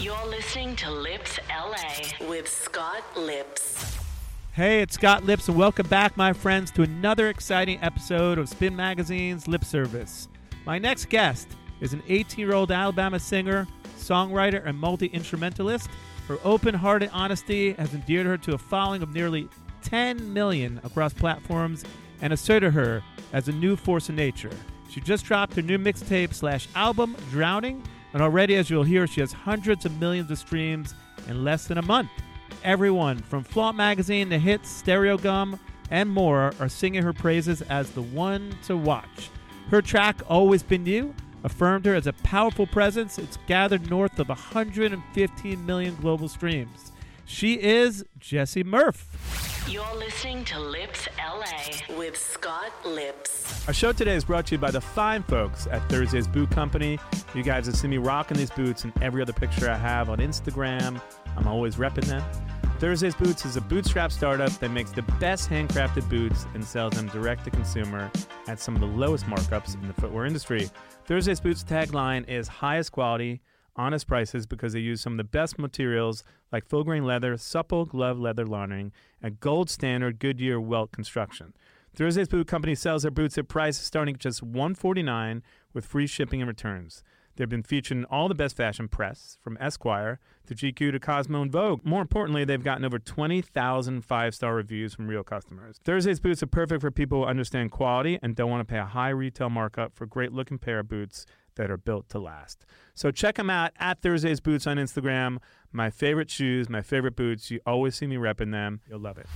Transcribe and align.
You're 0.00 0.26
listening 0.26 0.74
to 0.76 0.90
Lipps 0.90 1.38
LA 1.48 2.26
with 2.28 2.48
Scott 2.48 3.04
Lipps. 3.16 3.96
Hey, 4.52 4.82
it's 4.82 4.94
Scott 4.94 5.24
Lipps, 5.24 5.48
and 5.48 5.56
welcome 5.56 5.86
back, 5.86 6.16
my 6.16 6.32
friends, 6.32 6.72
to 6.72 6.82
another 6.82 7.28
exciting 7.28 7.78
episode 7.80 8.38
of 8.38 8.48
Spin 8.48 8.74
Magazine's 8.74 9.46
Lip 9.46 9.64
Service. 9.64 10.28
My 10.66 10.78
next 10.78 11.08
guest 11.08 11.48
is 11.80 11.92
an 11.92 12.02
18 12.08 12.44
year 12.44 12.54
old 12.54 12.72
Alabama 12.72 13.20
singer, 13.20 13.68
songwriter, 13.96 14.66
and 14.66 14.76
multi 14.76 15.06
instrumentalist. 15.06 15.88
Her 16.26 16.38
open 16.42 16.74
hearted 16.74 17.10
honesty 17.12 17.74
has 17.74 17.94
endeared 17.94 18.26
her 18.26 18.36
to 18.38 18.54
a 18.54 18.58
following 18.58 19.02
of 19.02 19.14
nearly 19.14 19.48
10 19.84 20.32
million 20.32 20.80
across 20.82 21.14
platforms 21.14 21.84
and 22.20 22.32
asserted 22.32 22.72
her 22.72 23.02
as 23.32 23.46
a 23.46 23.52
new 23.52 23.76
force 23.76 24.08
of 24.08 24.16
nature. 24.16 24.50
She 24.90 25.00
just 25.00 25.24
dropped 25.24 25.54
her 25.54 25.62
new 25.62 25.78
mixtape 25.78 26.34
slash 26.34 26.68
album, 26.74 27.16
Drowning, 27.30 27.82
and 28.14 28.22
already, 28.22 28.54
as 28.54 28.70
you'll 28.70 28.84
hear, 28.84 29.06
she 29.06 29.20
has 29.20 29.32
hundreds 29.32 29.84
of 29.84 30.00
millions 30.00 30.30
of 30.30 30.38
streams 30.38 30.94
in 31.28 31.44
less 31.44 31.66
than 31.66 31.78
a 31.78 31.82
month. 31.82 32.10
Everyone 32.62 33.18
from 33.18 33.42
Flaunt 33.42 33.76
Magazine 33.76 34.30
to 34.30 34.38
Hits, 34.38 34.82
Stereogum, 34.82 35.58
and 35.90 36.08
more 36.08 36.52
are 36.60 36.68
singing 36.68 37.02
her 37.02 37.12
praises 37.12 37.60
as 37.62 37.90
the 37.90 38.02
one 38.02 38.56
to 38.66 38.76
watch. 38.76 39.30
Her 39.68 39.82
track, 39.82 40.22
Always 40.28 40.62
Been 40.62 40.86
You, 40.86 41.12
affirmed 41.42 41.86
her 41.86 41.94
as 41.94 42.06
a 42.06 42.12
powerful 42.12 42.66
presence. 42.68 43.18
It's 43.18 43.38
gathered 43.48 43.90
north 43.90 44.18
of 44.20 44.28
115 44.28 45.66
million 45.66 45.96
global 45.96 46.28
streams. 46.28 46.92
She 47.24 47.60
is 47.60 48.04
Jessie 48.18 48.64
Murph. 48.64 49.33
You're 49.66 49.96
listening 49.96 50.44
to 50.46 50.60
Lipps 50.60 51.08
LA 51.18 51.96
with 51.96 52.18
Scott 52.18 52.70
Lipps. 52.84 53.66
Our 53.66 53.72
show 53.72 53.92
today 53.92 54.14
is 54.14 54.22
brought 54.22 54.44
to 54.48 54.56
you 54.56 54.58
by 54.58 54.70
the 54.70 54.80
fine 54.80 55.22
folks 55.22 55.66
at 55.68 55.88
Thursday's 55.88 56.28
Boot 56.28 56.50
Company. 56.50 56.98
You 57.34 57.42
guys 57.42 57.64
have 57.64 57.74
seen 57.74 57.90
me 57.90 57.96
rocking 57.96 58.36
these 58.36 58.50
boots 58.50 58.84
in 58.84 58.92
every 59.00 59.22
other 59.22 59.32
picture 59.32 59.70
I 59.70 59.76
have 59.76 60.10
on 60.10 60.18
Instagram. 60.18 61.00
I'm 61.34 61.48
always 61.48 61.76
repping 61.76 62.04
them. 62.04 62.22
Thursday's 62.78 63.14
Boots 63.14 63.46
is 63.46 63.56
a 63.56 63.62
bootstrap 63.62 64.12
startup 64.12 64.52
that 64.58 64.70
makes 64.70 64.90
the 64.90 65.02
best 65.18 65.48
handcrafted 65.48 66.10
boots 66.10 66.44
and 66.52 66.62
sells 66.62 66.92
them 66.92 67.06
direct 67.08 67.44
to 67.44 67.50
consumer 67.50 68.10
at 68.46 68.60
some 68.60 68.74
of 68.74 68.82
the 68.82 68.86
lowest 68.86 69.24
markups 69.24 69.74
in 69.80 69.88
the 69.88 69.94
footwear 69.94 70.26
industry. 70.26 70.68
Thursday's 71.06 71.40
Boots 71.40 71.64
tagline 71.64 72.28
is 72.28 72.48
highest 72.48 72.92
quality, 72.92 73.40
honest 73.76 74.06
prices 74.06 74.46
because 74.46 74.72
they 74.72 74.80
use 74.80 75.00
some 75.00 75.14
of 75.14 75.16
the 75.18 75.24
best 75.24 75.58
materials 75.58 76.22
like 76.52 76.66
full 76.66 76.84
grain 76.84 77.04
leather, 77.04 77.36
supple 77.36 77.84
glove 77.84 78.18
leather 78.18 78.46
lining, 78.46 78.92
and 79.22 79.40
gold 79.40 79.70
standard 79.70 80.18
Goodyear 80.18 80.60
welt 80.60 80.92
construction. 80.92 81.54
Thursday's 81.94 82.28
Boot 82.28 82.48
Company 82.48 82.74
sells 82.74 83.02
their 83.02 83.10
boots 83.10 83.38
at 83.38 83.48
prices 83.48 83.84
starting 83.84 84.14
at 84.14 84.20
just 84.20 84.42
149 84.42 85.42
with 85.72 85.86
free 85.86 86.06
shipping 86.06 86.40
and 86.42 86.48
returns. 86.48 87.02
They've 87.36 87.48
been 87.48 87.62
featured 87.62 87.98
in 87.98 88.04
all 88.06 88.28
the 88.28 88.34
best 88.34 88.56
fashion 88.56 88.88
press, 88.88 89.38
from 89.42 89.56
Esquire 89.60 90.20
to 90.46 90.54
GQ 90.54 90.92
to 90.92 91.00
Cosmo 91.00 91.42
and 91.42 91.50
Vogue. 91.50 91.84
More 91.84 92.00
importantly, 92.00 92.44
they've 92.44 92.62
gotten 92.62 92.84
over 92.84 92.98
20,000 92.98 94.02
five 94.02 94.34
star 94.34 94.54
reviews 94.54 94.94
from 94.94 95.08
real 95.08 95.24
customers. 95.24 95.80
Thursday's 95.84 96.20
boots 96.20 96.42
are 96.42 96.46
perfect 96.46 96.80
for 96.80 96.90
people 96.90 97.22
who 97.22 97.24
understand 97.26 97.70
quality 97.70 98.18
and 98.22 98.36
don't 98.36 98.50
want 98.50 98.66
to 98.66 98.72
pay 98.72 98.78
a 98.78 98.84
high 98.84 99.10
retail 99.10 99.50
markup 99.50 99.94
for 99.94 100.06
great 100.06 100.32
looking 100.32 100.58
pair 100.58 100.80
of 100.80 100.88
boots 100.88 101.26
that 101.56 101.70
are 101.70 101.76
built 101.76 102.08
to 102.10 102.18
last. 102.18 102.64
So 102.94 103.10
check 103.10 103.36
them 103.36 103.50
out 103.50 103.72
at 103.78 104.02
Thursday's 104.02 104.40
Boots 104.40 104.66
on 104.66 104.76
Instagram. 104.76 105.38
My 105.72 105.90
favorite 105.90 106.30
shoes, 106.30 106.68
my 106.68 106.82
favorite 106.82 107.16
boots. 107.16 107.50
You 107.50 107.60
always 107.66 107.94
see 107.94 108.06
me 108.06 108.16
repping 108.16 108.52
them. 108.52 108.80
You'll 108.88 109.00
love 109.00 109.18
it. 109.18 109.26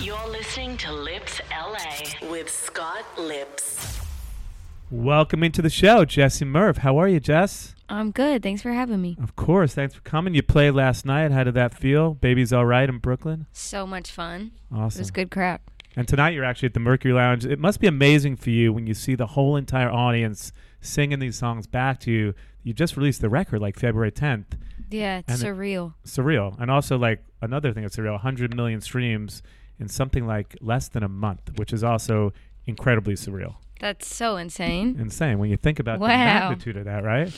You're 0.00 0.28
listening 0.28 0.76
to 0.78 0.92
Lipps 0.92 1.40
LA 1.50 2.28
with 2.30 2.48
Scott 2.48 3.04
Lipps. 3.18 4.07
Welcome 4.90 5.42
into 5.42 5.60
the 5.60 5.68
show, 5.68 6.04
Jessie 6.06 6.46
Murph. 6.46 6.78
How 6.78 6.96
are 6.98 7.08
you, 7.08 7.20
Jess? 7.20 7.74
I'm 7.90 8.10
good. 8.10 8.42
Thanks 8.42 8.62
for 8.62 8.72
having 8.72 9.02
me. 9.02 9.16
Of 9.22 9.36
course. 9.36 9.74
Thanks 9.74 9.94
for 9.94 10.00
coming. 10.00 10.34
You 10.34 10.42
played 10.42 10.70
last 10.72 11.04
night. 11.04 11.30
How 11.30 11.44
did 11.44 11.54
that 11.54 11.74
feel? 11.74 12.14
Baby's 12.14 12.52
all 12.54 12.64
right 12.64 12.88
in 12.88 12.98
Brooklyn? 12.98 13.46
So 13.52 13.86
much 13.86 14.10
fun. 14.10 14.52
Awesome. 14.72 14.98
It 14.98 15.02
was 15.02 15.10
good 15.10 15.30
crap. 15.30 15.60
And 15.96 16.08
tonight 16.08 16.30
you're 16.32 16.44
actually 16.44 16.66
at 16.68 16.74
the 16.74 16.80
Mercury 16.80 17.12
Lounge. 17.12 17.44
It 17.44 17.58
must 17.58 17.80
be 17.80 17.86
amazing 17.86 18.36
for 18.36 18.48
you 18.50 18.72
when 18.72 18.86
you 18.86 18.94
see 18.94 19.14
the 19.14 19.26
whole 19.26 19.56
entire 19.56 19.90
audience 19.90 20.52
singing 20.80 21.18
these 21.18 21.36
songs 21.36 21.66
back 21.66 22.00
to 22.00 22.10
you. 22.10 22.34
You 22.62 22.72
just 22.72 22.96
released 22.96 23.20
the 23.20 23.28
record 23.28 23.60
like 23.60 23.78
February 23.78 24.12
10th. 24.12 24.56
Yeah, 24.90 25.18
it's 25.18 25.28
And 25.28 25.42
it- 25.42 25.46
surreal. 25.46 25.94
Surreal. 26.06 26.58
And 26.60 26.70
also 26.70 26.96
like 26.96 27.22
another 27.42 27.72
thing 27.74 27.82
that's 27.82 27.96
surreal, 27.96 28.12
100 28.12 28.54
million 28.54 28.80
streams 28.80 29.42
in 29.78 29.88
something 29.88 30.26
like 30.26 30.56
less 30.62 30.88
than 30.88 31.02
a 31.02 31.08
month, 31.08 31.52
which 31.58 31.72
is 31.74 31.84
also 31.84 32.32
incredibly 32.66 33.14
surreal. 33.14 33.56
That's 33.78 34.06
so 34.06 34.36
insane. 34.36 34.96
Insane 34.98 35.38
when 35.38 35.50
you 35.50 35.56
think 35.56 35.78
about 35.78 36.00
the 36.00 36.06
magnitude 36.06 36.76
of 36.76 36.84
that, 36.86 37.04
right? 37.04 37.32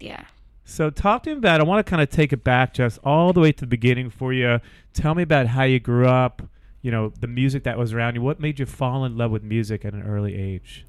Yeah. 0.00 0.24
So 0.64 0.90
talk 0.90 1.24
to 1.24 1.30
me 1.30 1.36
about. 1.36 1.60
I 1.60 1.64
want 1.64 1.84
to 1.84 1.88
kind 1.88 2.02
of 2.02 2.08
take 2.08 2.32
it 2.32 2.42
back, 2.42 2.74
just 2.74 2.98
all 3.04 3.32
the 3.32 3.40
way 3.40 3.52
to 3.52 3.60
the 3.60 3.66
beginning 3.66 4.10
for 4.10 4.32
you. 4.32 4.60
Tell 4.94 5.14
me 5.14 5.22
about 5.22 5.48
how 5.48 5.64
you 5.64 5.78
grew 5.78 6.06
up. 6.06 6.42
You 6.80 6.90
know, 6.90 7.12
the 7.20 7.26
music 7.26 7.64
that 7.64 7.78
was 7.78 7.92
around 7.92 8.14
you. 8.14 8.22
What 8.22 8.40
made 8.40 8.58
you 8.58 8.66
fall 8.66 9.04
in 9.04 9.16
love 9.16 9.30
with 9.30 9.42
music 9.42 9.84
at 9.84 9.94
an 9.94 10.02
early 10.02 10.34
age? 10.34 10.86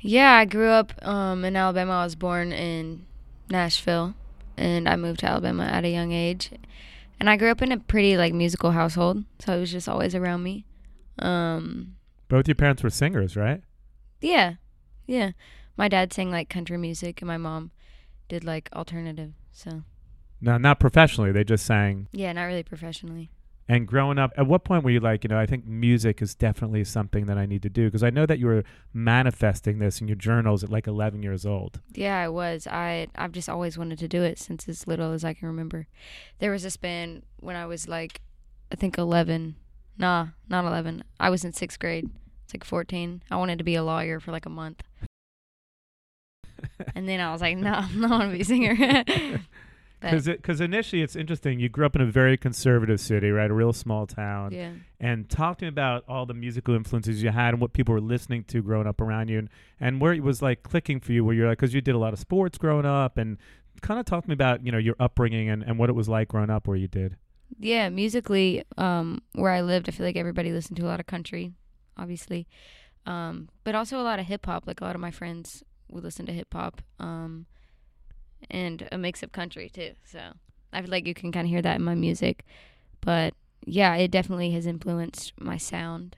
Yeah, 0.00 0.32
I 0.34 0.44
grew 0.44 0.68
up 0.68 0.92
um, 1.06 1.44
in 1.44 1.56
Alabama. 1.56 1.92
I 1.92 2.04
was 2.04 2.14
born 2.14 2.52
in 2.52 3.06
Nashville, 3.50 4.14
and 4.56 4.88
I 4.88 4.96
moved 4.96 5.20
to 5.20 5.26
Alabama 5.26 5.64
at 5.64 5.84
a 5.84 5.90
young 5.90 6.12
age. 6.12 6.50
And 7.18 7.30
I 7.30 7.36
grew 7.36 7.50
up 7.50 7.62
in 7.62 7.72
a 7.72 7.78
pretty 7.78 8.16
like 8.16 8.34
musical 8.34 8.72
household, 8.72 9.24
so 9.38 9.56
it 9.56 9.60
was 9.60 9.72
just 9.72 9.88
always 9.88 10.14
around 10.14 10.42
me. 10.42 10.64
Um, 11.18 11.96
Both 12.28 12.46
your 12.46 12.54
parents 12.54 12.82
were 12.82 12.90
singers, 12.90 13.36
right? 13.36 13.62
Yeah, 14.26 14.54
yeah. 15.06 15.30
My 15.76 15.88
dad 15.88 16.12
sang 16.12 16.30
like 16.30 16.48
country 16.48 16.78
music, 16.78 17.20
and 17.20 17.28
my 17.28 17.36
mom 17.36 17.70
did 18.28 18.44
like 18.44 18.68
alternative. 18.72 19.32
So 19.52 19.82
No, 20.40 20.58
not 20.58 20.80
professionally. 20.80 21.32
They 21.32 21.44
just 21.44 21.64
sang. 21.66 22.08
yeah, 22.12 22.32
not 22.32 22.44
really 22.44 22.62
professionally. 22.62 23.30
And 23.68 23.86
growing 23.88 24.16
up, 24.16 24.30
at 24.36 24.46
what 24.46 24.62
point 24.62 24.84
were 24.84 24.90
you 24.90 25.00
like, 25.00 25.24
you 25.24 25.28
know, 25.28 25.38
I 25.40 25.44
think 25.46 25.66
music 25.66 26.22
is 26.22 26.36
definitely 26.36 26.84
something 26.84 27.26
that 27.26 27.36
I 27.36 27.46
need 27.46 27.62
to 27.64 27.68
do? 27.68 27.86
Because 27.86 28.04
I 28.04 28.10
know 28.10 28.24
that 28.24 28.38
you 28.38 28.46
were 28.46 28.62
manifesting 28.92 29.80
this 29.80 30.00
in 30.00 30.06
your 30.08 30.16
journals 30.16 30.62
at 30.64 30.70
like 30.70 30.86
11 30.86 31.22
years 31.24 31.44
old. 31.44 31.80
Yeah, 31.92 32.16
I 32.18 32.28
was. 32.28 32.66
I 32.68 33.08
I've 33.16 33.32
just 33.32 33.48
always 33.48 33.76
wanted 33.76 33.98
to 33.98 34.08
do 34.08 34.22
it 34.22 34.38
since 34.38 34.68
as 34.68 34.86
little 34.86 35.12
as 35.12 35.24
I 35.24 35.34
can 35.34 35.48
remember. 35.48 35.86
There 36.38 36.52
was 36.52 36.62
this 36.62 36.76
band 36.76 37.22
when 37.40 37.56
I 37.56 37.66
was 37.66 37.86
like, 37.88 38.20
I 38.72 38.76
think 38.76 38.98
eleven. 38.98 39.56
Nah, 39.98 40.28
not 40.48 40.64
eleven. 40.64 41.02
I 41.18 41.30
was 41.30 41.44
in 41.44 41.52
sixth 41.52 41.78
grade. 41.78 42.08
It's 42.46 42.54
like 42.54 42.62
fourteen. 42.62 43.22
I 43.28 43.36
wanted 43.36 43.58
to 43.58 43.64
be 43.64 43.74
a 43.74 43.82
lawyer 43.82 44.20
for 44.20 44.30
like 44.30 44.46
a 44.46 44.50
month, 44.50 44.84
and 46.94 47.08
then 47.08 47.18
I 47.20 47.32
was 47.32 47.40
like, 47.40 47.56
no, 47.56 47.72
I'm 47.72 48.00
not 48.00 48.10
want 48.10 48.30
to 48.30 48.36
be 48.36 48.42
a 48.42 48.44
singer. 48.44 49.04
Because 49.98 50.60
initially, 50.60 51.02
it's 51.02 51.16
interesting. 51.16 51.58
You 51.58 51.68
grew 51.68 51.84
up 51.86 51.96
in 51.96 52.02
a 52.02 52.06
very 52.06 52.36
conservative 52.36 53.00
city, 53.00 53.30
right? 53.30 53.50
A 53.50 53.54
real 53.54 53.72
small 53.72 54.06
town. 54.06 54.52
yeah, 54.52 54.72
and 55.00 55.28
talk 55.28 55.58
to 55.58 55.64
me 55.64 55.68
about 55.68 56.04
all 56.06 56.26
the 56.26 56.34
musical 56.34 56.74
influences 56.74 57.22
you 57.22 57.30
had 57.30 57.54
and 57.54 57.60
what 57.60 57.72
people 57.72 57.92
were 57.94 58.00
listening 58.00 58.44
to 58.44 58.62
growing 58.62 58.86
up 58.86 59.00
around 59.00 59.28
you 59.28 59.38
and, 59.38 59.48
and 59.80 60.00
where 60.00 60.12
it 60.12 60.22
was 60.22 60.42
like 60.42 60.62
clicking 60.62 61.00
for 61.00 61.12
you 61.12 61.24
where 61.24 61.34
you're 61.34 61.48
like 61.48 61.58
because 61.58 61.74
you 61.74 61.80
did 61.80 61.94
a 61.94 61.98
lot 61.98 62.12
of 62.12 62.20
sports 62.20 62.58
growing 62.58 62.86
up 62.86 63.16
and 63.16 63.38
kind 63.80 63.98
of 63.98 64.06
talk 64.06 64.22
to 64.22 64.28
me 64.28 64.34
about 64.34 64.64
you 64.64 64.70
know 64.70 64.78
your 64.78 64.94
upbringing 65.00 65.48
and, 65.48 65.62
and 65.64 65.78
what 65.78 65.88
it 65.88 65.94
was 65.94 66.08
like 66.08 66.28
growing 66.28 66.50
up 66.50 66.68
where 66.68 66.76
you 66.76 66.86
did 66.86 67.16
yeah. 67.58 67.88
Musically, 67.88 68.64
um, 68.76 69.22
where 69.32 69.50
I 69.50 69.62
lived, 69.62 69.88
I 69.88 69.92
feel 69.92 70.04
like 70.06 70.16
everybody 70.16 70.52
listened 70.52 70.76
to 70.76 70.84
a 70.84 70.88
lot 70.88 71.00
of 71.00 71.06
country, 71.06 71.52
obviously, 71.96 72.46
um, 73.06 73.48
but 73.64 73.74
also 73.74 74.00
a 74.00 74.02
lot 74.02 74.18
of 74.18 74.26
hip 74.26 74.46
hop. 74.46 74.66
Like 74.66 74.80
a 74.80 74.84
lot 74.84 74.94
of 74.94 75.00
my 75.00 75.10
friends 75.10 75.62
would 75.88 76.04
listen 76.04 76.26
to 76.26 76.32
hip 76.32 76.52
hop. 76.52 76.82
Um, 76.98 77.46
and 78.50 78.88
a 78.92 78.98
mix 78.98 79.22
of 79.22 79.32
country 79.32 79.68
too. 79.68 79.92
So 80.04 80.20
I 80.72 80.80
feel 80.80 80.90
like 80.90 81.06
you 81.06 81.14
can 81.14 81.32
kind 81.32 81.46
of 81.46 81.50
hear 81.50 81.62
that 81.62 81.76
in 81.76 81.82
my 81.82 81.94
music. 81.94 82.44
But 83.00 83.34
yeah, 83.64 83.94
it 83.96 84.10
definitely 84.10 84.52
has 84.52 84.66
influenced 84.66 85.32
my 85.40 85.56
sound. 85.56 86.16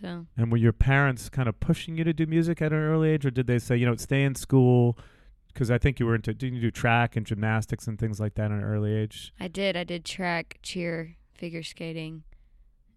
So 0.00 0.26
and 0.36 0.50
were 0.50 0.58
your 0.58 0.72
parents 0.72 1.28
kind 1.28 1.48
of 1.48 1.60
pushing 1.60 1.96
you 1.96 2.04
to 2.04 2.12
do 2.12 2.26
music 2.26 2.60
at 2.60 2.72
an 2.72 2.78
early 2.78 3.10
age 3.10 3.24
or 3.24 3.30
did 3.30 3.46
they 3.46 3.60
say 3.60 3.76
you 3.76 3.86
know 3.86 3.94
stay 3.94 4.24
in 4.24 4.34
school 4.34 4.98
because 5.52 5.70
i 5.70 5.78
think 5.78 6.00
you 6.00 6.06
were 6.06 6.16
into 6.16 6.34
didn't 6.34 6.56
you 6.56 6.62
do 6.62 6.70
track 6.72 7.14
and 7.14 7.24
gymnastics 7.24 7.86
and 7.86 7.96
things 7.96 8.18
like 8.18 8.34
that 8.34 8.46
at 8.46 8.50
an 8.50 8.64
early 8.64 8.92
age 8.92 9.32
I 9.38 9.46
did. 9.46 9.76
I 9.76 9.84
did 9.84 10.04
track, 10.04 10.58
cheer, 10.62 11.14
figure 11.32 11.62
skating, 11.62 12.24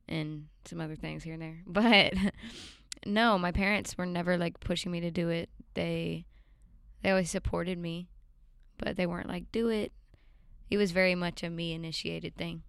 and 0.09 0.47
some 0.65 0.79
other 0.81 0.95
things 0.95 1.23
here 1.23 1.33
and 1.33 1.41
there. 1.41 1.59
But 1.67 2.13
no, 3.05 3.37
my 3.37 3.51
parents 3.51 3.97
were 3.97 4.05
never 4.05 4.37
like 4.37 4.59
pushing 4.59 4.91
me 4.91 4.99
to 5.01 5.11
do 5.11 5.29
it. 5.29 5.49
They 5.73 6.25
they 7.03 7.09
always 7.11 7.29
supported 7.29 7.77
me. 7.77 8.09
but 8.77 8.95
they 8.97 9.05
weren't 9.05 9.27
like 9.29 9.51
do 9.51 9.69
it. 9.69 9.91
It 10.69 10.77
was 10.77 10.91
very 10.91 11.15
much 11.15 11.43
a 11.43 11.49
me 11.49 11.73
initiated 11.73 12.35
thing. 12.35 12.63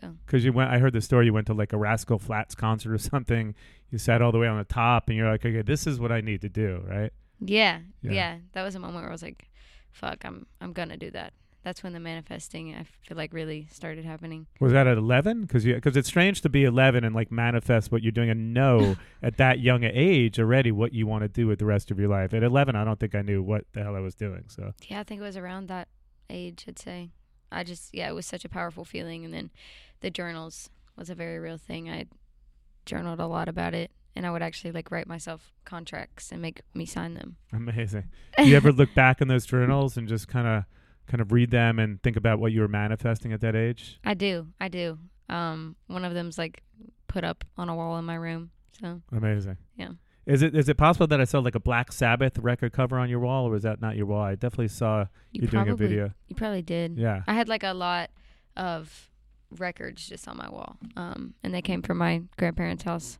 So 0.00 0.16
Because 0.26 0.44
you 0.44 0.52
went, 0.52 0.70
I 0.70 0.78
heard 0.78 0.92
the 0.92 1.00
story. 1.00 1.26
You 1.26 1.32
went 1.32 1.46
to 1.46 1.54
like 1.54 1.72
a 1.72 1.76
Rascal 1.78 2.18
Flatts 2.18 2.54
concert 2.54 2.92
or 2.92 2.98
something. 3.12 3.54
You 3.90 3.98
sat 3.98 4.20
all 4.22 4.32
the 4.32 4.38
way 4.38 4.48
on 4.48 4.58
the 4.58 4.64
top, 4.64 5.08
and 5.08 5.16
you're 5.16 5.30
like, 5.30 5.44
okay, 5.46 5.62
this 5.62 5.86
is 5.86 6.00
what 6.00 6.10
I 6.10 6.20
need 6.20 6.40
to 6.40 6.48
do, 6.48 6.82
right? 6.88 7.12
yeah, 7.40 7.80
Yeah. 8.02 8.12
yeah, 8.12 8.36
that 8.52 8.62
was 8.64 8.74
a 8.74 8.78
moment 8.80 9.02
where 9.02 9.10
I 9.10 9.12
was 9.12 9.22
like, 9.22 9.50
"Fuck, 9.92 10.24
I'm 10.24 10.46
I'm 10.60 10.72
gonna 10.72 10.96
do 10.96 11.10
that." 11.12 11.32
That's 11.64 11.82
when 11.82 11.94
the 11.94 12.00
manifesting 12.00 12.74
I 12.74 12.84
feel 12.84 13.16
like 13.16 13.32
really 13.32 13.66
started 13.72 14.04
happening. 14.04 14.46
Was 14.60 14.72
that 14.72 14.86
at 14.86 14.98
11? 14.98 15.42
Because 15.42 15.64
because 15.64 15.96
it's 15.96 16.08
strange 16.08 16.42
to 16.42 16.50
be 16.50 16.64
11 16.64 17.04
and 17.04 17.14
like 17.14 17.32
manifest 17.32 17.90
what 17.90 18.02
you're 18.02 18.12
doing 18.12 18.28
and 18.28 18.52
know 18.52 18.96
at 19.22 19.38
that 19.38 19.60
young 19.60 19.82
age 19.82 20.38
already 20.38 20.70
what 20.70 20.92
you 20.92 21.06
want 21.06 21.22
to 21.22 21.28
do 21.28 21.46
with 21.46 21.58
the 21.58 21.64
rest 21.64 21.90
of 21.90 21.98
your 21.98 22.08
life. 22.08 22.34
At 22.34 22.42
11, 22.42 22.76
I 22.76 22.84
don't 22.84 23.00
think 23.00 23.14
I 23.14 23.22
knew 23.22 23.42
what 23.42 23.64
the 23.72 23.82
hell 23.82 23.96
I 23.96 24.00
was 24.00 24.14
doing. 24.14 24.44
So 24.48 24.74
Yeah, 24.88 25.00
I 25.00 25.04
think 25.04 25.22
it 25.22 25.24
was 25.24 25.38
around 25.38 25.68
that 25.68 25.88
age. 26.28 26.66
I'd 26.68 26.78
say. 26.78 27.10
I 27.50 27.64
just 27.64 27.94
yeah, 27.94 28.08
it 28.10 28.14
was 28.14 28.26
such 28.26 28.44
a 28.44 28.48
powerful 28.48 28.84
feeling, 28.84 29.24
and 29.24 29.32
then 29.32 29.50
the 30.00 30.10
journals 30.10 30.68
was 30.96 31.08
a 31.08 31.14
very 31.14 31.38
real 31.38 31.56
thing. 31.56 31.88
I 31.88 32.06
journaled 32.84 33.20
a 33.20 33.26
lot 33.26 33.48
about 33.48 33.72
it, 33.72 33.90
and 34.14 34.26
I 34.26 34.30
would 34.30 34.42
actually 34.42 34.72
like 34.72 34.90
write 34.90 35.06
myself 35.06 35.54
contracts 35.64 36.30
and 36.30 36.42
make 36.42 36.60
me 36.74 36.84
sign 36.84 37.14
them. 37.14 37.36
amazing. 37.54 38.10
Do 38.36 38.44
you 38.44 38.56
ever 38.56 38.70
look 38.70 38.92
back 38.94 39.22
in 39.22 39.28
those 39.28 39.46
journals 39.46 39.96
and 39.96 40.06
just 40.08 40.28
kind 40.28 40.46
of 40.46 40.64
kind 41.06 41.20
of 41.20 41.32
read 41.32 41.50
them 41.50 41.78
and 41.78 42.02
think 42.02 42.16
about 42.16 42.38
what 42.38 42.52
you 42.52 42.60
were 42.60 42.68
manifesting 42.68 43.32
at 43.32 43.40
that 43.40 43.54
age? 43.56 43.98
I 44.04 44.14
do, 44.14 44.48
I 44.60 44.68
do. 44.68 44.98
Um, 45.28 45.76
one 45.86 46.04
of 46.04 46.14
them's 46.14 46.38
like 46.38 46.62
put 47.08 47.24
up 47.24 47.44
on 47.56 47.68
a 47.68 47.74
wall 47.74 47.98
in 47.98 48.04
my 48.04 48.14
room. 48.14 48.50
So 48.80 49.00
Amazing. 49.12 49.56
Yeah. 49.76 49.90
Is 50.26 50.40
it 50.42 50.54
is 50.56 50.68
it 50.70 50.78
possible 50.78 51.06
that 51.08 51.20
I 51.20 51.24
saw 51.24 51.38
like 51.40 51.54
a 51.54 51.60
Black 51.60 51.92
Sabbath 51.92 52.38
record 52.38 52.72
cover 52.72 52.98
on 52.98 53.10
your 53.10 53.20
wall, 53.20 53.46
or 53.46 53.50
was 53.50 53.62
that 53.64 53.80
not 53.82 53.94
your 53.96 54.06
wall? 54.06 54.22
I 54.22 54.34
definitely 54.36 54.68
saw 54.68 55.00
you 55.32 55.42
you 55.42 55.48
doing 55.48 55.68
a 55.68 55.76
video. 55.76 56.12
you 56.28 56.34
probably 56.34 56.62
did. 56.62 56.96
Yeah. 56.96 57.22
I 57.26 57.34
had 57.34 57.48
like 57.48 57.62
a 57.62 57.74
lot 57.74 58.10
of 58.56 59.10
records 59.58 60.08
just 60.08 60.26
on 60.26 60.38
my 60.38 60.48
wall, 60.48 60.76
um, 60.96 61.34
and 61.42 61.52
they 61.52 61.60
came 61.62 61.82
from 61.82 61.98
my 61.98 62.22
grandparents' 62.38 62.84
house. 62.84 63.18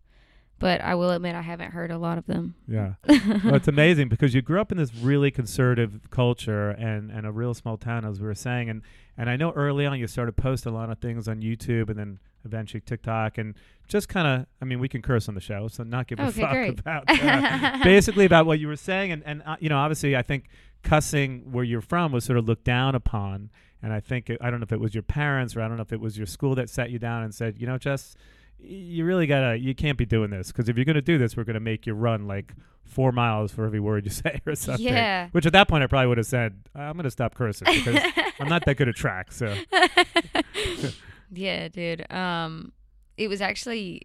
But 0.59 0.81
I 0.81 0.95
will 0.95 1.11
admit 1.11 1.35
I 1.35 1.43
haven't 1.43 1.73
heard 1.73 1.91
a 1.91 1.99
lot 1.99 2.17
of 2.17 2.27
them. 2.27 2.55
Yeah. 2.69 2.95
well, 3.09 3.56
it's 3.56 3.69
amazing 3.69 4.09
because 4.09 4.35
you 4.35 4.41
grew 4.41 4.61
up 4.61 4.71
in 4.71 4.79
this 4.79 4.95
really 4.95 5.31
conservative 5.31 6.01
culture 6.11 6.71
and, 6.71 7.11
and 7.11 7.27
a 7.27 7.33
real 7.33 7.55
small 7.55 7.77
town, 7.77 8.05
as 8.05 8.21
we 8.21 8.27
were 8.27 8.35
saying. 8.35 8.71
And, 8.71 8.83
and 9.19 9.29
I 9.29 9.37
know 9.37 9.51
early 9.53 9.85
on 9.85 9.99
you 9.99 10.06
started 10.06 10.37
posting 10.37 10.73
a 10.73 10.75
lot 10.75 10.91
of 10.91 10.99
things 10.99 11.29
on 11.29 11.41
YouTube 11.41 11.91
and 11.91 11.99
then 11.99 12.19
eventually 12.45 12.81
TikTok 12.81 13.39
and 13.39 13.55
just 13.89 14.09
kind 14.09 14.27
of, 14.27 14.47
I 14.62 14.65
mean, 14.65 14.79
we 14.79 14.89
can 14.89 15.03
curse 15.03 15.29
on 15.29 15.35
the 15.35 15.41
show, 15.41 15.69
so 15.69 15.83
not 15.83 16.06
give 16.06 16.21
a 16.21 16.31
fuck 16.31 16.51
great. 16.51 16.79
about 16.79 17.05
uh, 17.09 17.79
basically 17.85 18.25
about 18.25 18.47
what 18.47 18.59
you 18.59 18.69
were 18.69 18.77
saying. 18.77 19.12
And, 19.12 19.23
and 19.27 19.43
uh, 19.45 19.56
you 19.61 19.69
know, 19.69 19.79
obviously, 19.79 20.17
I 20.17 20.23
think 20.23 20.49
cussing 20.83 21.51
where 21.51 21.65
you're 21.65 21.81
from 21.81 22.12
was 22.12 22.25
sort 22.25 22.39
of 22.39 22.47
looked 22.47 22.65
down 22.65 22.95
upon. 22.95 23.51
And 23.83 23.93
I 23.93 24.01
think, 24.01 24.31
it, 24.31 24.39
I 24.41 24.51
don't 24.51 24.61
know 24.61 24.65
if 24.65 24.73
it 24.73 24.81
was 24.81 24.95
your 24.95 25.03
parents 25.03 25.56
or 25.56 25.62
I 25.62 25.69
don't 25.69 25.77
know 25.77 25.83
if 25.83 25.93
it 25.93 26.01
was 26.01 26.17
your 26.17 26.27
school 26.27 26.55
that 26.55 26.71
sat 26.71 26.91
you 26.91 26.99
down 26.99 27.23
and 27.23 27.35
said, 27.35 27.56
you 27.59 27.67
know, 27.67 27.77
Jess, 27.77 28.15
you 28.59 29.05
really 29.05 29.27
gotta 29.27 29.56
you 29.56 29.75
can't 29.75 29.99
be 29.99 30.06
doing 30.06 30.31
this 30.31 30.49
because 30.49 30.69
if 30.69 30.77
you're 30.77 30.85
gonna 30.87 31.03
do 31.03 31.19
this 31.19 31.37
we're 31.37 31.45
gonna 31.45 31.61
make 31.61 31.87
you 31.87 31.93
run 31.95 32.27
like 32.27 32.55
four 32.85 33.12
miles 33.12 33.51
for 33.53 33.65
every 33.67 33.81
word 33.81 34.05
you 34.05 34.11
say 34.23 34.41
or 34.47 34.55
something 34.55 34.85
Yeah. 34.87 35.29
which 35.33 35.45
at 35.47 35.53
that 35.53 35.69
point 35.69 35.83
i 35.85 35.87
probably 35.87 36.06
would 36.09 36.19
have 36.19 36.27
said 36.27 36.59
i'm 36.75 36.97
gonna 36.97 37.11
stop 37.11 37.35
cursing 37.35 37.67
because 37.73 38.01
i'm 38.41 38.49
not 38.49 38.65
that 38.67 38.77
good 38.77 38.89
at 38.89 38.95
track 38.97 39.33
so 39.33 39.55
yeah, 41.33 41.69
dude. 41.69 42.11
Um, 42.12 42.73
it 43.17 43.29
was 43.29 43.41
actually 43.41 44.03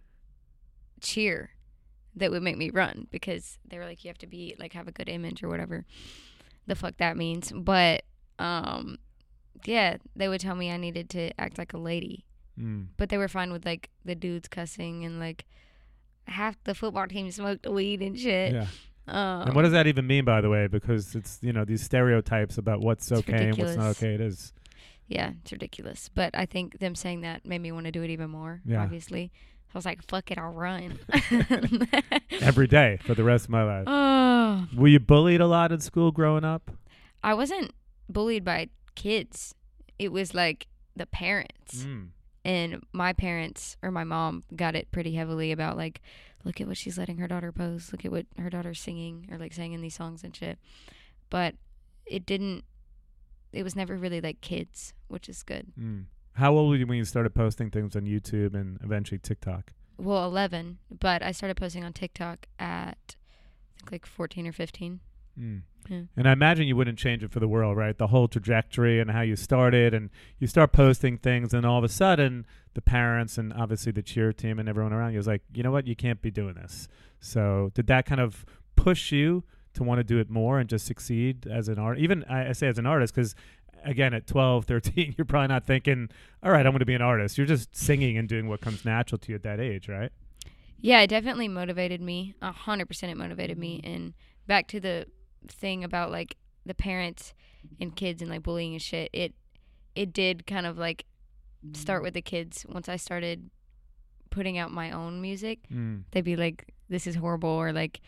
cheer 1.01 1.51
that 2.15 2.31
would 2.31 2.41
make 2.43 2.57
me 2.57 2.69
run 2.69 3.07
because 3.11 3.59
they 3.67 3.77
were 3.77 3.85
like, 3.85 4.03
you 4.03 4.09
have 4.09 4.17
to 4.19 4.27
be 4.27 4.55
like 4.59 4.73
have 4.73 4.87
a 4.87 4.91
good 4.91 5.09
image 5.09 5.43
or 5.43 5.47
whatever 5.49 5.85
the 6.67 6.75
fuck 6.75 6.97
that 6.97 7.17
means. 7.17 7.51
But 7.55 8.03
um, 8.39 8.97
yeah, 9.65 9.97
they 10.15 10.27
would 10.27 10.41
tell 10.41 10.55
me 10.55 10.71
I 10.71 10.77
needed 10.77 11.09
to 11.11 11.39
act 11.39 11.57
like 11.57 11.73
a 11.73 11.77
lady, 11.77 12.25
mm. 12.59 12.87
but 12.97 13.09
they 13.09 13.17
were 13.17 13.27
fine 13.27 13.51
with 13.51 13.65
like 13.65 13.89
the 14.05 14.15
dudes 14.15 14.47
cussing 14.47 15.05
and 15.05 15.19
like 15.19 15.45
half 16.27 16.55
the 16.63 16.75
football 16.75 17.07
team 17.07 17.29
smoked 17.31 17.67
weed 17.67 18.01
and 18.01 18.19
shit. 18.19 18.53
yeah 18.53 18.67
Um, 19.07 19.47
and 19.47 19.55
what 19.55 19.63
does 19.63 19.71
that 19.71 19.87
even 19.87 20.05
mean 20.05 20.25
by 20.25 20.41
the 20.41 20.49
way 20.49 20.67
because 20.67 21.15
it's 21.15 21.39
you 21.41 21.53
know 21.53 21.65
these 21.65 21.81
stereotypes 21.81 22.57
about 22.57 22.81
what's 22.81 23.11
okay 23.11 23.49
and 23.49 23.57
what's 23.57 23.75
not 23.75 23.87
okay 23.97 24.13
it 24.13 24.21
is 24.21 24.53
Yeah, 25.07 25.31
it's 25.41 25.51
ridiculous. 25.51 26.07
But 26.13 26.37
I 26.37 26.45
think 26.45 26.77
them 26.77 26.93
saying 26.93 27.21
that 27.21 27.43
made 27.43 27.61
me 27.61 27.71
want 27.71 27.87
to 27.87 27.91
do 27.91 28.03
it 28.03 28.11
even 28.11 28.29
more. 28.29 28.61
Yeah. 28.63 28.83
Obviously, 28.83 29.31
I 29.73 29.77
was 29.77 29.83
like, 29.83 30.03
"Fuck 30.07 30.29
it, 30.29 30.37
I'll 30.37 30.53
run." 30.53 30.99
every 32.41 32.67
day 32.67 32.99
for 33.01 33.15
the 33.15 33.23
rest 33.23 33.45
of 33.45 33.49
my 33.49 33.63
life 33.63 33.85
oh, 33.87 34.67
were 34.75 34.87
you 34.87 34.99
bullied 34.99 35.41
a 35.41 35.47
lot 35.47 35.71
in 35.71 35.79
school 35.79 36.11
growing 36.11 36.43
up 36.43 36.69
I 37.23 37.33
wasn't 37.33 37.71
bullied 38.07 38.43
by 38.45 38.69
kids. 38.95 39.53
It 39.97 40.11
was 40.11 40.33
like 40.33 40.67
the 40.95 41.05
parents, 41.05 41.83
mm. 41.83 42.09
And 42.45 42.83
my 42.93 43.13
parents 43.13 43.77
or 43.81 43.91
my 43.91 44.03
mom 44.03 44.43
got 44.55 44.75
it 44.75 44.91
pretty 44.91 45.13
heavily 45.15 45.51
about 45.51 45.77
like, 45.77 46.01
look 46.43 46.61
at 46.61 46.67
what 46.67 46.77
she's 46.77 46.97
letting 46.97 47.17
her 47.17 47.27
daughter 47.27 47.51
post. 47.51 47.91
Look 47.91 48.05
at 48.05 48.11
what 48.11 48.25
her 48.37 48.49
daughter's 48.49 48.79
singing 48.79 49.27
or 49.31 49.37
like 49.37 49.53
singing 49.53 49.81
these 49.81 49.95
songs 49.95 50.23
and 50.23 50.35
shit. 50.35 50.57
But 51.29 51.55
it 52.05 52.25
didn't. 52.25 52.63
It 53.51 53.63
was 53.63 53.75
never 53.75 53.95
really 53.97 54.21
like 54.21 54.41
kids, 54.41 54.93
which 55.07 55.27
is 55.27 55.43
good. 55.43 55.67
Mm. 55.79 56.05
how 56.33 56.53
old 56.53 56.69
were 56.69 56.75
you 56.77 56.87
when 56.87 56.97
you 56.97 57.03
started 57.05 57.33
posting 57.35 57.69
things 57.69 57.95
on 57.95 58.03
youtube 58.03 58.53
and 58.53 58.79
eventually 58.83 59.17
tiktok 59.17 59.73
well 59.97 60.23
11 60.25 60.77
but 60.99 61.21
i 61.21 61.31
started 61.31 61.57
posting 61.57 61.83
on 61.83 61.91
tiktok 61.91 62.45
at 62.59 63.15
i 63.17 63.79
think 63.79 63.91
like 63.91 64.05
14 64.05 64.47
or 64.47 64.51
15 64.53 64.99
Mm. 65.39 65.61
Yeah. 65.87 66.01
And 66.15 66.27
I 66.27 66.33
imagine 66.33 66.67
you 66.67 66.75
wouldn't 66.75 66.99
change 66.99 67.23
it 67.23 67.31
for 67.31 67.39
the 67.39 67.47
world, 67.47 67.77
right? 67.77 67.97
The 67.97 68.07
whole 68.07 68.27
trajectory 68.27 68.99
and 68.99 69.09
how 69.11 69.21
you 69.21 69.35
started, 69.35 69.93
and 69.93 70.09
you 70.37 70.47
start 70.47 70.71
posting 70.71 71.17
things, 71.17 71.53
and 71.53 71.65
all 71.65 71.77
of 71.79 71.83
a 71.83 71.89
sudden, 71.89 72.45
the 72.73 72.81
parents 72.81 73.37
and 73.37 73.53
obviously 73.53 73.91
the 73.91 74.01
cheer 74.01 74.31
team 74.31 74.59
and 74.59 74.69
everyone 74.69 74.93
around 74.93 75.13
you 75.13 75.19
is 75.19 75.27
like, 75.27 75.41
you 75.53 75.63
know 75.63 75.71
what, 75.71 75.87
you 75.87 75.95
can't 75.95 76.21
be 76.21 76.29
doing 76.29 76.55
this. 76.55 76.87
So, 77.19 77.71
did 77.73 77.87
that 77.87 78.05
kind 78.05 78.21
of 78.21 78.45
push 78.75 79.11
you 79.11 79.43
to 79.73 79.83
want 79.83 79.99
to 79.99 80.03
do 80.03 80.19
it 80.19 80.29
more 80.29 80.59
and 80.59 80.69
just 80.69 80.85
succeed 80.85 81.47
as 81.47 81.67
an 81.67 81.79
art? 81.79 81.97
Even 81.97 82.23
I, 82.29 82.49
I 82.49 82.51
say 82.51 82.67
as 82.67 82.77
an 82.77 82.85
artist, 82.85 83.15
because 83.15 83.33
again, 83.83 84.13
at 84.13 84.27
12, 84.27 84.65
13, 84.67 85.15
you're 85.17 85.25
probably 85.25 85.47
not 85.47 85.65
thinking, 85.65 86.09
all 86.43 86.51
right, 86.51 86.65
I'm 86.65 86.71
going 86.71 86.79
to 86.79 86.85
be 86.85 86.93
an 86.93 87.01
artist. 87.01 87.37
You're 87.37 87.47
just 87.47 87.75
singing 87.75 88.17
and 88.17 88.27
doing 88.27 88.47
what 88.47 88.61
comes 88.61 88.85
natural 88.85 89.17
to 89.19 89.29
you 89.29 89.35
at 89.35 89.43
that 89.43 89.59
age, 89.59 89.87
right? 89.87 90.11
yeah 90.81 91.01
it 91.01 91.07
definitely 91.07 91.47
motivated 91.47 92.01
me 92.01 92.33
a 92.41 92.51
hundred 92.51 92.87
percent 92.87 93.11
it 93.11 93.17
motivated 93.17 93.57
me 93.57 93.81
and 93.83 94.13
back 94.47 94.67
to 94.67 94.79
the 94.79 95.05
thing 95.47 95.83
about 95.83 96.11
like 96.11 96.35
the 96.65 96.73
parents 96.73 97.33
and 97.79 97.95
kids 97.95 98.21
and 98.21 98.29
like 98.29 98.43
bullying 98.43 98.73
and 98.73 98.81
shit 98.81 99.09
it 99.13 99.33
it 99.95 100.13
did 100.13 100.45
kind 100.45 100.65
of 100.65 100.77
like 100.77 101.05
start 101.73 102.03
with 102.03 102.13
the 102.13 102.21
kids 102.21 102.65
once 102.69 102.87
i 102.87 102.95
started 102.95 103.49
putting 104.29 104.57
out 104.57 104.71
my 104.71 104.91
own 104.91 105.21
music 105.21 105.59
Mm. 105.71 106.03
they'd 106.11 106.23
be 106.23 106.35
like 106.35 106.73
this 106.89 107.05
is 107.07 107.15
horrible 107.15 107.49
or 107.49 107.71
like 107.73 107.99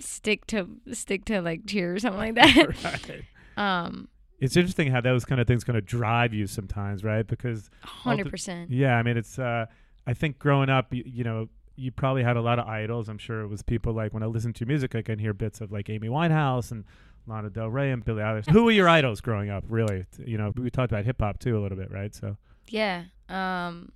stick 0.00 0.46
to 0.46 0.68
stick 0.92 1.24
to 1.26 1.40
like 1.40 1.66
cheer 1.66 1.94
or 1.94 1.98
something 1.98 2.18
like 2.20 2.34
that 2.34 2.84
right. 2.84 3.22
um 3.56 4.08
It's 4.40 4.56
interesting 4.56 4.90
how 4.92 5.00
those 5.00 5.24
kind 5.24 5.40
of 5.40 5.46
things 5.46 5.64
kind 5.64 5.76
of 5.76 5.84
drive 5.84 6.32
you 6.32 6.46
sometimes, 6.46 7.02
right? 7.02 7.26
Because 7.26 7.70
hundred 7.82 8.30
percent 8.30 8.70
Yeah, 8.70 8.94
I 8.96 9.02
mean, 9.02 9.16
it's. 9.16 9.36
Uh, 9.38 9.66
I 10.06 10.14
think 10.14 10.38
growing 10.38 10.70
up, 10.70 10.94
you, 10.94 11.02
you 11.04 11.24
know, 11.24 11.48
you 11.78 11.92
probably 11.92 12.22
had 12.24 12.36
a 12.36 12.40
lot 12.42 12.58
of 12.58 12.66
idols. 12.66 13.08
I'm 13.08 13.18
sure 13.18 13.40
it 13.42 13.48
was 13.48 13.62
people 13.62 13.92
like 13.92 14.12
when 14.12 14.22
I 14.22 14.26
listen 14.26 14.52
to 14.54 14.66
music, 14.66 14.94
I 14.94 15.02
can 15.02 15.18
hear 15.18 15.32
bits 15.32 15.60
of 15.60 15.70
like 15.70 15.88
Amy 15.88 16.08
Winehouse 16.08 16.72
and 16.72 16.84
Lana 17.26 17.50
Del 17.50 17.68
Rey 17.68 17.90
and 17.92 18.04
Billie 18.04 18.22
Eilish. 18.22 18.50
Who 18.50 18.64
were 18.64 18.70
your 18.72 18.88
idols 18.88 19.20
growing 19.20 19.48
up? 19.50 19.64
Really, 19.68 20.04
you 20.18 20.36
know, 20.38 20.52
we 20.56 20.70
talked 20.70 20.90
about 20.92 21.04
hip 21.04 21.20
hop 21.20 21.38
too 21.38 21.56
a 21.56 21.60
little 21.60 21.78
bit, 21.78 21.90
right? 21.90 22.14
So 22.14 22.36
Yeah. 22.68 23.04
Um 23.28 23.92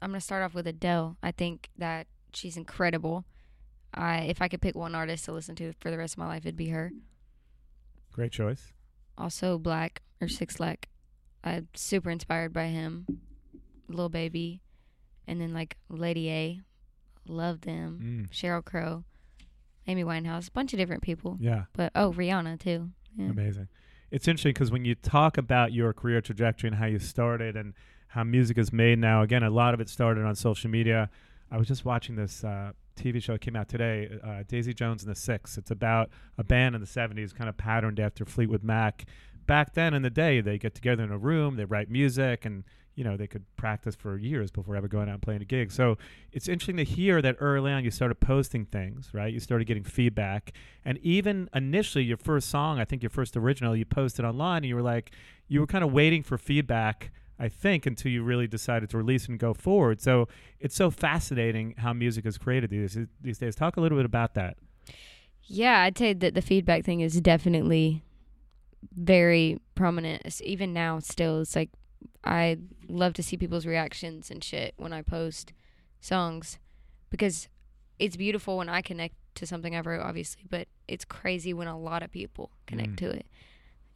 I'm 0.00 0.10
gonna 0.10 0.20
start 0.20 0.42
off 0.42 0.54
with 0.54 0.66
Adele. 0.66 1.16
I 1.22 1.32
think 1.32 1.68
that 1.76 2.06
she's 2.32 2.56
incredible. 2.56 3.24
I 3.92 4.20
if 4.20 4.40
I 4.40 4.48
could 4.48 4.60
pick 4.62 4.74
one 4.74 4.94
artist 4.94 5.24
to 5.26 5.32
listen 5.32 5.54
to 5.56 5.72
for 5.80 5.90
the 5.90 5.98
rest 5.98 6.14
of 6.14 6.18
my 6.18 6.26
life, 6.28 6.46
it'd 6.46 6.56
be 6.56 6.68
her. 6.68 6.92
great 8.12 8.32
choice. 8.32 8.72
Also 9.16 9.58
Black 9.58 10.02
or 10.20 10.28
Six 10.28 10.58
Lack. 10.60 10.88
I'm 11.44 11.68
super 11.74 12.10
inspired 12.10 12.52
by 12.52 12.66
him. 12.66 13.06
Lil 13.88 14.08
Baby. 14.08 14.60
And 15.26 15.40
then 15.40 15.52
like 15.52 15.76
Lady 15.88 16.30
A. 16.30 16.60
Love 17.28 17.62
them. 17.62 18.28
Mm. 18.30 18.30
Sheryl 18.32 18.64
Crow. 18.64 19.04
Amy 19.86 20.04
Winehouse. 20.04 20.48
A 20.48 20.52
bunch 20.52 20.72
of 20.72 20.78
different 20.78 21.02
people. 21.02 21.36
Yeah, 21.40 21.64
But 21.72 21.92
oh 21.94 22.12
Rihanna 22.12 22.60
too. 22.60 22.90
Yeah. 23.16 23.30
amazing. 23.30 23.68
It's 24.10 24.26
interesting 24.28 24.52
because 24.52 24.70
when 24.70 24.84
you 24.84 24.94
talk 24.94 25.36
about 25.38 25.72
your 25.72 25.92
career 25.92 26.20
trajectory 26.20 26.68
and 26.68 26.78
how 26.78 26.86
you 26.86 26.98
started 26.98 27.56
and 27.56 27.74
how 28.08 28.24
music 28.24 28.56
is 28.58 28.72
made 28.72 28.98
now, 28.98 29.22
again, 29.22 29.42
a 29.42 29.50
lot 29.50 29.74
of 29.74 29.80
it 29.80 29.88
started 29.88 30.24
on 30.24 30.34
social 30.34 30.70
media. 30.70 31.10
I 31.50 31.56
was 31.58 31.66
just 31.68 31.84
watching 31.84 32.16
this 32.16 32.44
uh, 32.44 32.72
TV 32.96 33.22
show 33.22 33.32
that 33.32 33.40
came 33.40 33.56
out 33.56 33.68
today, 33.68 34.08
uh, 34.24 34.44
Daisy 34.46 34.72
Jones 34.74 35.02
and 35.02 35.10
the 35.10 35.18
Six. 35.18 35.56
It's 35.58 35.70
about 35.70 36.10
a 36.36 36.44
band 36.44 36.74
in 36.74 36.80
the 36.80 36.86
70s, 36.86 37.34
kind 37.34 37.48
of 37.48 37.56
patterned 37.56 38.00
after 38.00 38.24
Fleetwood 38.24 38.62
Mac. 38.62 39.06
Back 39.46 39.74
then 39.74 39.94
in 39.94 40.02
the 40.02 40.10
day, 40.10 40.40
they 40.42 40.58
get 40.58 40.74
together 40.74 41.02
in 41.02 41.10
a 41.10 41.18
room, 41.18 41.56
they 41.56 41.64
write 41.64 41.90
music, 41.90 42.44
and 42.44 42.64
you 42.98 43.04
know, 43.04 43.16
they 43.16 43.28
could 43.28 43.44
practice 43.54 43.94
for 43.94 44.18
years 44.18 44.50
before 44.50 44.74
ever 44.74 44.88
going 44.88 45.08
out 45.08 45.12
and 45.12 45.22
playing 45.22 45.40
a 45.40 45.44
gig. 45.44 45.70
So 45.70 45.98
it's 46.32 46.48
interesting 46.48 46.78
to 46.78 46.82
hear 46.84 47.22
that 47.22 47.36
early 47.38 47.70
on 47.70 47.84
you 47.84 47.92
started 47.92 48.16
posting 48.16 48.64
things, 48.64 49.10
right? 49.12 49.32
You 49.32 49.38
started 49.38 49.68
getting 49.68 49.84
feedback. 49.84 50.52
And 50.84 50.98
even 50.98 51.48
initially, 51.54 52.02
your 52.02 52.16
first 52.16 52.48
song, 52.48 52.80
I 52.80 52.84
think 52.84 53.04
your 53.04 53.10
first 53.10 53.36
original, 53.36 53.76
you 53.76 53.84
posted 53.84 54.24
online 54.24 54.58
and 54.58 54.66
you 54.66 54.74
were 54.74 54.82
like, 54.82 55.12
you 55.46 55.60
were 55.60 55.66
kind 55.68 55.84
of 55.84 55.92
waiting 55.92 56.24
for 56.24 56.36
feedback. 56.36 57.12
I 57.38 57.48
think 57.48 57.86
until 57.86 58.10
you 58.10 58.24
really 58.24 58.48
decided 58.48 58.90
to 58.90 58.96
release 58.96 59.28
and 59.28 59.38
go 59.38 59.54
forward. 59.54 60.00
So 60.00 60.26
it's 60.58 60.74
so 60.74 60.90
fascinating 60.90 61.76
how 61.78 61.92
music 61.92 62.26
is 62.26 62.36
created 62.36 62.70
these 62.70 62.98
these 63.20 63.38
days. 63.38 63.54
Talk 63.54 63.76
a 63.76 63.80
little 63.80 63.96
bit 63.96 64.06
about 64.06 64.34
that. 64.34 64.56
Yeah, 65.44 65.82
I'd 65.82 65.96
say 65.96 66.14
that 66.14 66.34
the 66.34 66.42
feedback 66.42 66.84
thing 66.84 67.00
is 67.00 67.20
definitely 67.20 68.02
very 68.92 69.60
prominent. 69.76 70.40
Even 70.40 70.72
now, 70.72 70.98
still, 70.98 71.42
it's 71.42 71.54
like 71.54 71.70
I 72.24 72.58
love 72.88 73.14
to 73.14 73.22
see 73.22 73.36
people's 73.36 73.66
reactions 73.66 74.30
and 74.30 74.42
shit 74.42 74.74
when 74.76 74.92
I 74.92 75.02
post 75.02 75.52
songs 76.00 76.58
because 77.10 77.48
it's 77.98 78.16
beautiful 78.16 78.58
when 78.58 78.68
I 78.68 78.82
connect 78.82 79.14
to 79.36 79.46
something 79.46 79.74
I 79.74 79.80
wrote, 79.80 80.02
obviously, 80.02 80.42
but 80.48 80.68
it's 80.88 81.04
crazy 81.04 81.52
when 81.52 81.68
a 81.68 81.78
lot 81.78 82.02
of 82.02 82.10
people 82.10 82.50
connect 82.66 82.90
Mm. 82.92 82.96
to 82.98 83.10
it. 83.10 83.26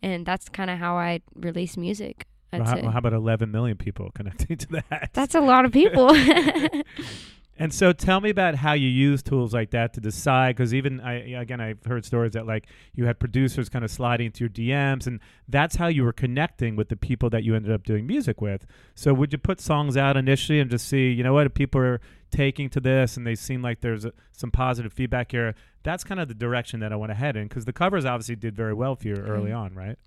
And 0.02 0.26
that's 0.26 0.48
kind 0.48 0.70
of 0.70 0.78
how 0.78 0.96
I 0.96 1.20
release 1.34 1.76
music. 1.76 2.26
Well, 2.52 2.64
how, 2.64 2.80
well, 2.80 2.90
how 2.90 2.98
about 2.98 3.12
11 3.12 3.50
million 3.50 3.76
people 3.76 4.10
connecting 4.14 4.56
to 4.58 4.66
that? 4.90 5.10
That's 5.12 5.34
a 5.34 5.40
lot 5.40 5.64
of 5.64 5.72
people. 5.72 6.10
And 7.58 7.72
so 7.72 7.92
tell 7.92 8.20
me 8.20 8.30
about 8.30 8.54
how 8.56 8.72
you 8.72 8.88
use 8.88 9.22
tools 9.22 9.52
like 9.52 9.70
that 9.70 9.92
to 9.94 10.00
decide 10.00 10.56
because 10.56 10.72
even 10.72 11.00
I 11.00 11.32
again 11.38 11.60
I've 11.60 11.84
heard 11.84 12.04
stories 12.04 12.32
that 12.32 12.46
like 12.46 12.66
you 12.94 13.04
had 13.04 13.20
producers 13.20 13.68
kind 13.68 13.84
of 13.84 13.90
sliding 13.90 14.26
into 14.26 14.40
your 14.44 14.48
DMs 14.48 15.06
and 15.06 15.20
that's 15.48 15.76
how 15.76 15.86
you 15.88 16.02
were 16.02 16.14
connecting 16.14 16.76
with 16.76 16.88
the 16.88 16.96
people 16.96 17.28
that 17.30 17.44
you 17.44 17.54
ended 17.54 17.70
up 17.70 17.84
doing 17.84 18.06
music 18.06 18.40
with. 18.40 18.66
So 18.94 19.12
would 19.12 19.32
you 19.32 19.38
put 19.38 19.60
songs 19.60 19.96
out 19.98 20.16
initially 20.16 20.60
and 20.60 20.70
just 20.70 20.88
see, 20.88 21.10
you 21.10 21.22
know 21.22 21.34
what, 21.34 21.46
if 21.46 21.54
people 21.54 21.80
are 21.82 22.00
taking 22.30 22.70
to 22.70 22.80
this 22.80 23.18
and 23.18 23.26
they 23.26 23.34
seem 23.34 23.60
like 23.60 23.82
there's 23.82 24.06
a, 24.06 24.12
some 24.32 24.50
positive 24.50 24.92
feedback 24.92 25.30
here, 25.32 25.54
that's 25.82 26.04
kind 26.04 26.20
of 26.20 26.28
the 26.28 26.34
direction 26.34 26.80
that 26.80 26.90
I 26.92 26.96
want 26.96 27.10
to 27.10 27.14
head 27.14 27.36
in 27.36 27.48
because 27.48 27.66
the 27.66 27.72
covers 27.74 28.06
obviously 28.06 28.34
did 28.36 28.56
very 28.56 28.72
well 28.74 28.96
for 28.96 29.08
you 29.08 29.14
early 29.16 29.50
Mhm. 29.50 29.58
on, 29.58 29.74
right? 29.74 29.98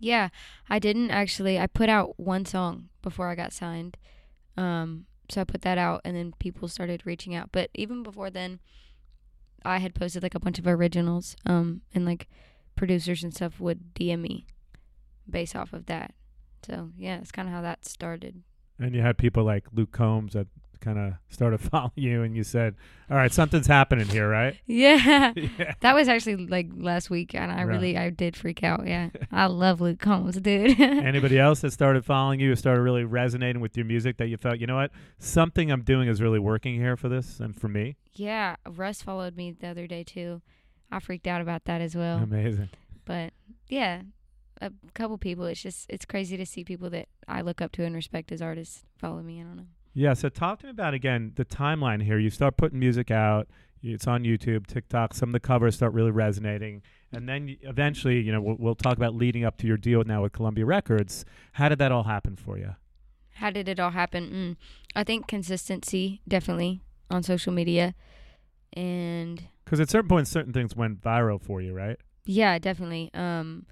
Yeah, 0.00 0.30
I 0.70 0.78
didn't 0.78 1.10
actually. 1.10 1.58
I 1.58 1.66
put 1.66 1.90
out 1.90 2.18
one 2.18 2.46
song 2.46 2.88
before 3.02 3.28
I 3.28 3.34
got 3.34 3.52
signed. 3.52 3.96
Um, 4.56 5.04
so 5.28 5.40
I 5.40 5.44
put 5.44 5.62
that 5.62 5.78
out, 5.78 6.00
and 6.04 6.16
then 6.16 6.32
people 6.38 6.68
started 6.68 7.02
reaching 7.04 7.34
out. 7.34 7.50
But 7.52 7.70
even 7.74 8.02
before 8.02 8.30
then, 8.30 8.60
I 9.64 9.78
had 9.78 9.94
posted 9.94 10.22
like 10.22 10.34
a 10.34 10.40
bunch 10.40 10.58
of 10.58 10.66
originals. 10.66 11.36
Um, 11.44 11.82
and 11.94 12.04
like 12.04 12.28
producers 12.76 13.22
and 13.22 13.34
stuff 13.34 13.60
would 13.60 13.94
DM 13.94 14.20
me 14.20 14.46
based 15.28 15.54
off 15.54 15.72
of 15.72 15.86
that. 15.86 16.14
So 16.66 16.90
yeah, 16.96 17.18
it's 17.18 17.32
kind 17.32 17.48
of 17.48 17.54
how 17.54 17.62
that 17.62 17.84
started. 17.84 18.42
And 18.78 18.94
you 18.94 19.02
had 19.02 19.18
people 19.18 19.44
like 19.44 19.66
Luke 19.72 19.92
Combs 19.92 20.34
that 20.34 20.46
kind 20.80 20.98
of 20.98 21.14
started 21.28 21.58
following 21.70 21.92
you 21.96 22.22
and 22.22 22.36
you 22.36 22.44
said, 22.44 22.74
all 23.10 23.16
right, 23.16 23.32
something's 23.32 23.66
happening 23.66 24.06
here, 24.08 24.28
right? 24.28 24.56
Yeah, 24.66 25.32
yeah. 25.36 25.74
that 25.80 25.94
was 25.94 26.08
actually 26.08 26.46
like 26.46 26.68
last 26.76 27.10
week, 27.10 27.34
and 27.34 27.50
I 27.50 27.56
Right. 27.64 27.66
really 27.74 27.96
I 27.96 28.10
did 28.10 28.36
freak 28.36 28.62
out. 28.62 28.86
Yeah, 28.86 29.10
I 29.32 29.46
love 29.46 29.80
Luke 29.80 29.98
Combs, 29.98 30.36
dude. 30.40 30.78
Anybody 30.80 31.38
else 31.38 31.60
that 31.60 31.72
started 31.72 32.04
following 32.04 32.40
you, 32.40 32.54
started 32.56 32.82
really 32.82 33.04
resonating 33.04 33.60
with 33.60 33.76
your 33.76 33.86
music 33.86 34.16
that 34.18 34.28
you 34.28 34.36
felt, 34.36 34.58
you 34.58 34.66
know 34.66 34.76
what, 34.76 34.90
something 35.18 35.70
I'm 35.70 35.82
doing 35.82 36.08
is 36.08 36.20
really 36.22 36.38
working 36.38 36.74
here 36.74 36.96
for 36.96 37.08
this 37.08 37.40
and 37.40 37.54
for 37.58 37.68
me? 37.68 37.96
Yeah, 38.14 38.56
Russ 38.68 39.02
followed 39.02 39.36
me 39.36 39.52
the 39.52 39.68
other 39.68 39.86
day 39.86 40.04
too. 40.04 40.42
I 40.90 41.00
freaked 41.00 41.26
out 41.26 41.40
about 41.40 41.64
that 41.64 41.80
as 41.80 41.94
well. 41.96 42.18
Amazing. 42.18 42.70
But 43.04 43.32
yeah, 43.68 44.02
a 44.60 44.72
couple 44.94 45.16
people. 45.18 45.44
It's 45.46 45.62
just 45.62 45.86
it's 45.88 46.04
crazy 46.04 46.36
to 46.36 46.44
see 46.46 46.64
people 46.64 46.90
that 46.90 47.08
I 47.26 47.40
look 47.42 47.60
up 47.60 47.72
to 47.72 47.84
and 47.84 47.94
respect 47.94 48.32
as 48.32 48.42
artists 48.42 48.82
follow 48.98 49.20
me. 49.22 49.40
I 49.40 49.44
don't 49.44 49.56
know. 49.56 49.66
Yeah. 49.98 50.14
So 50.14 50.28
talk 50.28 50.60
to 50.60 50.66
me 50.66 50.70
about 50.70 50.94
again 50.94 51.32
the 51.34 51.44
timeline 51.44 52.02
here. 52.02 52.18
You 52.18 52.30
start 52.30 52.56
putting 52.56 52.78
music 52.78 53.10
out. 53.10 53.48
It's 53.82 54.06
on 54.06 54.22
YouTube, 54.22 54.66
TikTok. 54.66 55.12
Some 55.12 55.30
of 55.30 55.32
the 55.32 55.40
covers 55.40 55.74
start 55.74 55.92
really 55.92 56.10
resonating, 56.12 56.82
and 57.12 57.28
then 57.28 57.56
eventually, 57.62 58.20
you 58.20 58.32
know, 58.32 58.40
we'll, 58.40 58.56
we'll 58.58 58.74
talk 58.74 58.96
about 58.96 59.14
leading 59.14 59.44
up 59.44 59.56
to 59.58 59.66
your 59.66 59.76
deal 59.76 60.02
now 60.04 60.22
with 60.22 60.32
Columbia 60.32 60.66
Records. 60.66 61.24
How 61.52 61.68
did 61.68 61.78
that 61.78 61.90
all 61.92 62.04
happen 62.04 62.36
for 62.36 62.58
you? 62.58 62.74
How 63.34 63.50
did 63.50 63.68
it 63.68 63.78
all 63.80 63.90
happen? 63.90 64.30
Mm, 64.30 64.56
I 64.96 65.04
think 65.04 65.26
consistency 65.28 66.20
definitely 66.26 66.80
on 67.10 67.22
social 67.22 67.52
media, 67.52 67.94
and 68.72 69.48
Because 69.64 69.80
at 69.80 69.90
certain 69.90 70.08
points, 70.08 70.30
certain 70.30 70.52
things 70.52 70.76
went 70.76 71.00
viral 71.02 71.40
for 71.40 71.60
you, 71.60 71.72
right? 71.72 71.98
yeah, 72.24 72.58
definitely. 72.58 73.10
Um, 73.14 73.64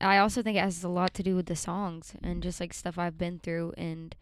I 0.00 0.18
also 0.18 0.42
think 0.42 0.56
it 0.56 0.60
has 0.64 0.82
a 0.82 0.88
lot 0.88 1.14
to 1.14 1.22
do 1.22 1.36
with 1.36 1.46
the 1.46 1.56
songs 1.56 2.14
and 2.22 2.42
just 2.42 2.60
like 2.60 2.72
stuff 2.72 2.98
I've 2.98 3.18
been 3.18 3.38
through. 3.38 3.74
And 3.76 4.14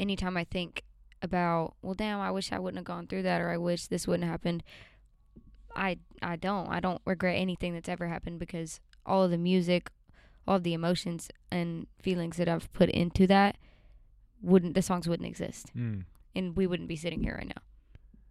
anytime 0.00 0.36
I 0.36 0.44
think 0.44 0.82
about, 1.22 1.74
well, 1.82 1.94
damn, 1.94 2.18
I 2.20 2.30
wish 2.30 2.50
I 2.52 2.58
wouldn't 2.58 2.78
have 2.78 2.84
gone 2.84 3.06
through 3.06 3.22
that, 3.22 3.40
or 3.40 3.50
I 3.50 3.56
wish 3.58 3.86
this 3.86 4.06
wouldn't 4.06 4.24
have 4.24 4.32
happened. 4.32 4.62
I 5.76 5.98
I 6.22 6.36
don't. 6.36 6.68
I 6.68 6.80
don't 6.80 7.00
regret 7.04 7.36
anything 7.36 7.74
that's 7.74 7.88
ever 7.88 8.08
happened 8.08 8.38
because 8.40 8.80
all 9.06 9.22
of 9.24 9.30
the 9.30 9.38
music, 9.38 9.90
all 10.46 10.56
of 10.56 10.62
the 10.64 10.74
emotions 10.74 11.28
and 11.50 11.86
feelings 12.02 12.36
that 12.38 12.48
I've 12.48 12.72
put 12.72 12.90
into 12.90 13.26
that 13.28 13.56
wouldn't 14.42 14.74
the 14.74 14.82
songs 14.82 15.06
wouldn't 15.08 15.28
exist, 15.28 15.70
Mm. 15.76 16.04
and 16.34 16.56
we 16.56 16.66
wouldn't 16.66 16.88
be 16.88 16.96
sitting 16.96 17.22
here 17.22 17.36
right 17.36 17.46
now. 17.46 17.62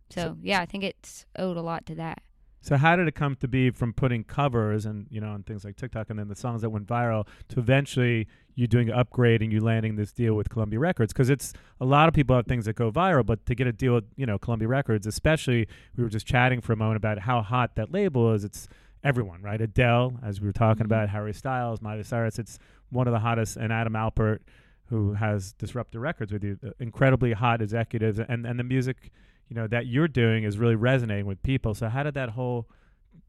So, 0.10 0.22
So- 0.22 0.38
yeah, 0.42 0.60
I 0.60 0.66
think 0.66 0.84
it's 0.84 1.26
owed 1.38 1.56
a 1.58 1.62
lot 1.62 1.86
to 1.86 1.96
that. 1.96 2.22
So 2.62 2.76
how 2.76 2.96
did 2.98 3.08
it 3.08 3.16
come 3.16 3.36
to 3.38 3.48
be 3.48 3.70
from 3.72 3.94
putting 3.94 4.24
covers 4.24 4.86
and 4.86 5.08
you 5.10 5.22
know 5.22 5.30
on 5.30 5.44
things 5.44 5.64
like 5.64 5.76
TikTok 5.78 6.10
and 6.10 6.20
then 6.20 6.28
the 6.28 6.36
songs 6.36 6.62
that 6.62 6.70
went 6.70 6.88
viral 6.88 7.26
to 7.50 7.60
eventually 7.60 8.28
you 8.56 8.68
doing 8.68 8.90
an 8.90 8.96
upgrade 8.96 9.42
and 9.42 9.52
you 9.54 9.62
landing 9.62 9.96
this 9.96 10.12
deal 10.12 10.34
with 10.34 10.50
Columbia 10.50 10.80
Records? 10.80 11.14
Because 11.14 11.30
it's 11.30 11.54
a 11.80 11.86
lot 11.86 12.08
of 12.10 12.14
people 12.14 12.36
have 12.36 12.46
things 12.48 12.66
that 12.66 12.74
go 12.76 12.92
viral, 12.92 13.26
but 13.26 13.46
to 13.46 13.56
get 13.56 13.66
a 13.68 13.72
deal 13.72 13.94
with 13.96 14.06
you 14.18 14.26
know 14.26 14.38
Columbia 14.38 14.68
Records, 14.68 15.08
especially 15.08 15.68
we 15.96 16.04
were 16.04 16.10
just 16.10 16.26
chatting 16.26 16.60
for 16.62 16.74
a 16.74 16.76
moment 16.76 16.98
about 16.98 17.20
how 17.20 17.42
hot 17.42 17.76
that 17.76 17.92
label 17.92 18.34
is. 18.34 18.44
It's 18.44 18.68
everyone, 19.04 19.42
right? 19.42 19.62
Adele, 19.62 20.20
as 20.22 20.42
we 20.42 20.48
were 20.48 20.54
talking 20.54 20.84
Mhm. 20.84 20.88
about, 20.88 21.10
Harry 21.10 21.34
Styles, 21.34 21.82
Miley 21.82 22.04
Cyrus. 22.04 22.38
It's 22.38 22.60
one 22.90 23.08
of 23.08 23.14
the 23.14 23.20
hottest, 23.20 23.56
and 23.56 23.72
Adam 23.72 23.94
Alpert, 23.94 24.40
who 24.88 25.14
has 25.14 25.54
Disruptor 25.54 26.00
Records 26.02 26.34
with 26.34 26.44
you, 26.44 26.60
uh, 26.66 26.72
incredibly 26.80 27.32
hot 27.32 27.62
executives, 27.62 28.20
and 28.20 28.46
and 28.46 28.60
the 28.60 28.64
music 28.66 29.12
you 29.50 29.56
know 29.56 29.68
that 29.68 29.88
you're 29.88 30.08
doing 30.08 30.44
is 30.44 30.58
really 30.58 30.76
resonating 30.76 31.26
with 31.26 31.42
people. 31.44 31.74
So 31.74 31.90
how 31.90 32.04
did 32.04 32.14
that 32.14 32.30
whole, 32.30 32.70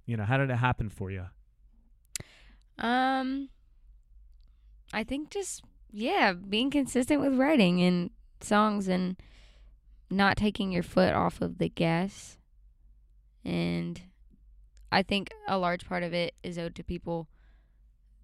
you 0.07 0.17
know, 0.17 0.25
how 0.25 0.37
did 0.37 0.51
it 0.51 0.57
happen 0.57 0.89
for 0.89 1.11
you? 1.11 1.25
Um, 2.79 3.49
I 4.93 5.03
think 5.03 5.31
just 5.31 5.63
yeah, 5.93 6.33
being 6.33 6.71
consistent 6.71 7.21
with 7.21 7.35
writing 7.35 7.83
and 7.83 8.11
songs 8.41 8.87
and 8.87 9.17
not 10.11 10.37
taking 10.37 10.73
your 10.73 10.83
foot 10.83 11.15
off 11.15 11.41
of 11.41 11.59
the 11.59 11.69
gas. 11.69 12.37
And 13.45 14.01
I 14.93 15.03
think 15.03 15.31
a 15.49 15.59
large 15.59 15.87
part 15.87 16.03
of 16.03 16.13
it 16.13 16.35
is 16.43 16.59
owed 16.59 16.75
to 16.77 16.85
people 16.85 17.29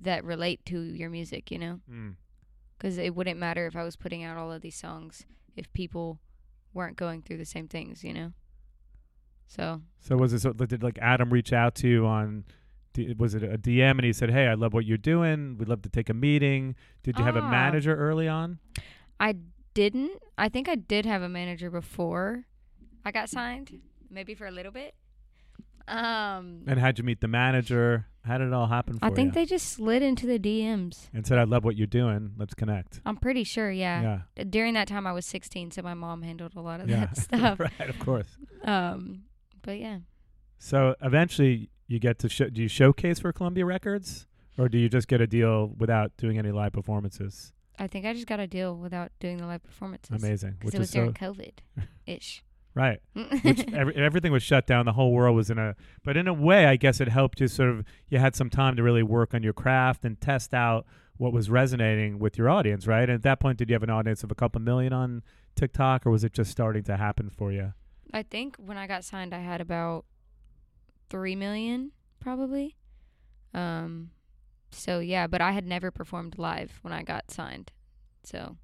that 0.00 0.24
relate 0.24 0.64
to 0.66 0.80
your 0.80 1.10
music, 1.10 1.50
you 1.50 1.58
know? 1.58 1.80
Mm. 1.90 2.16
Because 2.76 2.98
it 2.98 3.14
wouldn't 3.14 3.38
matter 3.38 3.66
if 3.66 3.74
I 3.74 3.84
was 3.84 3.96
putting 3.96 4.22
out 4.22 4.36
all 4.36 4.52
of 4.52 4.60
these 4.60 4.76
songs 4.76 5.24
if 5.56 5.72
people 5.72 6.18
weren't 6.76 6.96
going 6.96 7.22
through 7.22 7.38
the 7.38 7.44
same 7.44 7.66
things, 7.66 8.04
you 8.04 8.12
know? 8.12 8.32
So, 9.48 9.82
So 10.00 10.16
was 10.16 10.32
it 10.32 10.40
so 10.40 10.52
did 10.52 10.82
like 10.82 10.98
Adam 11.00 11.32
reach 11.32 11.52
out 11.52 11.74
to 11.76 11.88
you 11.88 12.06
on? 12.06 12.44
Was 13.18 13.34
it 13.34 13.42
a 13.42 13.58
DM 13.58 13.90
and 13.98 14.04
he 14.04 14.12
said, 14.12 14.30
"Hey, 14.30 14.46
I 14.46 14.54
love 14.54 14.72
what 14.72 14.86
you're 14.86 14.96
doing. 14.96 15.58
We'd 15.58 15.68
love 15.68 15.82
to 15.82 15.88
take 15.90 16.08
a 16.08 16.14
meeting." 16.14 16.74
Did 17.02 17.18
you 17.18 17.24
have 17.24 17.36
a 17.36 17.40
Ah. 17.42 17.50
manager 17.50 17.94
early 17.94 18.26
on? 18.26 18.58
I 19.20 19.34
didn't. 19.74 20.22
I 20.38 20.48
think 20.48 20.66
I 20.68 20.76
did 20.76 21.04
have 21.04 21.20
a 21.22 21.28
manager 21.28 21.70
before 21.70 22.46
I 23.04 23.10
got 23.12 23.28
signed, 23.28 23.80
maybe 24.10 24.34
for 24.34 24.46
a 24.46 24.50
little 24.50 24.72
bit. 24.72 24.94
Um, 25.88 26.62
And 26.66 26.78
how'd 26.80 26.98
you 26.98 27.04
meet 27.04 27.20
the 27.20 27.28
manager? 27.28 28.06
How 28.24 28.38
did 28.38 28.48
it 28.48 28.52
all 28.52 28.66
happen 28.66 28.98
for 28.98 29.04
I 29.04 29.10
think 29.10 29.28
you? 29.28 29.32
they 29.40 29.44
just 29.44 29.68
slid 29.68 30.02
into 30.02 30.26
the 30.26 30.38
DMs. 30.38 31.08
and 31.14 31.24
said, 31.24 31.38
"I 31.38 31.44
love 31.44 31.64
what 31.64 31.76
you're 31.76 31.86
doing. 31.86 32.32
Let's 32.36 32.54
connect." 32.54 33.00
I'm 33.06 33.16
pretty 33.16 33.44
sure, 33.44 33.70
yeah. 33.70 34.18
Yeah. 34.36 34.44
During 34.44 34.74
that 34.74 34.88
time, 34.88 35.06
I 35.06 35.12
was 35.12 35.24
16, 35.26 35.70
so 35.70 35.82
my 35.82 35.94
mom 35.94 36.22
handled 36.22 36.54
a 36.56 36.60
lot 36.60 36.80
of 36.80 36.88
Yeah. 36.90 37.06
that 37.06 37.16
stuff. 37.18 37.60
right, 37.60 37.88
of 37.88 37.98
course. 38.00 38.36
Um, 38.64 39.22
but 39.62 39.78
yeah, 39.78 39.98
So 40.58 40.96
eventually, 41.02 41.70
you 41.86 42.00
get 42.00 42.18
to 42.20 42.28
show. 42.28 42.48
Do 42.48 42.62
you 42.62 42.68
showcase 42.68 43.20
for 43.20 43.32
Columbia 43.32 43.64
Records, 43.64 44.26
or 44.58 44.68
do 44.68 44.78
you 44.78 44.88
just 44.88 45.06
get 45.06 45.20
a 45.20 45.26
deal 45.28 45.68
without 45.78 46.16
doing 46.16 46.36
any 46.36 46.50
live 46.50 46.72
performances? 46.72 47.52
I 47.78 47.86
think 47.86 48.06
I 48.06 48.12
just 48.14 48.26
got 48.26 48.40
a 48.40 48.46
deal 48.48 48.74
without 48.76 49.12
doing 49.20 49.36
the 49.36 49.46
live 49.46 49.62
performances. 49.62 50.20
Amazing. 50.20 50.56
Because 50.58 50.74
it 50.74 50.78
was 50.80 50.90
so 50.90 50.98
during 51.00 51.12
COVID 51.12 51.58
ish. 52.06 52.42
right. 52.76 53.00
Which 53.42 53.66
every, 53.72 53.96
everything 53.96 54.30
was 54.30 54.42
shut 54.42 54.66
down. 54.66 54.84
The 54.84 54.92
whole 54.92 55.12
world 55.12 55.34
was 55.34 55.50
in 55.50 55.58
a. 55.58 55.74
But 56.04 56.16
in 56.16 56.28
a 56.28 56.34
way, 56.34 56.66
I 56.66 56.76
guess 56.76 57.00
it 57.00 57.08
helped 57.08 57.40
you 57.40 57.48
sort 57.48 57.70
of. 57.70 57.84
You 58.08 58.18
had 58.18 58.36
some 58.36 58.50
time 58.50 58.76
to 58.76 58.82
really 58.82 59.02
work 59.02 59.34
on 59.34 59.42
your 59.42 59.54
craft 59.54 60.04
and 60.04 60.20
test 60.20 60.54
out 60.54 60.86
what 61.16 61.32
was 61.32 61.50
resonating 61.50 62.18
with 62.18 62.36
your 62.36 62.48
audience, 62.50 62.86
right? 62.86 63.04
And 63.04 63.12
at 63.12 63.22
that 63.22 63.40
point, 63.40 63.58
did 63.58 63.70
you 63.70 63.74
have 63.74 63.82
an 63.82 63.90
audience 63.90 64.22
of 64.22 64.30
a 64.30 64.34
couple 64.34 64.60
million 64.60 64.92
on 64.92 65.22
TikTok, 65.56 66.06
or 66.06 66.10
was 66.10 66.22
it 66.22 66.34
just 66.34 66.50
starting 66.50 66.84
to 66.84 66.96
happen 66.98 67.30
for 67.30 67.50
you? 67.50 67.72
I 68.12 68.22
think 68.22 68.56
when 68.58 68.76
I 68.76 68.86
got 68.86 69.02
signed, 69.02 69.34
I 69.34 69.40
had 69.40 69.62
about 69.62 70.04
three 71.08 71.34
million, 71.34 71.92
probably. 72.20 72.76
Um, 73.54 74.10
so 74.70 74.98
yeah, 74.98 75.26
but 75.26 75.40
I 75.40 75.52
had 75.52 75.66
never 75.66 75.90
performed 75.90 76.38
live 76.38 76.78
when 76.82 76.92
I 76.92 77.02
got 77.02 77.30
signed, 77.30 77.72
so 78.22 78.58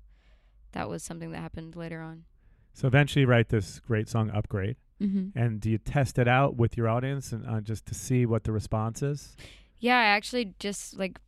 that 0.72 0.90
was 0.90 1.02
something 1.02 1.32
that 1.32 1.38
happened 1.38 1.74
later 1.74 2.02
on. 2.02 2.24
So 2.74 2.86
eventually, 2.88 3.22
you 3.22 3.26
write 3.26 3.48
this 3.50 3.80
great 3.80 4.08
song, 4.08 4.30
"Upgrade," 4.30 4.76
Mm-hmm. 5.00 5.36
and 5.38 5.60
do 5.60 5.70
you 5.70 5.78
test 5.78 6.18
it 6.18 6.28
out 6.28 6.56
with 6.56 6.76
your 6.76 6.88
audience 6.88 7.32
and 7.32 7.46
uh, 7.46 7.60
just 7.60 7.86
to 7.86 7.94
see 7.94 8.24
what 8.24 8.44
the 8.44 8.52
response 8.52 9.02
is? 9.02 9.36
Yeah, 9.78 9.96
I 9.98 10.04
actually 10.04 10.54
just 10.58 10.96
like 10.96 11.18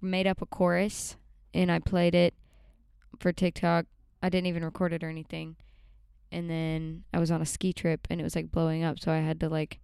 made 0.00 0.26
up 0.26 0.40
a 0.40 0.46
chorus 0.46 1.16
and 1.52 1.70
I 1.70 1.80
played 1.80 2.14
it 2.14 2.32
for 3.18 3.30
TikTok. 3.30 3.84
I 4.22 4.30
didn't 4.30 4.46
even 4.46 4.64
record 4.64 4.92
it 4.94 5.04
or 5.04 5.08
anything. 5.10 5.56
And 6.32 6.48
then 6.48 7.04
I 7.12 7.18
was 7.18 7.30
on 7.30 7.42
a 7.42 7.46
ski 7.46 7.72
trip 7.72 8.06
and 8.08 8.20
it 8.20 8.24
was 8.24 8.34
like 8.36 8.50
blowing 8.50 8.84
up, 8.84 8.98
so 8.98 9.12
I 9.12 9.18
had 9.18 9.38
to 9.40 9.48
like 9.48 9.80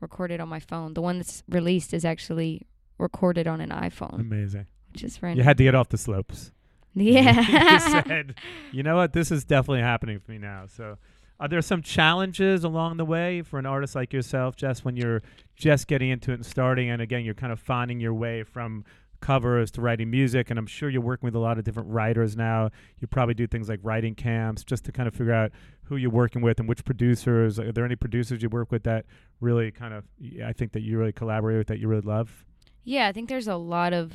record 0.00 0.30
it 0.32 0.40
on 0.40 0.48
my 0.48 0.60
phone. 0.60 0.94
The 0.94 1.02
one 1.02 1.18
that's 1.18 1.42
released 1.48 1.92
is 1.92 2.04
actually 2.04 2.66
recorded 2.98 3.46
on 3.46 3.60
an 3.60 3.70
iPhone, 3.70 4.20
Amazing. 4.20 4.66
which 4.92 5.04
is 5.04 5.22
random. 5.22 5.38
You 5.38 5.44
had 5.44 5.58
to 5.58 5.64
get 5.64 5.74
off 5.74 5.88
the 5.90 5.98
slopes. 5.98 6.52
Yeah. 7.00 7.40
you 7.72 8.02
said, 8.06 8.34
you 8.72 8.82
know 8.82 8.96
what? 8.96 9.12
This 9.12 9.30
is 9.30 9.44
definitely 9.44 9.82
happening 9.82 10.18
for 10.20 10.30
me 10.32 10.38
now. 10.38 10.64
So, 10.66 10.98
are 11.40 11.48
there 11.48 11.62
some 11.62 11.82
challenges 11.82 12.64
along 12.64 12.96
the 12.96 13.04
way 13.04 13.42
for 13.42 13.58
an 13.58 13.66
artist 13.66 13.94
like 13.94 14.12
yourself, 14.12 14.56
Jess, 14.56 14.84
when 14.84 14.96
you're 14.96 15.22
just 15.54 15.86
getting 15.86 16.10
into 16.10 16.32
it 16.32 16.34
and 16.34 16.46
starting? 16.46 16.90
And 16.90 17.00
again, 17.00 17.24
you're 17.24 17.34
kind 17.34 17.52
of 17.52 17.60
finding 17.60 18.00
your 18.00 18.14
way 18.14 18.42
from 18.42 18.84
covers 19.20 19.70
to 19.72 19.80
writing 19.80 20.10
music. 20.10 20.50
And 20.50 20.58
I'm 20.58 20.66
sure 20.66 20.88
you're 20.88 21.00
working 21.00 21.26
with 21.26 21.34
a 21.34 21.38
lot 21.38 21.58
of 21.58 21.64
different 21.64 21.90
writers 21.90 22.36
now. 22.36 22.70
You 23.00 23.06
probably 23.06 23.34
do 23.34 23.46
things 23.46 23.68
like 23.68 23.80
writing 23.82 24.14
camps 24.14 24.64
just 24.64 24.84
to 24.84 24.92
kind 24.92 25.06
of 25.08 25.14
figure 25.14 25.32
out 25.32 25.52
who 25.84 25.96
you're 25.96 26.10
working 26.10 26.42
with 26.42 26.58
and 26.60 26.68
which 26.68 26.84
producers. 26.84 27.58
Are 27.58 27.72
there 27.72 27.84
any 27.84 27.96
producers 27.96 28.42
you 28.42 28.48
work 28.48 28.70
with 28.70 28.84
that 28.84 29.06
really 29.40 29.70
kind 29.70 29.94
of, 29.94 30.04
I 30.44 30.52
think 30.52 30.72
that 30.72 30.82
you 30.82 30.98
really 30.98 31.12
collaborate 31.12 31.58
with 31.58 31.66
that 31.68 31.78
you 31.78 31.88
really 31.88 32.02
love? 32.02 32.44
Yeah, 32.84 33.08
I 33.08 33.12
think 33.12 33.28
there's 33.28 33.48
a 33.48 33.56
lot 33.56 33.92
of 33.92 34.12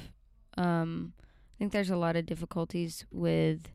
um 0.55 1.13
think 1.63 1.71
there's 1.71 1.89
a 1.89 1.95
lot 1.95 2.15
of 2.17 2.25
difficulties 2.25 3.05
with 3.11 3.69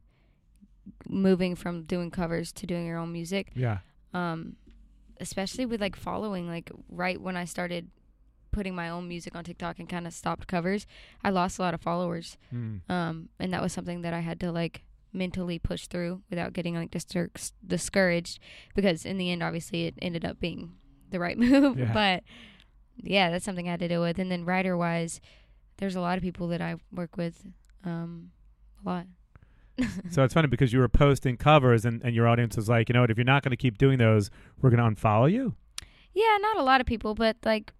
moving 1.08 1.54
from 1.54 1.82
doing 1.84 2.10
covers 2.10 2.52
to 2.52 2.66
doing 2.66 2.86
your 2.86 2.98
own 2.98 3.12
music. 3.12 3.50
Yeah. 3.54 3.78
Um 4.14 4.56
especially 5.20 5.66
with 5.66 5.80
like 5.80 5.96
following 5.96 6.46
like 6.48 6.70
right 6.88 7.20
when 7.20 7.36
I 7.36 7.44
started 7.44 7.90
putting 8.52 8.74
my 8.74 8.88
own 8.88 9.08
music 9.08 9.34
on 9.34 9.42
TikTok 9.44 9.78
and 9.78 9.88
kind 9.88 10.06
of 10.06 10.12
stopped 10.12 10.46
covers, 10.46 10.86
I 11.24 11.30
lost 11.30 11.58
a 11.58 11.62
lot 11.62 11.74
of 11.74 11.80
followers. 11.80 12.36
Mm. 12.54 12.80
Um 12.90 13.28
and 13.38 13.52
that 13.52 13.62
was 13.62 13.72
something 13.72 14.02
that 14.02 14.12
I 14.14 14.20
had 14.20 14.38
to 14.40 14.52
like 14.52 14.84
mentally 15.12 15.58
push 15.58 15.86
through 15.86 16.20
without 16.28 16.52
getting 16.52 16.74
like 16.74 16.90
distur- 16.90 17.52
discouraged 17.66 18.38
because 18.74 19.06
in 19.06 19.16
the 19.16 19.30
end 19.30 19.42
obviously 19.42 19.86
it 19.86 19.94
ended 20.02 20.24
up 20.24 20.38
being 20.38 20.72
the 21.10 21.18
right 21.18 21.38
move, 21.46 21.78
Yeah. 21.78 21.92
but 21.94 22.22
yeah, 23.02 23.30
that's 23.30 23.44
something 23.44 23.66
I 23.66 23.72
had 23.72 23.80
to 23.80 23.88
deal 23.88 24.02
with. 24.02 24.18
And 24.18 24.30
then 24.30 24.44
writer 24.44 24.76
wise, 24.76 25.20
there's 25.78 25.94
a 25.96 26.00
lot 26.00 26.18
of 26.18 26.22
people 26.22 26.48
that 26.48 26.60
I 26.60 26.74
work 26.92 27.16
with, 27.16 27.46
um, 27.84 28.30
a 28.84 28.88
lot. 28.88 29.06
So 30.10 30.24
it's 30.24 30.34
funny 30.34 30.48
because 30.48 30.72
you 30.72 30.80
were 30.80 30.88
posting 30.88 31.36
covers 31.36 31.84
and, 31.84 32.02
and 32.02 32.12
your 32.12 32.26
audience 32.26 32.56
was 32.56 32.68
like, 32.68 32.88
you 32.88 32.94
know 32.94 33.02
what, 33.02 33.12
if 33.12 33.16
you're 33.16 33.24
not 33.24 33.44
going 33.44 33.52
to 33.52 33.56
keep 33.56 33.78
doing 33.78 33.98
those, 33.98 34.28
we're 34.60 34.70
going 34.70 34.82
to 34.82 35.00
unfollow 35.00 35.30
you. 35.30 35.54
Yeah, 36.14 36.36
not 36.40 36.56
a 36.56 36.64
lot 36.64 36.80
of 36.80 36.86
people, 36.88 37.14
but 37.14 37.36
like, 37.44 37.72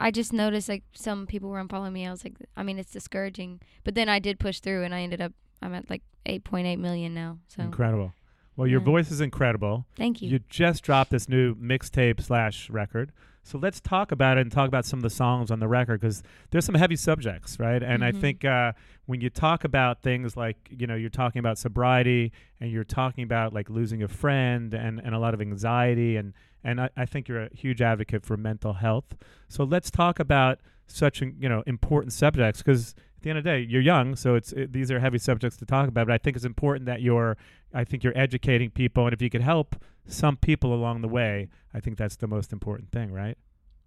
I 0.00 0.10
just 0.10 0.32
noticed 0.32 0.68
like 0.68 0.82
some 0.92 1.26
people 1.26 1.50
were 1.50 1.62
unfollowing 1.62 1.92
me. 1.92 2.06
I 2.06 2.10
was 2.10 2.24
like, 2.24 2.36
I 2.56 2.62
mean, 2.62 2.78
it's 2.78 2.90
discouraging. 2.90 3.60
But 3.84 3.94
then 3.94 4.08
I 4.08 4.18
did 4.18 4.38
push 4.38 4.60
through, 4.60 4.84
and 4.84 4.94
I 4.94 5.00
ended 5.00 5.20
up, 5.20 5.32
I'm 5.60 5.74
at 5.74 5.90
like 5.90 6.02
8.8 6.26 6.78
million 6.78 7.12
now. 7.12 7.38
So 7.48 7.62
Incredible. 7.62 8.12
Well, 8.56 8.66
your 8.66 8.80
Yeah. 8.80 8.84
voice 8.86 9.10
is 9.10 9.20
incredible. 9.20 9.86
thank 9.96 10.22
you. 10.22 10.30
You 10.30 10.40
just 10.48 10.82
dropped 10.82 11.10
this 11.10 11.28
new 11.28 11.54
mixtape 11.56 12.20
slash 12.20 12.70
record. 12.70 13.12
So 13.42 13.58
let's 13.58 13.80
talk 13.80 14.10
about 14.10 14.38
it 14.38 14.40
and 14.40 14.50
talk 14.50 14.66
about 14.66 14.84
some 14.84 14.98
of 14.98 15.02
the 15.04 15.10
songs 15.10 15.52
on 15.52 15.60
the 15.60 15.68
record 15.68 16.00
because 16.00 16.22
there's 16.50 16.64
some 16.64 16.74
heavy 16.74 16.96
subjects, 16.96 17.60
right? 17.60 17.80
And 17.80 18.04
I 18.04 18.10
Mhm. 18.10 18.20
think 18.20 18.44
uh, 18.44 18.72
when 19.04 19.20
you 19.20 19.30
talk 19.30 19.62
about 19.62 20.02
things 20.02 20.36
like, 20.36 20.56
you 20.76 20.86
know, 20.88 20.96
you're 20.96 21.10
talking 21.10 21.38
about 21.38 21.56
sobriety 21.56 22.32
and 22.60 22.72
you're 22.72 22.82
talking 22.82 23.22
about 23.22 23.52
like 23.52 23.70
losing 23.70 24.02
a 24.02 24.08
friend 24.08 24.74
and, 24.74 24.98
and 24.98 25.14
a 25.14 25.18
lot 25.20 25.32
of 25.32 25.40
anxiety. 25.40 26.16
And, 26.16 26.32
and 26.64 26.80
I, 26.80 26.90
I 26.96 27.06
think 27.06 27.28
you're 27.28 27.42
a 27.44 27.54
huge 27.54 27.80
advocate 27.80 28.24
for 28.24 28.36
mental 28.36 28.72
health. 28.72 29.16
So 29.48 29.62
let's 29.62 29.92
talk 29.92 30.18
about 30.18 30.58
such, 30.88 31.20
you 31.20 31.48
know, 31.48 31.62
important 31.68 32.14
subjects 32.14 32.62
because 32.62 32.96
at 33.16 33.22
the 33.22 33.30
end 33.30 33.38
of 33.38 33.44
the 33.44 33.50
day, 33.50 33.60
you're 33.60 33.80
young, 33.82 34.14
so 34.16 34.34
it's 34.34 34.52
it, 34.52 34.72
these 34.72 34.90
are 34.90 35.00
heavy 35.00 35.18
subjects 35.18 35.56
to 35.58 35.64
talk 35.66 35.88
about. 35.88 36.06
But 36.06 36.12
I 36.14 36.18
think 36.18 36.36
it's 36.36 36.44
important 36.44 36.86
that 36.86 37.00
you're, 37.02 37.36
I 37.72 37.84
think 37.84 38.04
you're 38.04 38.16
educating 38.16 38.70
people, 38.70 39.06
and 39.06 39.12
if 39.14 39.20
you 39.22 39.30
could 39.30 39.40
help 39.42 39.76
some 40.06 40.36
people 40.36 40.72
along 40.74 41.00
the 41.00 41.08
way, 41.08 41.48
I 41.74 41.80
think 41.80 41.96
that's 41.98 42.16
the 42.16 42.26
most 42.28 42.52
important 42.52 42.92
thing, 42.92 43.12
right? 43.12 43.36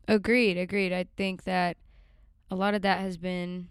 Agreed, 0.07 0.57
agreed. 0.57 0.91
I 0.91 1.05
think 1.15 1.43
that 1.43 1.77
a 2.51 2.55
lot 2.55 2.73
of 2.73 2.81
that 2.81 2.99
has 2.99 3.15
been 3.17 3.69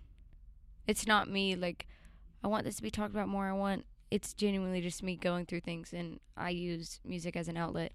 it's 0.86 1.06
not 1.06 1.28
me 1.28 1.54
like 1.56 1.86
I 2.42 2.48
want 2.48 2.64
this 2.64 2.76
to 2.76 2.82
be 2.82 2.90
talked 2.90 3.12
about 3.12 3.28
more. 3.28 3.46
I 3.46 3.52
want 3.52 3.84
it's 4.10 4.32
genuinely 4.32 4.80
just 4.80 5.02
me 5.02 5.16
going 5.16 5.44
through 5.44 5.60
things 5.60 5.92
and 5.92 6.20
I 6.36 6.50
use 6.50 7.00
music 7.04 7.36
as 7.36 7.48
an 7.48 7.56
outlet 7.56 7.92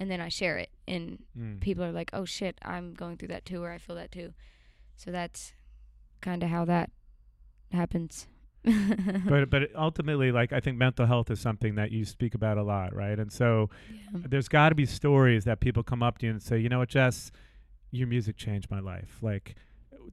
and 0.00 0.10
then 0.10 0.20
I 0.20 0.28
share 0.28 0.56
it 0.56 0.70
and 0.88 1.18
Mm. 1.38 1.60
people 1.60 1.84
are 1.84 1.92
like, 1.92 2.10
"Oh 2.12 2.24
shit, 2.24 2.56
I'm 2.62 2.94
going 2.94 3.16
through 3.18 3.28
that 3.28 3.44
too 3.44 3.62
or 3.62 3.72
I 3.72 3.78
feel 3.78 3.96
that 3.96 4.12
too." 4.12 4.32
So 4.96 5.10
that's 5.10 5.52
kind 6.24 6.42
of 6.42 6.48
how 6.50 6.64
that 6.64 6.90
happens. 7.72 8.26
But 9.28 9.50
but 9.50 9.62
ultimately, 9.76 10.32
like 10.32 10.52
I 10.52 10.60
think 10.60 10.78
mental 10.78 11.06
health 11.06 11.30
is 11.30 11.38
something 11.40 11.74
that 11.74 11.90
you 11.92 12.04
speak 12.04 12.34
about 12.34 12.56
a 12.58 12.62
lot, 12.62 12.94
right? 12.94 13.18
And 13.18 13.30
so 13.32 13.68
yeah. 13.92 14.20
there's 14.30 14.48
got 14.48 14.70
to 14.70 14.74
be 14.74 14.86
stories 14.86 15.44
that 15.44 15.60
people 15.60 15.82
come 15.82 16.02
up 16.02 16.18
to 16.18 16.26
you 16.26 16.32
and 16.32 16.42
say, 16.42 16.58
you 16.58 16.68
know 16.68 16.78
what, 16.78 16.88
Jess, 16.88 17.30
your 17.90 18.08
music 18.08 18.36
changed 18.36 18.70
my 18.70 18.80
life. 18.80 19.18
Like 19.20 19.56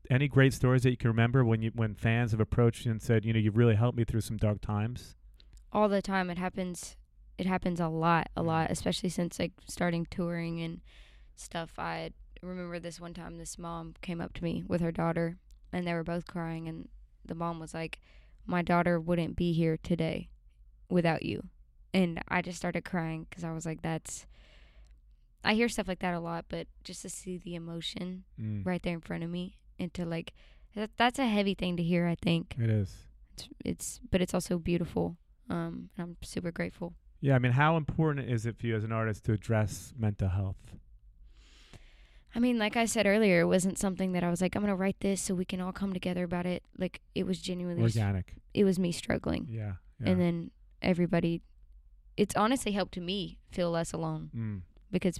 any 0.10 0.28
great 0.28 0.54
stories 0.54 0.84
that 0.84 0.92
you 0.92 0.98
can 0.98 1.10
remember 1.10 1.46
when 1.46 1.62
you 1.62 1.72
when 1.76 1.96
fans 1.96 2.32
have 2.32 2.40
approached 2.42 2.86
you 2.86 2.92
and 2.92 3.02
said, 3.02 3.24
you 3.26 3.32
know, 3.34 3.40
you've 3.40 3.58
really 3.58 3.76
helped 3.76 3.98
me 3.98 4.04
through 4.04 4.22
some 4.22 4.38
dark 4.38 4.60
times. 4.62 5.16
all 5.72 5.88
the 5.88 6.02
time 6.02 6.30
it 6.30 6.38
happens 6.38 6.98
it 7.38 7.48
happens 7.48 7.80
a 7.80 7.88
lot 7.88 8.28
a 8.36 8.42
Mm. 8.42 8.48
lot 8.52 8.72
especially 8.72 9.10
since 9.10 9.40
like 9.40 9.54
starting 9.68 10.06
touring 10.18 10.62
and 10.66 10.82
stuff 11.38 11.72
i 11.80 12.12
remember 12.42 12.78
this 12.80 13.00
one 13.00 13.14
time 13.14 13.38
this 13.38 13.58
mom 13.58 13.94
came 14.02 14.20
up 14.26 14.34
to 14.34 14.44
me 14.44 14.64
with 14.68 14.82
her 14.82 14.92
daughter 14.92 15.38
and 15.74 15.86
they 15.88 15.94
were 15.94 16.04
both 16.04 16.26
crying 16.28 16.68
and 16.68 16.88
the 17.26 17.36
mom 17.36 17.60
was 17.60 17.74
like 17.74 18.00
my 18.46 18.62
daughter 18.62 19.00
wouldn't 19.00 19.36
be 19.36 19.54
here 19.54 19.78
today 19.82 20.30
without 20.90 21.24
you 21.24 21.44
and 21.94 22.22
i 22.28 22.42
just 22.42 22.58
started 22.58 22.84
crying 22.84 23.26
because 23.30 23.44
i 23.44 23.52
was 23.52 23.66
like 23.66 23.82
that's 23.82 24.26
i 25.44 25.54
hear 25.54 25.70
stuff 25.70 25.88
like 25.88 26.00
that 26.00 26.14
a 26.14 26.20
lot 26.20 26.46
but 26.50 26.68
just 26.84 27.02
to 27.02 27.10
see 27.10 27.38
the 27.38 27.56
emotion 27.56 28.24
Mm. 28.40 28.66
right 28.66 28.82
there 28.84 28.94
in 28.94 29.02
front 29.02 29.24
of 29.24 29.30
me 29.30 29.58
and 29.80 29.94
to 29.94 30.06
like 30.06 30.34
that, 30.76 30.90
that's 30.98 31.20
a 31.20 31.28
heavy 31.28 31.54
thing 31.54 31.78
to 31.78 31.84
hear 31.84 32.08
i 32.08 32.16
think 32.16 32.56
It 32.60 32.70
is. 32.70 32.96
it's, 33.34 33.50
it's 33.64 34.00
but 34.10 34.22
it's 34.22 34.34
also 34.34 34.58
beautiful 34.58 35.18
um 35.50 35.90
and 35.98 36.04
i'm 36.04 36.18
super 36.24 36.52
grateful 36.52 36.94
Yeah, 37.24 37.36
I 37.36 37.40
mean, 37.40 37.52
how 37.52 37.78
important 37.78 38.30
is 38.30 38.46
it 38.48 38.58
for 38.58 38.66
you 38.66 38.76
as 38.76 38.84
an 38.84 38.92
artist 38.92 39.26
to 39.26 39.34
address 39.34 39.94
mental 39.96 40.30
health? 40.30 40.74
I 42.36 42.40
mean 42.40 42.58
like 42.58 42.76
i 42.78 42.86
said 42.86 43.06
earlier 43.06 43.42
it 43.42 43.46
wasn't 43.46 43.78
something 43.78 44.12
that 44.14 44.24
i 44.24 44.30
was 44.30 44.42
like 44.42 44.56
i'm 44.56 44.62
gonna 44.62 44.76
write 44.76 45.00
this 45.02 45.22
so 45.22 45.34
we 45.36 45.46
can 45.46 45.60
all 45.62 45.72
come 45.72 45.94
together 45.94 46.24
about 46.24 46.46
it 46.46 46.64
like 46.78 47.02
it 47.16 47.26
was 47.26 47.42
genuinely 47.42 47.84
Organic. 47.84 48.36
it 48.54 48.64
was 48.64 48.78
me 48.80 48.92
struggling 48.92 49.48
Yeah. 49.50 49.74
yeah. 50.00 50.10
and 50.10 50.22
then 50.22 50.52
everybody 50.82 51.42
it's 52.18 52.36
honestly 52.36 52.72
helped 52.74 52.98
me 52.98 53.38
feel 53.52 53.72
less 53.72 53.94
alone 53.94 54.30
Mm. 54.36 54.62
because 54.92 55.20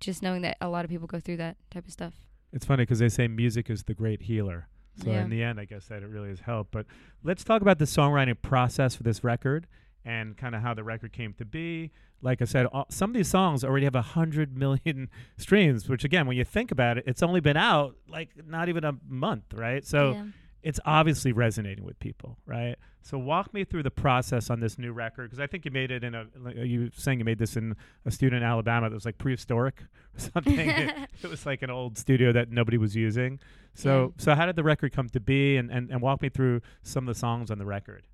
just 0.00 0.22
knowing 0.22 0.42
that 0.42 0.56
a 0.60 0.68
lot 0.68 0.84
of 0.84 0.90
people 0.90 1.06
go 1.08 1.18
through 1.20 1.38
that 1.38 1.56
type 1.70 1.86
of 1.86 1.92
stuff 1.92 2.14
It's 2.52 2.64
funny 2.66 2.82
because 2.82 2.98
they 3.00 3.08
say 3.08 3.26
music 3.28 3.68
is 3.70 3.84
the 3.84 3.94
great 3.94 4.22
healer. 4.22 4.68
So 5.02 5.10
Yeah. 5.10 5.22
in 5.24 5.30
the 5.30 5.42
end, 5.42 5.58
I 5.58 5.64
guess 5.64 5.86
that 5.86 6.02
it 6.02 6.06
really 6.06 6.28
has 6.28 6.40
helped. 6.40 6.70
But 6.70 6.84
let's 7.24 7.42
talk 7.42 7.62
about 7.62 7.78
the 7.78 7.86
songwriting 7.86 8.36
process 8.42 8.94
for 8.94 9.02
this 9.04 9.24
record 9.24 9.66
and 10.04 10.36
kind 10.36 10.54
of 10.54 10.62
how 10.62 10.74
the 10.74 10.84
record 10.84 11.12
came 11.12 11.32
to 11.34 11.44
be. 11.44 11.90
Like 12.20 12.40
I 12.42 12.44
said, 12.44 12.66
all, 12.66 12.86
some 12.88 13.10
of 13.10 13.14
these 13.14 13.28
songs 13.28 13.64
already 13.64 13.84
have 13.84 13.94
a 13.94 14.02
hundred 14.02 14.56
million 14.56 15.10
streams, 15.36 15.88
which 15.88 16.04
again, 16.04 16.26
when 16.26 16.36
you 16.36 16.44
think 16.44 16.70
about 16.70 16.98
it, 16.98 17.04
it's 17.06 17.22
only 17.22 17.40
been 17.40 17.56
out 17.56 17.96
like 18.08 18.30
not 18.46 18.68
even 18.68 18.84
a 18.84 18.94
month, 19.08 19.54
right? 19.54 19.84
So 19.84 20.12
yeah. 20.12 20.24
it's 20.62 20.80
obviously 20.84 21.32
resonating 21.32 21.84
with 21.84 21.98
people, 21.98 22.38
right? 22.46 22.76
So 23.04 23.18
walk 23.18 23.52
me 23.52 23.64
through 23.64 23.82
the 23.82 23.90
process 23.90 24.48
on 24.48 24.60
this 24.60 24.78
new 24.78 24.92
record 24.92 25.28
because 25.28 25.40
I 25.40 25.48
think 25.48 25.64
you 25.64 25.72
made 25.72 25.90
it 25.90 26.04
in 26.04 26.14
a 26.14 26.26
like 26.38 26.56
you 26.56 26.80
were 26.80 26.88
saying 26.94 27.18
you 27.18 27.24
made 27.24 27.38
this 27.38 27.56
in 27.56 27.74
a 28.06 28.12
studio 28.12 28.36
in 28.36 28.44
Alabama 28.44 28.88
that 28.88 28.94
was 28.94 29.04
like 29.04 29.18
prehistoric 29.18 29.82
or 29.82 30.20
something. 30.34 30.70
it, 30.70 30.94
it 31.22 31.28
was 31.28 31.44
like 31.44 31.62
an 31.62 31.70
old 31.70 31.98
studio 31.98 32.32
that 32.32 32.50
nobody 32.50 32.78
was 32.78 32.94
using. 32.94 33.40
So 33.74 34.14
so 34.18 34.34
how 34.36 34.46
did 34.46 34.54
the 34.54 34.62
record 34.62 34.92
come 34.92 35.08
to 35.10 35.20
be 35.20 35.56
and, 35.56 35.70
and, 35.70 35.90
and 35.90 36.00
walk 36.00 36.22
me 36.22 36.28
through 36.28 36.60
some 36.82 37.08
of 37.08 37.14
the 37.14 37.18
songs 37.18 37.50
on 37.50 37.58
the 37.58 37.66
record? 37.66 38.06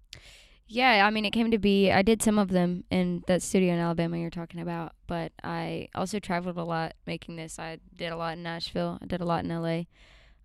Yeah, 0.70 1.06
I 1.06 1.10
mean, 1.10 1.24
it 1.24 1.30
came 1.30 1.50
to 1.50 1.58
be. 1.58 1.90
I 1.90 2.02
did 2.02 2.22
some 2.22 2.38
of 2.38 2.50
them 2.50 2.84
in 2.90 3.24
that 3.26 3.42
studio 3.42 3.72
in 3.72 3.78
Alabama 3.78 4.18
you're 4.18 4.28
talking 4.28 4.60
about, 4.60 4.92
but 5.06 5.32
I 5.42 5.88
also 5.94 6.18
traveled 6.18 6.58
a 6.58 6.62
lot 6.64 6.92
making 7.06 7.36
this. 7.36 7.58
I 7.58 7.78
did 7.96 8.12
a 8.12 8.16
lot 8.16 8.34
in 8.36 8.42
Nashville. 8.42 8.98
I 9.00 9.06
did 9.06 9.22
a 9.22 9.24
lot 9.24 9.44
in 9.44 9.50
LA. 9.50 9.84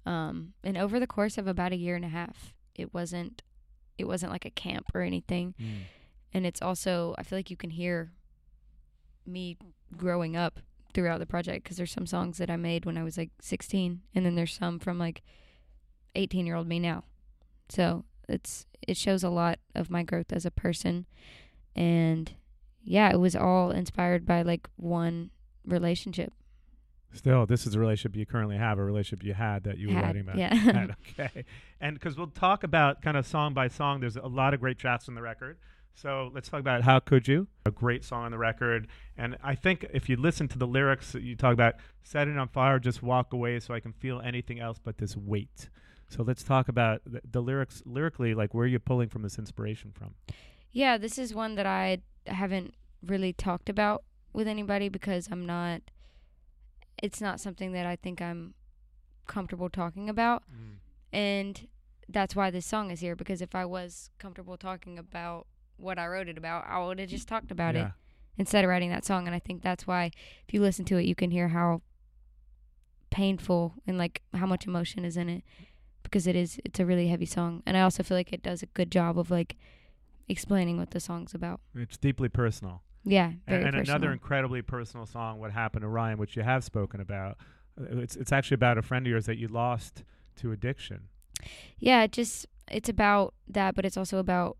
Um, 0.09 0.53
and 0.63 0.77
over 0.77 0.97
the 0.97 1.07
course 1.07 1.37
of 1.37 1.45
about 1.45 1.73
a 1.73 1.77
year 1.77 1.97
and 1.97 2.05
a 2.05 2.09
half, 2.09 2.53
it 2.73 2.93
wasn't, 2.93 3.41
it 3.97 4.05
wasn't 4.07 4.31
like 4.31 4.45
a 4.45 4.49
camp 4.49 4.85
or 4.93 5.01
anything. 5.01 5.55
And 6.33 6.45
it's 6.45 6.61
also, 6.61 7.15
I 7.17 7.23
feel 7.23 7.37
like 7.37 7.51
you 7.51 7.57
can 7.57 7.71
hear 7.71 8.13
me 9.25 9.57
growing 9.95 10.37
up 10.37 10.59
throughout 10.93 11.19
the 11.19 11.25
project 11.25 11.63
because 11.63 11.75
there's 11.75 11.91
some 11.91 12.05
songs 12.07 12.37
that 12.37 12.49
I 12.49 12.55
made 12.55 12.85
when 12.85 12.97
I 12.97 13.03
was 13.03 13.17
like 13.17 13.31
16, 13.41 14.01
and 14.15 14.25
then 14.25 14.35
there's 14.35 14.53
some 14.53 14.79
from 14.79 14.97
like 14.97 15.21
18 16.15 16.45
year 16.45 16.55
old 16.55 16.67
me 16.67 16.79
now. 16.79 17.03
So 17.67 18.05
it's 18.27 18.65
it 18.81 18.97
shows 18.97 19.23
a 19.23 19.29
lot 19.29 19.59
of 19.75 19.89
my 19.89 20.03
growth 20.03 20.31
as 20.31 20.45
a 20.45 20.51
person, 20.51 21.05
and 21.75 22.33
yeah, 22.83 23.11
it 23.11 23.19
was 23.19 23.35
all 23.35 23.71
inspired 23.71 24.25
by 24.25 24.41
like 24.41 24.67
one 24.75 25.31
relationship. 25.65 26.33
Still, 27.13 27.45
this 27.45 27.67
is 27.67 27.75
a 27.75 27.79
relationship 27.79 28.17
you 28.17 28.25
currently 28.25 28.57
have, 28.57 28.79
a 28.79 28.83
relationship 28.83 29.23
you 29.23 29.35
had 29.35 29.65
that 29.65 29.77
you 29.77 29.89
were 29.89 30.01
writing 30.01 30.21
about. 30.21 30.35
yeah. 30.35 30.53
Had, 30.55 30.95
okay. 31.19 31.45
And 31.79 31.93
because 31.93 32.17
we'll 32.17 32.27
talk 32.27 32.63
about 32.63 33.03
kind 33.03 33.15
of 33.15 33.27
song 33.27 33.53
by 33.53 33.67
song, 33.67 33.99
there's 33.99 34.15
a 34.15 34.25
lot 34.25 34.55
of 34.55 34.59
great 34.59 34.79
tracks 34.79 35.07
on 35.07 35.13
the 35.13 35.21
record. 35.21 35.57
So 35.95 36.31
let's 36.33 36.49
talk 36.49 36.59
about 36.59 36.81
How 36.81 36.99
Could 36.99 37.27
You? 37.27 37.47
A 37.67 37.71
great 37.71 38.03
song 38.03 38.23
on 38.23 38.31
the 38.31 38.39
record. 38.39 38.87
And 39.15 39.37
I 39.43 39.53
think 39.53 39.85
if 39.93 40.09
you 40.09 40.15
listen 40.15 40.47
to 40.49 40.57
the 40.57 40.65
lyrics, 40.65 41.13
you 41.13 41.35
talk 41.35 41.53
about 41.53 41.75
setting 42.01 42.37
on 42.37 42.47
fire, 42.47 42.79
just 42.79 43.03
walk 43.03 43.31
away 43.31 43.59
so 43.59 43.75
I 43.75 43.79
can 43.79 43.93
feel 43.93 44.19
anything 44.19 44.59
else 44.59 44.79
but 44.83 44.97
this 44.97 45.15
weight. 45.15 45.69
So 46.09 46.23
let's 46.23 46.43
talk 46.43 46.67
about 46.67 47.01
the, 47.05 47.21
the 47.29 47.41
lyrics, 47.41 47.81
lyrically, 47.85 48.33
like 48.33 48.53
where 48.53 48.65
are 48.65 48.67
you're 48.67 48.79
pulling 48.79 49.09
from 49.09 49.23
this 49.23 49.37
inspiration 49.37 49.91
from. 49.91 50.13
Yeah, 50.71 50.97
this 50.97 51.17
is 51.17 51.33
one 51.33 51.55
that 51.55 51.65
I 51.65 51.99
haven't 52.27 52.73
really 53.05 53.33
talked 53.33 53.69
about 53.69 54.03
with 54.31 54.47
anybody 54.47 54.89
because 54.89 55.27
I'm 55.31 55.45
not. 55.45 55.81
It's 57.01 57.19
not 57.19 57.39
something 57.39 57.73
that 57.73 57.85
I 57.85 57.95
think 57.95 58.21
I'm 58.21 58.53
comfortable 59.27 59.69
talking 59.69 60.09
about, 60.09 60.43
mm. 60.43 60.77
and 61.11 61.67
that's 62.07 62.35
why 62.35 62.49
this 62.51 62.65
song 62.65 62.91
is 62.91 62.99
here. 62.99 63.15
Because 63.15 63.41
if 63.41 63.55
I 63.55 63.65
was 63.65 64.09
comfortable 64.19 64.57
talking 64.57 64.97
about 64.97 65.47
what 65.77 65.99
I 65.99 66.07
wrote 66.07 66.27
it 66.27 66.37
about, 66.37 66.65
I 66.67 66.83
would 66.83 66.99
have 66.99 67.09
just 67.09 67.27
talked 67.27 67.51
about 67.51 67.75
it 67.75 67.87
instead 68.37 68.63
of 68.63 68.69
writing 68.69 68.89
that 68.89 69.05
song. 69.05 69.27
And 69.27 69.35
I 69.35 69.39
think 69.39 69.61
that's 69.61 69.85
why, 69.85 70.11
if 70.47 70.53
you 70.53 70.61
listen 70.61 70.85
to 70.85 70.97
it, 70.97 71.05
you 71.05 71.15
can 71.15 71.31
hear 71.31 71.49
how 71.49 71.81
painful 73.09 73.75
and 73.85 73.97
like 73.97 74.23
how 74.33 74.47
much 74.47 74.65
emotion 74.65 75.05
is 75.05 75.17
in 75.17 75.29
it 75.29 75.43
because 76.13 76.27
it 76.27 76.35
is 76.35 76.59
it's 76.63 76.79
a 76.79 76.85
really 76.85 77.07
heavy 77.07 77.25
song 77.25 77.63
and 77.65 77.75
i 77.75 77.81
also 77.81 78.03
feel 78.03 78.15
like 78.15 78.31
it 78.31 78.43
does 78.43 78.61
a 78.61 78.67
good 78.67 78.91
job 78.91 79.17
of 79.17 79.31
like 79.31 79.55
explaining 80.29 80.77
what 80.77 80.91
the 80.91 80.99
song's 80.99 81.33
about 81.33 81.59
It's 81.75 81.97
deeply 81.97 82.29
personal. 82.29 82.83
yeah 83.03 83.31
very 83.47 83.63
and, 83.65 83.75
and 83.75 83.87
another 83.87 84.11
incredibly 84.11 84.61
personal 84.61 85.05
song, 85.07 85.39
"What 85.39 85.51
Happened 85.51 85.81
to 85.81 85.87
Ryan," 85.89 86.17
which 86.19 86.37
you 86.37 86.43
have 86.43 86.63
spoken 86.63 87.01
about. 87.01 87.37
Uh, 87.79 87.97
It's 88.03 88.15
it's 88.15 88.31
actually 88.31 88.55
about 88.55 88.77
a 88.77 88.83
friend 88.83 89.05
of 89.07 89.09
yours 89.11 89.25
that 89.25 89.37
you 89.37 89.47
lost 89.47 90.03
to 90.37 90.51
addiction. 90.51 90.99
yeah 91.79 92.03
it 92.03 92.11
just 92.11 92.45
it's 92.71 92.89
about 92.89 93.33
that 93.47 93.73
but 93.75 93.83
it's 93.85 93.97
also 93.97 94.17
about 94.19 94.55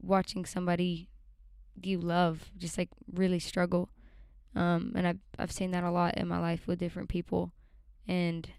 watching 0.00 0.44
somebody 0.44 1.08
you 1.82 1.98
love 1.98 2.50
just 2.58 2.76
like 2.78 2.90
really 3.12 3.38
struggle 3.38 3.88
um 4.54 4.92
and 4.94 5.06
i've 5.08 5.18
i've 5.38 5.50
seen 5.52 5.70
that 5.70 5.82
a 5.84 5.90
lot 5.90 6.16
in 6.18 6.28
my 6.28 6.38
life 6.38 6.66
with 6.68 6.78
different 6.78 7.08
people 7.08 7.52
and 8.06 8.50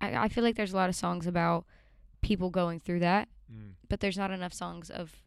i 0.00 0.24
i 0.24 0.28
feel 0.28 0.44
like 0.44 0.56
there's 0.56 0.72
a 0.72 0.76
lot 0.76 0.88
of 0.88 0.94
songs 0.94 1.26
about 1.26 1.64
people 2.22 2.50
going 2.50 2.80
through 2.80 3.00
that 3.00 3.28
mm. 3.52 3.72
but 3.88 4.00
there's 4.00 4.16
not 4.16 4.30
enough 4.30 4.52
songs 4.52 4.90
of 4.90 5.22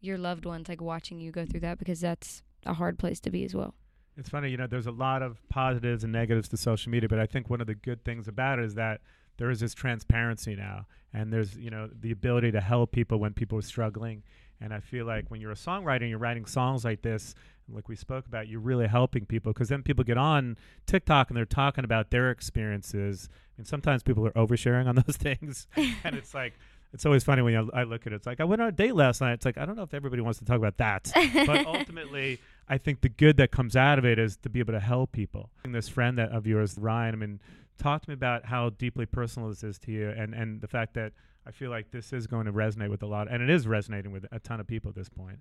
your 0.00 0.18
loved 0.18 0.44
ones 0.44 0.68
like 0.68 0.80
watching 0.80 1.20
you 1.20 1.30
go 1.30 1.44
through 1.46 1.60
that 1.60 1.78
because 1.78 2.00
that's 2.00 2.42
a 2.66 2.74
hard 2.74 2.98
place 2.98 3.20
to 3.20 3.30
be 3.30 3.44
as 3.44 3.54
well 3.54 3.74
It's 4.16 4.28
funny, 4.28 4.50
you 4.50 4.56
know, 4.58 4.66
there's 4.66 4.86
a 4.86 4.92
lot 4.92 5.22
of 5.22 5.40
positives 5.48 6.04
and 6.04 6.12
negatives 6.12 6.48
to 6.48 6.56
social 6.56 6.90
media, 6.90 7.08
but 7.08 7.18
I 7.18 7.26
think 7.26 7.48
one 7.48 7.60
of 7.60 7.66
the 7.66 7.74
good 7.74 8.04
things 8.04 8.28
about 8.28 8.58
it 8.58 8.64
is 8.66 8.74
that 8.74 9.00
there 9.38 9.50
is 9.50 9.60
this 9.60 9.74
transparency 9.74 10.54
now, 10.54 10.86
and 11.14 11.32
there's, 11.32 11.56
you 11.56 11.70
know, 11.70 11.88
the 12.00 12.10
ability 12.12 12.52
to 12.52 12.60
help 12.60 12.92
people 12.92 13.18
when 13.18 13.32
people 13.32 13.58
are 13.58 13.62
struggling. 13.62 14.22
And 14.60 14.72
I 14.74 14.80
feel 14.80 15.06
like 15.06 15.30
when 15.30 15.40
you're 15.40 15.52
a 15.52 15.54
songwriter, 15.54 16.02
and 16.02 16.10
you're 16.10 16.18
writing 16.18 16.44
songs 16.44 16.84
like 16.84 17.00
this, 17.02 17.34
like 17.68 17.88
we 17.88 17.96
spoke 17.96 18.26
about, 18.26 18.48
you're 18.48 18.60
really 18.60 18.86
helping 18.86 19.26
people 19.26 19.52
because 19.52 19.68
then 19.68 19.82
people 19.82 20.04
get 20.04 20.18
on 20.18 20.56
TikTok 20.86 21.30
and 21.30 21.36
they're 21.36 21.44
talking 21.44 21.84
about 21.84 22.10
their 22.10 22.30
experiences. 22.30 23.28
And 23.56 23.66
sometimes 23.66 24.02
people 24.02 24.26
are 24.26 24.32
oversharing 24.32 24.86
on 24.86 24.94
those 25.06 25.16
things. 25.16 25.66
and 26.04 26.16
it's 26.16 26.34
like, 26.34 26.54
it's 26.92 27.06
always 27.06 27.24
funny 27.24 27.40
when 27.40 27.56
I 27.74 27.80
I 27.80 27.82
look 27.84 28.06
at 28.06 28.12
it. 28.12 28.16
It's 28.16 28.26
like, 28.26 28.40
I 28.40 28.44
went 28.44 28.60
on 28.60 28.68
a 28.68 28.72
date 28.72 28.94
last 28.94 29.20
night. 29.20 29.32
It's 29.34 29.46
like, 29.46 29.56
I 29.56 29.64
don't 29.64 29.76
know 29.76 29.82
if 29.82 29.94
everybody 29.94 30.20
wants 30.20 30.38
to 30.40 30.44
talk 30.44 30.56
about 30.56 30.76
that. 30.76 31.10
but 31.46 31.66
ultimately, 31.66 32.38
I 32.68 32.78
think 32.78 33.00
the 33.00 33.08
good 33.08 33.38
that 33.38 33.50
comes 33.50 33.76
out 33.76 33.98
of 33.98 34.04
it 34.04 34.18
is 34.18 34.36
to 34.38 34.50
be 34.50 34.60
able 34.60 34.74
to 34.74 34.80
help 34.80 35.12
people. 35.12 35.50
And 35.64 35.74
this 35.74 35.88
friend 35.88 36.18
that, 36.18 36.30
of 36.32 36.46
yours, 36.46 36.76
Ryan, 36.78 37.14
I 37.14 37.18
mean, 37.18 37.40
talk 37.78 38.02
to 38.02 38.10
me 38.10 38.14
about 38.14 38.44
how 38.44 38.70
deeply 38.70 39.06
personal 39.06 39.48
this 39.48 39.62
is 39.62 39.78
to 39.80 39.92
you 39.92 40.10
and, 40.10 40.34
and 40.34 40.60
the 40.60 40.68
fact 40.68 40.94
that 40.94 41.12
I 41.46 41.50
feel 41.50 41.70
like 41.70 41.90
this 41.90 42.12
is 42.12 42.26
going 42.26 42.46
to 42.46 42.52
resonate 42.52 42.90
with 42.90 43.02
a 43.02 43.06
lot, 43.06 43.28
and 43.30 43.42
it 43.42 43.50
is 43.50 43.66
resonating 43.66 44.12
with 44.12 44.26
a 44.30 44.38
ton 44.38 44.60
of 44.60 44.66
people 44.66 44.90
at 44.90 44.94
this 44.94 45.08
point. 45.08 45.40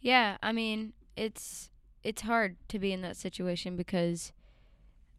Yeah, 0.00 0.36
I 0.42 0.52
mean, 0.52 0.92
it's 1.16 1.70
it's 2.02 2.22
hard 2.22 2.56
to 2.68 2.78
be 2.78 2.92
in 2.92 3.02
that 3.02 3.16
situation 3.16 3.76
because 3.76 4.32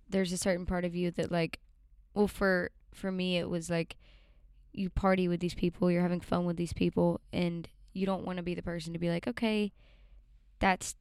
there's 0.07 0.31
a 0.31 0.37
certain 0.37 0.65
part 0.65 0.85
of 0.85 0.95
you 0.95 1.09
that 1.11 1.31
like 1.31 1.59
well 2.13 2.27
for 2.27 2.71
for 2.93 3.11
me 3.11 3.37
it 3.37 3.49
was 3.49 3.69
like 3.69 3.97
you 4.77 4.89
party 4.89 5.27
with 5.27 5.39
these 5.39 5.53
people, 5.53 5.89
you're 5.89 6.01
having 6.01 6.21
fun 6.21 6.45
with 6.45 6.57
these 6.57 6.73
people 6.73 7.21
and 7.31 7.67
you 7.93 8.05
don't 8.05 8.25
want 8.25 8.37
to 8.37 8.43
be 8.43 8.53
the 8.53 8.61
person 8.61 8.93
to 8.93 8.99
be 8.99 9.09
like, 9.09 9.27
"Okay, 9.27 9.71
that's 10.59 10.95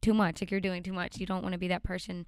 too 0.00 0.14
much. 0.14 0.40
Like 0.40 0.50
you're 0.50 0.60
doing 0.60 0.82
too 0.82 0.92
much." 0.92 1.18
You 1.18 1.26
don't 1.26 1.42
want 1.42 1.52
to 1.52 1.58
be 1.58 1.68
that 1.68 1.82
person, 1.82 2.26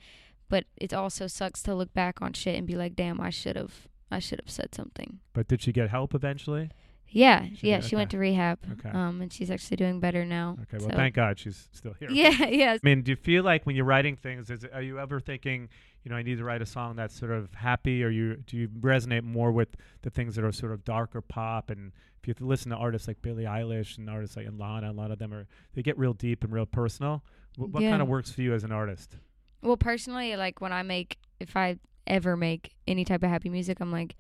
but 0.48 0.64
it 0.76 0.92
also 0.92 1.26
sucks 1.26 1.62
to 1.62 1.74
look 1.74 1.92
back 1.94 2.20
on 2.20 2.32
shit 2.32 2.56
and 2.56 2.66
be 2.66 2.76
like, 2.76 2.94
"Damn, 2.94 3.20
I 3.20 3.30
should 3.30 3.56
have 3.56 3.88
I 4.10 4.18
should 4.18 4.40
have 4.40 4.50
said 4.50 4.74
something." 4.74 5.20
But 5.32 5.48
did 5.48 5.62
she 5.62 5.72
get 5.72 5.90
help 5.90 6.14
eventually? 6.14 6.70
Yeah, 7.08 7.46
She 7.54 7.68
yeah, 7.68 7.80
did, 7.80 7.88
she 7.88 7.96
went 7.96 8.10
to 8.10 8.18
rehab. 8.18 8.58
Okay. 8.72 8.90
Um 8.90 9.20
and 9.22 9.32
she's 9.32 9.50
actually 9.50 9.76
doing 9.78 10.00
better 10.00 10.24
now. 10.24 10.56
Okay, 10.62 10.78
well, 10.78 10.90
so- 10.90 10.96
thank 10.96 11.14
God 11.14 11.38
she's 11.38 11.68
still 11.72 11.92
here. 11.98 12.08
Yeah, 12.10 12.46
yeah. 12.46 12.72
I 12.74 12.78
mean, 12.82 13.02
do 13.02 13.12
you 13.12 13.16
feel 13.16 13.42
like 13.44 13.64
when 13.64 13.76
you're 13.76 13.84
writing 13.84 14.16
things, 14.16 14.50
is 14.50 14.64
are 14.72 14.82
you 14.82 14.98
ever 14.98 15.20
thinking, 15.20 15.68
you 16.02 16.10
know, 16.10 16.16
I 16.16 16.22
need 16.22 16.38
to 16.38 16.44
write 16.44 16.62
a 16.62 16.66
song 16.66 16.96
that's 16.96 17.18
sort 17.18 17.32
of 17.32 17.52
happy, 17.54 18.02
or 18.04 18.10
you 18.10 18.36
do 18.46 18.56
you 18.56 18.68
resonate 18.68 19.22
more 19.22 19.50
with 19.52 19.68
the 20.02 20.10
things 20.10 20.34
that 20.36 20.44
are 20.44 20.52
sort 20.52 20.72
of 20.72 20.84
darker 20.84 21.20
pop? 21.20 21.70
And 21.70 21.92
if 22.22 22.28
you 22.40 22.46
listen 22.46 22.70
to 22.70 22.76
artists 22.76 23.06
like 23.08 23.22
Billie 23.22 23.44
Eilish 23.44 23.98
and 23.98 24.10
artists 24.10 24.36
like 24.36 24.46
Lana, 24.56 24.90
a 24.90 24.92
lot 24.92 25.10
of 25.10 25.18
them 25.18 25.32
are 25.32 25.46
they 25.74 25.82
get 25.82 25.96
real 25.98 26.12
deep 26.12 26.44
and 26.44 26.52
real 26.52 26.66
personal. 26.66 27.22
Wh- 27.56 27.72
what 27.72 27.82
Yeah. 27.82 27.90
kind 27.90 28.02
of 28.02 28.08
works 28.08 28.30
for 28.32 28.42
you 28.42 28.52
as 28.52 28.62
an 28.64 28.72
artist? 28.72 29.16
Well, 29.62 29.76
personally, 29.76 30.36
like 30.36 30.60
when 30.60 30.72
I 30.72 30.82
make, 30.82 31.18
if 31.40 31.56
I 31.56 31.78
ever 32.06 32.36
make 32.36 32.74
any 32.86 33.04
type 33.04 33.22
of 33.24 33.30
happy 33.30 33.48
music, 33.48 33.78
I'm 33.80 33.90
like, 33.90 34.14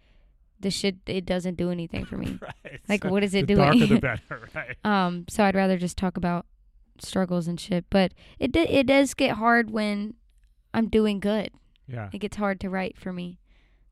this 0.60 0.74
shit, 0.74 0.96
it 1.06 1.26
doesn't 1.26 1.56
do 1.56 1.70
anything 1.70 2.04
for 2.04 2.16
me. 2.16 2.38
right. 2.42 2.80
Like, 2.88 3.02
so 3.04 3.10
what 3.10 3.22
is 3.24 3.34
it 3.34 3.46
the 3.46 3.54
doing? 3.54 3.78
Darker 3.78 3.94
the 3.94 4.00
better, 4.00 4.48
right? 4.54 4.76
um, 4.84 5.24
so 5.28 5.44
I'd 5.44 5.54
rather 5.54 5.76
just 5.76 5.96
talk 5.98 6.16
about 6.16 6.46
struggles 6.98 7.46
and 7.46 7.60
shit. 7.60 7.84
But 7.90 8.12
it 8.38 8.52
d- 8.52 8.60
it 8.60 8.86
does 8.86 9.14
get 9.14 9.32
hard 9.36 9.70
when 9.70 10.14
I'm 10.74 10.88
doing 10.88 11.20
good. 11.20 11.50
Yeah, 11.88 12.08
It 12.12 12.18
gets 12.18 12.36
hard 12.36 12.58
to 12.60 12.70
write 12.70 12.98
for 12.98 13.12
me. 13.12 13.38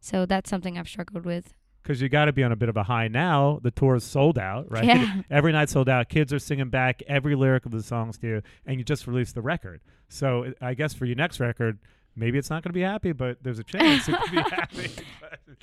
So 0.00 0.26
that's 0.26 0.50
something 0.50 0.76
I've 0.76 0.88
struggled 0.88 1.24
with. 1.24 1.54
because 1.82 2.00
you 2.02 2.08
got 2.08 2.24
to 2.24 2.32
be 2.32 2.42
on 2.42 2.50
a 2.50 2.56
bit 2.56 2.68
of 2.68 2.76
a 2.76 2.82
high 2.82 3.06
now. 3.08 3.60
The 3.62 3.70
tour 3.70 3.94
is 3.94 4.04
sold 4.04 4.36
out, 4.38 4.70
right? 4.70 4.84
Yeah. 4.84 5.22
Every 5.30 5.52
night 5.52 5.68
sold 5.70 5.88
out. 5.88 6.08
Kids 6.08 6.32
are 6.32 6.38
singing 6.40 6.70
back 6.70 7.02
every 7.06 7.34
lyric 7.36 7.64
of 7.66 7.72
the 7.72 7.82
songs 7.82 8.18
to 8.18 8.26
you, 8.26 8.42
and 8.66 8.78
you 8.78 8.84
just 8.84 9.06
released 9.06 9.34
the 9.36 9.42
record. 9.42 9.80
So 10.08 10.52
I- 10.60 10.70
I 10.70 10.74
guess 10.74 10.92
for 10.92 11.04
your 11.04 11.14
next 11.16 11.38
record, 11.40 11.78
maybe 12.16 12.38
it's 12.38 12.50
not 12.50 12.62
going 12.62 12.70
to 12.70 12.74
be 12.74 12.82
happy, 12.82 13.12
but 13.12 13.38
there's 13.42 13.58
a 13.58 13.64
chance 13.64 14.08
it 14.08 14.16
could 14.20 14.30
be 14.30 14.36
happy. 14.50 14.90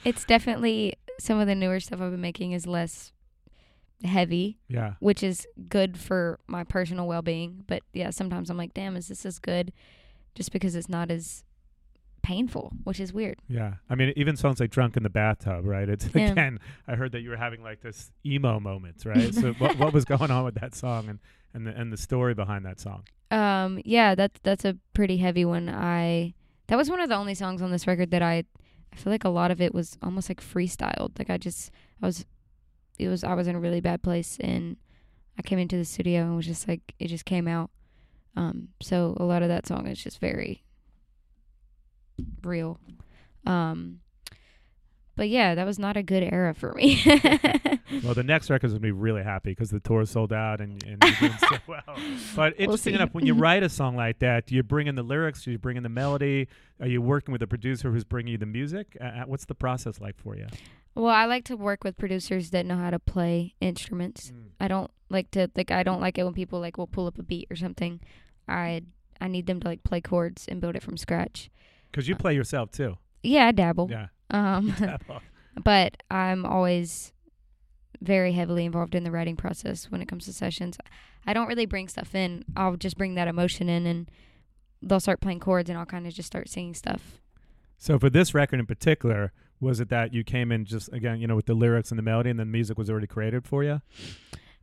It's 0.05 0.25
definitely 0.25 0.93
some 1.19 1.39
of 1.39 1.47
the 1.47 1.55
newer 1.55 1.79
stuff 1.79 2.01
I've 2.01 2.11
been 2.11 2.21
making 2.21 2.51
is 2.53 2.65
less 2.67 3.11
heavy, 4.03 4.57
yeah, 4.67 4.93
which 4.99 5.21
is 5.23 5.47
good 5.69 5.97
for 5.97 6.39
my 6.47 6.63
personal 6.63 7.07
well 7.07 7.21
being. 7.21 7.63
But 7.67 7.83
yeah, 7.93 8.09
sometimes 8.09 8.49
I'm 8.49 8.57
like, 8.57 8.73
damn, 8.73 8.95
is 8.95 9.07
this 9.09 9.25
as 9.25 9.39
good? 9.39 9.71
Just 10.35 10.51
because 10.51 10.75
it's 10.75 10.89
not 10.89 11.11
as 11.11 11.43
painful, 12.23 12.71
which 12.83 12.99
is 12.99 13.11
weird. 13.11 13.39
yeah. 13.47 13.73
I 13.89 13.95
mean, 13.95 14.13
even 14.15 14.37
songs 14.37 14.59
like 14.59 14.69
"Drunk 14.71 14.95
in 14.95 15.03
the 15.03 15.09
Bathtub," 15.09 15.65
right? 15.65 15.89
It's 15.89 16.07
Yeah. 16.13 16.31
again. 16.31 16.59
I 16.87 16.95
heard 16.95 17.11
that 17.13 17.21
you 17.21 17.29
were 17.29 17.35
having 17.37 17.63
like 17.63 17.81
this 17.81 18.11
emo 18.25 18.59
moment, 18.59 19.03
right? 19.05 19.33
so 19.33 19.53
what, 19.57 19.77
what 19.77 19.93
was 19.93 20.05
going 20.05 20.31
on 20.31 20.43
with 20.45 20.55
that 20.55 20.73
song 20.75 21.09
and 21.09 21.19
and 21.53 21.67
the, 21.67 21.71
and 21.71 21.91
the 21.91 21.97
story 21.97 22.33
behind 22.33 22.65
that 22.65 22.79
song? 22.79 23.03
Um, 23.29 23.81
yeah, 23.85 24.15
that's 24.15 24.39
that's 24.43 24.65
a 24.65 24.77
pretty 24.93 25.17
heavy 25.17 25.45
one. 25.45 25.67
I 25.69 26.33
that 26.71 26.77
was 26.77 26.89
one 26.89 27.01
of 27.01 27.09
the 27.09 27.15
only 27.15 27.35
songs 27.35 27.61
on 27.61 27.69
this 27.69 27.85
record 27.85 28.11
that 28.11 28.21
I 28.21 28.45
I 28.93 28.95
feel 28.95 29.11
like 29.11 29.25
a 29.25 29.29
lot 29.29 29.51
of 29.51 29.59
it 29.59 29.73
was 29.73 29.97
almost 30.01 30.29
like 30.29 30.41
freestyled. 30.41 31.19
Like 31.19 31.29
I 31.29 31.37
just 31.37 31.69
I 32.01 32.05
was 32.05 32.25
it 32.97 33.09
was 33.09 33.25
I 33.25 33.33
was 33.33 33.49
in 33.49 33.57
a 33.57 33.59
really 33.59 33.81
bad 33.81 34.01
place 34.01 34.37
and 34.39 34.77
I 35.37 35.41
came 35.41 35.59
into 35.59 35.75
the 35.75 35.83
studio 35.83 36.21
and 36.21 36.37
was 36.37 36.45
just 36.45 36.69
like 36.69 36.93
it 36.97 37.09
just 37.09 37.25
came 37.25 37.45
out. 37.45 37.71
Um, 38.37 38.69
so 38.81 39.17
a 39.19 39.25
lot 39.25 39.43
of 39.43 39.49
that 39.49 39.67
song 39.67 39.85
is 39.85 40.01
just 40.01 40.19
very 40.19 40.63
real. 42.41 42.79
Um, 43.45 43.99
but 45.21 45.29
yeah, 45.29 45.53
that 45.53 45.67
was 45.67 45.77
not 45.77 45.97
a 45.97 46.01
good 46.01 46.23
era 46.23 46.55
for 46.55 46.73
me. 46.73 46.99
Well, 48.05 48.13
the 48.13 48.23
next 48.23 48.49
record's 48.49 48.71
gonna 48.71 48.79
be 48.79 48.91
really 48.91 49.21
happy 49.21 49.51
because 49.51 49.69
the 49.69 49.81
tour 49.81 50.05
sold 50.05 50.31
out 50.31 50.61
and, 50.61 50.81
and 50.85 51.03
you're 51.03 51.29
doing 51.29 51.37
so 51.37 51.57
well. 51.67 51.97
But 52.37 52.53
interesting 52.57 52.93
see. 52.93 52.95
enough, 52.95 53.13
when 53.13 53.25
you 53.25 53.33
write 53.45 53.63
a 53.63 53.69
song 53.69 53.97
like 53.97 54.19
that, 54.19 54.47
do 54.47 54.55
you 54.55 54.63
bring 54.63 54.87
in 54.87 54.95
the 54.95 55.03
lyrics? 55.03 55.43
Do 55.43 55.51
you 55.51 55.57
bring 55.57 55.75
in 55.75 55.83
the 55.83 55.89
melody? 55.89 56.47
Are 56.79 56.87
you 56.87 57.01
working 57.01 57.33
with 57.33 57.41
a 57.41 57.47
producer 57.47 57.91
who's 57.91 58.05
bringing 58.05 58.31
you 58.31 58.37
the 58.37 58.45
music? 58.45 58.95
Uh, 58.99 59.03
uh, 59.03 59.23
what's 59.25 59.43
the 59.43 59.55
process 59.55 59.99
like 59.99 60.17
for 60.17 60.37
you? 60.37 60.47
well, 60.95 61.13
I 61.13 61.25
like 61.25 61.43
to 61.45 61.57
work 61.57 61.83
with 61.83 61.97
producers 61.97 62.51
that 62.51 62.65
know 62.65 62.77
how 62.77 62.91
to 62.91 62.99
play 62.99 63.55
instruments. 63.59 64.31
I 64.61 64.69
don't 64.69 64.89
like 65.09 65.29
to 65.31 65.51
like 65.53 65.69
I 65.69 65.83
don't 65.83 65.99
like 65.99 66.17
it 66.17 66.23
when 66.23 66.33
people 66.33 66.61
like 66.61 66.77
will 66.77 66.87
pull 66.87 67.07
up 67.07 67.19
a 67.19 67.23
beat 67.23 67.49
or 67.51 67.57
something. 67.57 67.99
I 68.47 68.83
I 69.19 69.27
need 69.27 69.47
them 69.47 69.59
to 69.59 69.67
like 69.67 69.83
play 69.83 69.99
chords 69.99 70.45
and 70.47 70.61
build 70.61 70.77
it 70.77 70.81
from 70.81 70.95
scratch. 70.95 71.51
Because 71.91 72.07
you 72.07 72.15
play 72.15 72.33
yourself 72.33 72.71
too. 72.71 72.97
Yeah, 73.21 73.47
I 73.47 73.51
dabble. 73.51 73.89
Yeah. 73.91 74.07
Um 74.31 74.73
but 75.63 76.01
I'm 76.09 76.45
always 76.45 77.13
very 78.01 78.31
heavily 78.31 78.65
involved 78.65 78.95
in 78.95 79.03
the 79.03 79.11
writing 79.11 79.35
process 79.35 79.91
when 79.91 80.01
it 80.01 80.07
comes 80.07 80.25
to 80.25 80.33
sessions. 80.33 80.77
I 81.25 81.33
don't 81.33 81.47
really 81.47 81.67
bring 81.67 81.87
stuff 81.87 82.15
in. 82.15 82.43
I'll 82.55 82.75
just 82.75 82.97
bring 82.97 83.13
that 83.15 83.27
emotion 83.27 83.69
in 83.69 83.85
and 83.85 84.09
they'll 84.81 84.99
start 84.99 85.21
playing 85.21 85.39
chords 85.39 85.69
and 85.69 85.77
I'll 85.77 85.85
kind 85.85 86.07
of 86.07 86.13
just 86.13 86.27
start 86.27 86.49
singing 86.49 86.73
stuff. 86.73 87.21
So 87.77 87.99
for 87.99 88.09
this 88.09 88.33
record 88.33 88.59
in 88.59 88.65
particular, 88.65 89.31
was 89.59 89.79
it 89.79 89.89
that 89.89 90.13
you 90.13 90.23
came 90.23 90.51
in 90.51 90.65
just 90.65 90.91
again, 90.91 91.19
you 91.19 91.27
know, 91.27 91.35
with 91.35 91.45
the 91.45 91.53
lyrics 91.53 91.91
and 91.91 91.97
the 91.97 92.03
melody, 92.03 92.29
and 92.29 92.39
the 92.39 92.45
music 92.45 92.77
was 92.77 92.89
already 92.89 93.07
created 93.07 93.45
for 93.45 93.63
you? 93.63 93.81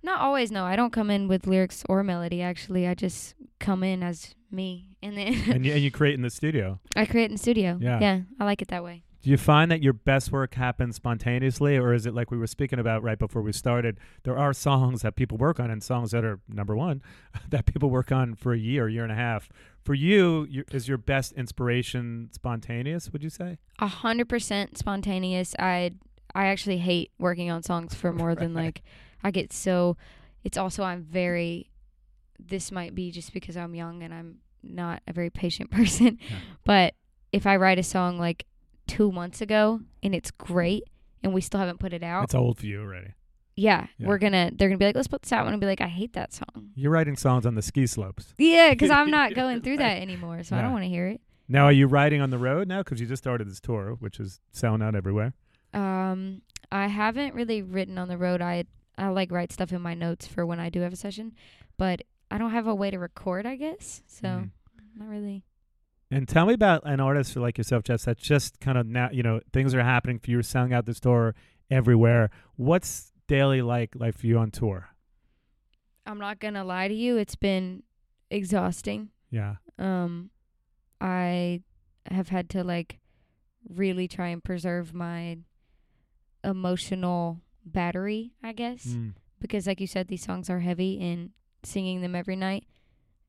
Not 0.02 0.20
always, 0.20 0.50
no. 0.50 0.64
I 0.64 0.76
don't 0.76 0.92
come 0.92 1.11
in 1.11 1.28
with 1.28 1.46
lyrics 1.46 1.85
or 1.88 2.04
melody. 2.04 2.42
Actually, 2.42 2.87
I 2.87 2.94
just 2.94 3.35
come 3.59 3.83
in 3.83 4.02
as 4.02 4.35
me, 4.50 4.96
and 5.02 5.16
then 5.16 5.35
and, 5.50 5.64
you, 5.64 5.72
and 5.72 5.83
you 5.83 5.90
create 5.90 6.14
in 6.14 6.22
the 6.22 6.31
studio. 6.31 6.81
I 6.96 7.07
create 7.07 7.26
in 7.26 7.33
the 7.33 7.38
studio. 7.38 7.78
Yeah. 7.81 7.98
yeah, 8.00 8.20
I 8.38 8.44
like 8.44 8.62
it 8.62 8.68
that 8.68 8.85
way. 8.85 9.02
Do 9.20 9.31
you 9.31 9.37
find 9.37 9.70
that 9.72 9.83
your 9.83 9.92
best 9.92 10.31
work 10.31 10.54
happens 10.54 10.94
spontaneously, 10.96 11.76
or 11.76 11.92
is 11.92 12.07
it 12.07 12.14
like 12.14 12.31
we 12.31 12.38
were 12.38 12.46
speaking 12.46 12.78
about 12.78 13.02
right 13.02 13.18
before 13.18 13.42
we 13.42 13.52
started? 13.52 13.98
There 14.22 14.38
are 14.38 14.52
songs 14.52 15.02
that 15.02 15.16
people 15.16 15.37
work 15.37 15.59
on, 15.59 15.70
and 15.70 15.83
songs 15.83 16.12
that 16.12 16.24
are 16.24 16.38
number 16.48 16.76
one 16.76 17.02
that 17.48 17.66
people 17.66 17.90
work 17.90 18.12
on 18.12 18.37
for 18.37 18.52
a 18.52 18.59
year, 18.59 18.88
year 18.88 19.02
and 19.02 19.11
a 19.11 19.16
half. 19.16 19.48
For 19.85 19.94
you, 19.94 20.46
you 20.48 20.64
is 20.70 20.87
your 20.87 20.98
best 20.98 21.33
inspiration 21.33 22.28
spontaneous? 22.33 23.11
Would 23.12 23.24
you 23.24 23.31
say? 23.31 23.59
A 23.81 23.88
hundred 23.88 24.28
percent 24.28 24.78
spontaneous. 24.78 25.54
I 25.59 25.92
I 26.35 26.46
actually 26.46 26.78
hate 26.78 27.11
working 27.18 27.50
on 27.50 27.62
songs 27.64 27.94
for 27.94 28.12
more 28.12 28.35
than 28.37 28.54
like 28.62 28.83
I 29.24 29.31
get 29.33 29.52
so. 29.52 29.96
It's 30.44 30.57
also 30.57 30.85
I'm 30.85 31.02
very. 31.02 31.70
This 32.38 32.70
might 32.70 32.94
be 32.94 33.11
just 33.11 33.33
because 33.33 33.57
I'm 33.57 33.74
young 33.74 34.04
and 34.04 34.14
I'm 34.14 34.37
not 34.62 35.02
a 35.09 35.12
very 35.12 35.28
patient 35.31 35.70
person, 35.72 36.18
Yeah. 36.31 36.37
but 36.64 36.94
if 37.33 37.46
I 37.48 37.57
write 37.57 37.81
a 37.81 37.83
song 37.83 38.16
like 38.18 38.46
two 38.88 39.12
months 39.12 39.40
ago 39.40 39.81
and 40.03 40.14
it's 40.14 40.31
great 40.33 40.83
and 41.22 41.33
we 41.33 41.40
still 41.40 41.61
haven't 41.61 41.79
put 41.79 41.92
it 41.92 42.03
out, 42.03 42.24
It's 42.24 42.35
old 42.35 42.59
for 42.59 42.66
you 42.66 42.81
already. 42.81 43.12
yeah, 43.57 43.87
Yeah. 43.98 44.07
we're 44.09 44.18
gonna 44.18 44.51
they're 44.55 44.68
gonna 44.68 44.79
be 44.79 44.85
like, 44.87 44.96
let's 44.96 45.09
put 45.09 45.22
this 45.22 45.33
out, 45.33 45.46
and 45.46 45.55
I'll 45.55 45.61
be 45.61 45.66
like, 45.66 45.81
I 45.81 45.88
hate 45.88 46.14
that 46.14 46.33
song. 46.33 46.70
You're 46.74 46.90
writing 46.92 47.16
songs 47.16 47.46
on 47.46 47.55
the 47.55 47.62
ski 47.62 47.87
slopes. 47.87 48.35
Yeah, 48.38 48.70
because 48.70 48.90
I'm 48.90 49.11
not 49.11 49.35
going 49.40 49.61
through 49.62 49.77
that 49.79 50.01
anymore, 50.03 50.42
so 50.42 50.57
I 50.57 50.62
don't 50.62 50.72
want 50.72 50.85
to 50.85 50.88
hear 50.88 51.07
it. 51.09 51.20
Now, 51.51 51.64
are 51.64 51.72
you 51.72 51.87
riding 51.87 52.20
on 52.20 52.29
the 52.31 52.37
road 52.38 52.68
now? 52.68 52.83
Because 52.83 53.01
you 53.01 53.07
just 53.07 53.22
started 53.22 53.48
this 53.48 53.61
tour, 53.61 53.96
which 54.01 54.20
is 54.20 54.40
selling 54.53 54.83
out 54.83 54.94
everywhere. 54.94 55.33
Um, 55.72 56.42
I 56.70 56.88
haven't 56.88 57.35
really 57.35 57.62
written 57.62 57.96
on 57.98 58.09
the 58.09 58.18
road. 58.18 58.40
I 58.42 58.64
I 58.96 59.09
like 59.09 59.31
write 59.33 59.53
stuff 59.53 59.72
in 59.72 59.81
my 59.81 59.94
notes 59.94 60.27
for 60.27 60.44
when 60.44 60.61
I 60.61 60.68
do 60.70 60.81
have 60.83 60.92
a 60.92 60.96
session, 60.96 61.33
but 61.79 62.03
I 62.31 62.37
don't 62.38 62.51
have 62.51 62.66
a 62.66 62.74
way 62.74 62.90
to 62.90 62.98
record. 62.98 63.46
I 63.46 63.57
guess 63.57 64.03
so. 64.07 64.29
Mhm. 64.29 64.51
Not 64.96 65.09
really. 65.09 65.44
And 66.10 66.26
tell 66.26 66.46
me 66.46 66.54
about 66.54 66.82
an 66.86 67.00
artist 67.00 67.36
like 67.36 67.58
yourself, 67.58 67.82
Jess, 67.84 68.04
that's 68.04 68.22
just 68.22 68.60
kind 68.60 68.78
of 68.78 68.86
now, 68.86 69.10
you 69.12 69.22
know, 69.22 69.40
things 69.52 69.74
are 69.74 69.82
happening 69.82 70.18
for 70.18 70.30
you, 70.30 70.42
selling 70.42 70.72
out 70.72 70.86
the 70.86 70.94
store 70.94 71.34
everywhere. 71.70 72.30
What's 72.56 73.12
daily 73.26 73.60
like 73.60 73.94
like 73.94 74.16
for 74.16 74.26
you 74.26 74.38
on 74.38 74.50
tour? 74.50 74.88
I'm 76.06 76.18
not 76.18 76.40
gonna 76.40 76.64
lie 76.64 76.88
to 76.88 76.94
you. 76.94 77.18
It's 77.18 77.36
been 77.36 77.82
exhausting. 78.30 79.10
Yeah. 79.30 79.56
Um, 79.78 80.30
I 81.00 81.60
have 82.10 82.30
had 82.30 82.48
to 82.50 82.64
like 82.64 83.00
really 83.68 84.08
try 84.08 84.28
and 84.28 84.42
preserve 84.42 84.94
my 84.94 85.38
emotional 86.42 87.42
battery. 87.66 88.32
I 88.42 88.52
guess. 88.52 88.86
Mm. 88.86 89.12
because 89.40 89.66
like 89.66 89.80
you 89.80 89.86
said 89.86 90.08
these 90.08 90.24
songs 90.24 90.48
are 90.48 90.60
heavy 90.60 90.98
and 91.00 91.30
singing 91.62 92.00
them 92.00 92.14
every 92.14 92.36
night 92.36 92.64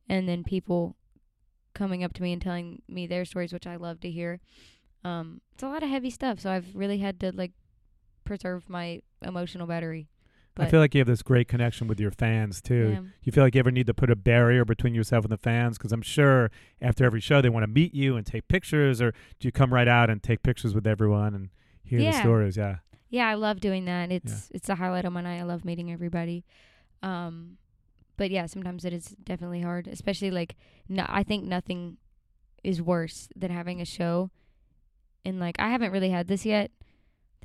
and 0.07 0.29
then 0.29 0.43
people 0.43 0.95
coming 1.73 2.03
up 2.03 2.13
to 2.13 2.21
me 2.21 2.33
and 2.33 2.41
telling 2.41 2.81
me 2.87 3.07
their 3.07 3.25
stories 3.25 3.53
which 3.53 3.67
I 3.67 3.75
love 3.75 3.99
to 4.01 4.11
hear 4.11 4.39
um 5.03 5.41
it's 5.53 5.63
a 5.63 5.67
lot 5.67 5.83
of 5.83 5.89
heavy 5.89 6.09
stuff 6.09 6.39
so 6.39 6.51
I've 6.51 6.75
really 6.75 6.99
had 6.99 7.19
to 7.21 7.31
like 7.31 7.51
preserve 8.25 8.69
my 8.69 9.01
emotional 9.21 9.67
battery 9.67 10.07
I 10.57 10.69
feel 10.69 10.79
like 10.79 10.93
you 10.93 10.99
have 10.99 11.07
this 11.07 11.21
great 11.21 11.47
connection 11.47 11.87
with 11.87 11.99
your 11.99 12.11
fans 12.11 12.61
too. 12.61 12.89
Yeah. 12.89 13.01
You 13.23 13.31
feel 13.31 13.43
like 13.43 13.55
you 13.55 13.59
ever 13.59 13.71
need 13.71 13.87
to 13.87 13.93
put 13.93 14.09
a 14.09 14.15
barrier 14.15 14.65
between 14.65 14.93
yourself 14.93 15.23
and 15.23 15.31
the 15.31 15.37
fans? 15.37 15.77
Because 15.77 15.91
I'm 15.91 16.01
sure 16.01 16.51
after 16.81 17.05
every 17.05 17.21
show 17.21 17.41
they 17.41 17.49
want 17.49 17.63
to 17.63 17.67
meet 17.67 17.93
you 17.93 18.17
and 18.17 18.25
take 18.25 18.47
pictures, 18.47 19.01
or 19.01 19.11
do 19.11 19.47
you 19.47 19.51
come 19.51 19.73
right 19.73 19.87
out 19.87 20.09
and 20.09 20.21
take 20.21 20.43
pictures 20.43 20.75
with 20.75 20.85
everyone 20.85 21.33
and 21.33 21.49
hear 21.83 21.99
the 21.99 22.11
stories? 22.11 22.57
Yeah. 22.57 22.77
yeah 23.09 23.27
I 23.27 23.35
love 23.35 23.59
doing 23.59 23.85
that 23.85 24.11
it's 24.11 24.49
it's 24.53 24.67
the 24.67 24.75
highlight 24.75 25.05
of 25.05 25.13
my 25.13 25.21
night 25.21 25.39
I 25.39 25.43
love 25.43 25.65
meeting 25.65 25.91
everybody 25.91 26.43
um 27.01 27.57
but 28.19 28.29
yeah 28.29 28.45
sometimes 28.45 28.83
it 28.85 28.93
is 28.93 29.15
definitely 29.23 29.61
hard 29.61 29.87
especially 29.87 30.29
like 30.29 30.55
no, 30.87 31.05
I 31.07 31.23
think 31.23 31.45
nothing 31.45 31.97
is 32.63 32.81
worse 32.81 33.29
than 33.35 33.49
having 33.49 33.79
a 33.81 33.85
show 33.85 34.29
and 35.25 35.39
like 35.39 35.55
I 35.59 35.69
haven't 35.69 35.91
really 35.91 36.09
had 36.09 36.27
this 36.27 36.45
yet 36.45 36.69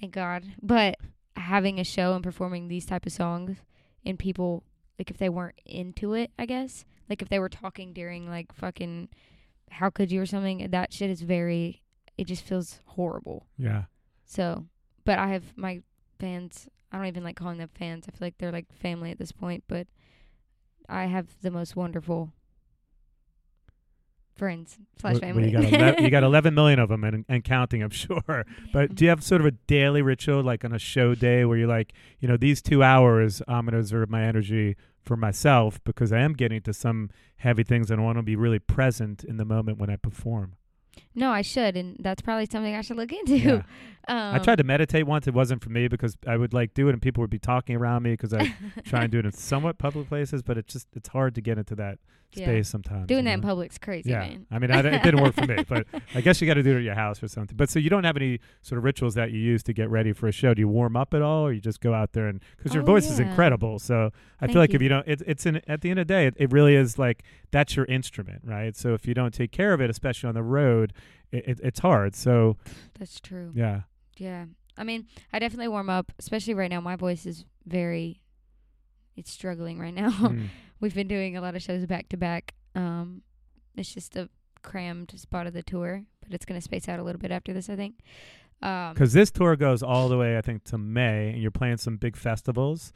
thank 0.01 0.13
God 0.13 0.43
but 0.61 0.97
having 1.37 1.79
a 1.81 1.85
show 1.85 2.15
and 2.15 2.23
performing 2.23 2.69
these 2.69 2.87
type 2.87 3.07
of 3.07 3.13
songs 3.13 3.59
and 4.05 4.19
people 4.19 4.65
like 4.99 5.11
if 5.11 5.17
they 5.19 5.29
weren't 5.29 5.61
into 5.65 6.13
it 6.15 6.31
I 6.39 6.47
guess 6.47 6.85
like 7.09 7.23
if 7.23 7.29
they 7.29 7.39
were 7.39 7.49
talking 7.49 7.93
during 7.93 8.29
like 8.29 8.53
fucking 8.53 9.09
how 9.71 9.91
could 9.91 10.11
you 10.11 10.21
or 10.21 10.27
something 10.27 10.69
that 10.71 10.93
shit 10.93 11.11
is 11.11 11.23
very 11.23 11.83
it 12.19 12.27
just 12.27 12.43
feels 12.45 12.81
horrible 12.87 13.47
Yeah. 13.59 13.85
so, 14.25 14.67
but 15.05 15.19
I 15.19 15.29
have 15.29 15.45
my 15.57 15.83
fans. 16.21 16.69
I 16.93 16.97
don't 16.97 17.07
even 17.07 17.25
like 17.25 17.35
calling 17.37 17.59
them 17.59 17.71
fans. 17.75 18.05
I 18.07 18.13
feel 18.13 18.27
like 18.27 18.39
they're 18.39 18.53
like 18.53 18.73
family 18.73 19.11
at 19.11 19.19
this 19.19 19.33
point. 19.33 19.65
But 19.67 19.89
I 20.89 21.07
have 21.07 21.29
the 21.43 21.51
most 21.51 21.77
wonderful 21.77 22.33
friends 24.37 24.79
slash 25.01 25.15
Well- 25.15 25.21
well, 25.21 25.35
family. 25.35 25.47
you, 25.51 25.53
got 25.53 25.65
11, 25.65 26.05
you 26.05 26.11
got 26.11 26.23
11 26.25 26.55
million 26.55 26.79
of 26.79 26.89
them 26.89 27.05
and, 27.05 27.25
and 27.29 27.45
counting, 27.45 27.83
I'm 27.83 27.91
sure. 28.07 28.45
But 28.73 28.95
do 28.95 29.05
you 29.05 29.09
have 29.11 29.23
sort 29.23 29.41
of 29.41 29.47
a 29.47 29.53
daily 29.53 30.03
ritual, 30.03 30.43
like 30.43 30.65
on 30.65 30.73
a 30.73 30.79
show 30.79 31.15
day, 31.15 31.45
where 31.45 31.57
you're 31.57 31.69
like, 31.69 31.93
you 32.21 32.27
know, 32.29 32.37
these 32.37 32.61
two 32.61 32.83
hours, 32.83 33.43
I'm 33.47 33.65
going 33.67 33.73
to 33.73 33.79
reserve 33.79 34.11
my 34.11 34.25
energy 34.25 34.77
for 35.03 35.17
myself 35.17 35.83
because 35.85 36.13
I 36.13 36.19
am 36.21 36.33
getting 36.33 36.61
to 36.63 36.73
some 36.73 37.11
heavy 37.37 37.63
things 37.63 37.91
and 37.91 38.01
I 38.01 38.05
want 38.05 38.19
to 38.19 38.23
be 38.23 38.37
really 38.37 38.59
present 38.59 39.23
in 39.23 39.37
the 39.37 39.45
moment 39.45 39.79
when 39.79 39.91
I 39.91 39.97
perform. 39.97 40.55
No, 41.15 41.31
I 41.31 41.43
should, 41.43 41.77
and 41.77 41.97
that's 42.01 42.23
probably 42.23 42.47
something 42.47 42.75
I 42.75 42.81
should 42.83 42.97
look 42.97 43.13
into. 43.13 43.37
Yeah. 43.37 43.53
Um, 43.55 43.63
I 44.35 44.39
tried 44.39 44.57
to 44.59 44.65
meditate 44.65 45.07
once. 45.07 45.27
It 45.27 45.35
wasn't 45.35 45.63
for 45.63 45.71
me 45.71 45.89
because 45.89 46.17
I 46.27 46.37
would 46.37 46.53
like 46.53 46.75
do 46.75 46.89
it 46.89 46.93
and 46.93 47.01
people 47.01 47.21
would 47.23 47.31
be 47.31 47.39
talking 47.39 47.77
around 47.77 48.03
me 48.03 48.13
because 48.13 48.35
I 48.35 48.55
try 48.85 49.03
and 49.03 49.11
do 49.13 49.19
it 49.19 49.25
in 49.27 49.33
somewhat 49.33 49.79
public 49.79 50.09
places, 50.09 50.43
but 50.43 50.59
it's 50.59 50.73
just, 50.73 50.89
it's 50.95 51.09
hard 51.09 51.35
to 51.37 51.41
get 51.41 51.57
into 51.59 51.75
that 51.77 51.99
Yeah. 52.35 52.47
space 52.47 52.69
sometimes. 52.69 53.07
Doing 53.07 53.21
you 53.25 53.25
that 53.31 53.35
in 53.35 53.41
know? 53.41 53.47
public's 53.49 53.79
crazy, 53.79 54.11
Yeah, 54.11 54.19
man. 54.19 54.47
I 54.51 54.59
mean, 54.59 54.71
I, 54.73 54.81
it 54.81 55.03
didn't 55.05 55.23
work 55.23 55.35
for 55.35 55.47
me, 55.47 55.65
but 55.69 55.87
I 56.15 56.21
guess 56.21 56.41
you 56.41 56.47
got 56.47 56.55
to 56.55 56.63
do 56.63 56.73
it 56.73 56.79
at 56.79 56.83
your 56.83 56.95
house 56.97 57.23
or 57.23 57.29
something. 57.29 57.57
But 57.57 57.71
so 57.71 57.79
you 57.79 57.89
don't 57.89 58.05
have 58.05 58.17
any 58.17 58.41
sort 58.63 58.77
of 58.79 58.85
rituals 58.85 59.15
that 59.15 59.31
you 59.31 59.39
use 59.39 59.63
to 59.65 59.73
get 59.73 59.89
ready 59.89 60.13
for 60.13 60.27
a 60.29 60.33
show. 60.33 60.53
Do 60.53 60.61
you 60.61 60.69
warm 60.69 60.97
up 60.97 61.15
at 61.15 61.23
all, 61.23 61.47
or 61.47 61.53
you 61.53 61.61
just 61.61 61.81
go 61.81 61.95
out 61.95 62.13
there 62.13 62.27
and 62.27 62.43
because 62.59 62.75
your 62.75 62.83
Oh, 62.83 62.87
voice 62.87 63.09
is 63.11 63.21
incredible. 63.21 63.79
So 63.79 64.11
I 64.41 64.47
Thank 64.47 64.53
feel 64.53 64.61
like 64.63 64.75
if 64.75 64.83
you. 64.83 64.87
you 64.87 64.89
don't, 64.91 65.07
it, 65.09 65.23
it's 65.27 65.47
in 65.47 65.63
at 65.69 65.81
the 65.81 65.89
end 65.91 65.99
of 66.01 66.07
the 66.09 66.13
day, 66.13 66.27
it, 66.27 66.35
it 66.37 66.53
really 66.53 66.75
is 66.75 66.99
like 66.99 67.23
that's 67.53 67.77
your 67.77 67.87
instrument, 67.87 68.43
right? 68.45 68.77
So 68.77 68.93
if 68.95 69.07
you 69.07 69.15
don't 69.15 69.33
take 69.33 69.53
care 69.53 69.73
of 69.73 69.81
it, 69.81 69.89
especially 69.89 70.29
on 70.29 70.35
the 70.35 70.43
road, 70.43 70.84
it, 71.33 71.49
it, 71.49 71.61
it's 71.63 71.81
hard. 71.81 72.15
So 72.15 72.57
That's 72.99 73.21
true. 73.21 73.53
yeah, 73.55 73.83
Yeah. 74.19 74.47
I 74.77 74.83
mean, 74.83 75.07
I 75.33 75.39
definitely 75.39 75.69
warm 75.69 75.89
up, 75.89 76.13
especially 76.19 76.55
right 76.55 76.71
now. 76.71 76.81
My 76.81 76.97
voice 76.97 77.27
is 77.27 77.45
very, 77.65 78.21
it's 79.17 79.31
struggling 79.31 79.79
right 79.79 79.95
now. 79.95 80.11
Mm. 80.11 80.49
We've 80.81 80.95
been 80.95 81.07
doing 81.09 81.37
a 81.37 81.41
lot 81.41 81.55
of 81.55 81.63
shows 81.63 81.87
back 81.87 82.09
to 82.09 82.17
back. 82.17 82.55
Um, 82.75 83.23
it's 83.77 83.95
just 83.95 84.17
a 84.17 84.29
crammed 84.63 85.13
spot 85.17 85.47
of 85.47 85.53
the 85.53 85.63
tour, 85.63 86.03
but 86.21 86.35
it's 86.35 86.45
going 86.45 86.61
to 86.61 86.65
space 86.65 86.89
out 86.89 86.99
a 86.99 87.03
little 87.05 87.21
bit 87.21 87.31
after 87.31 87.53
this, 87.53 87.71
I 87.71 87.77
think. 87.77 88.01
Um, 88.63 88.95
because 88.95 89.13
this 89.13 89.31
tour 89.31 89.57
goes 89.57 89.83
all 89.83 90.09
the 90.09 90.17
way, 90.17 90.37
I 90.37 90.41
think, 90.41 90.65
to 90.65 90.79
May, 90.79 91.31
and 91.31 91.41
you're 91.41 91.51
playing 91.51 91.77
some 91.77 91.97
big 91.97 92.17
festivals, 92.17 92.93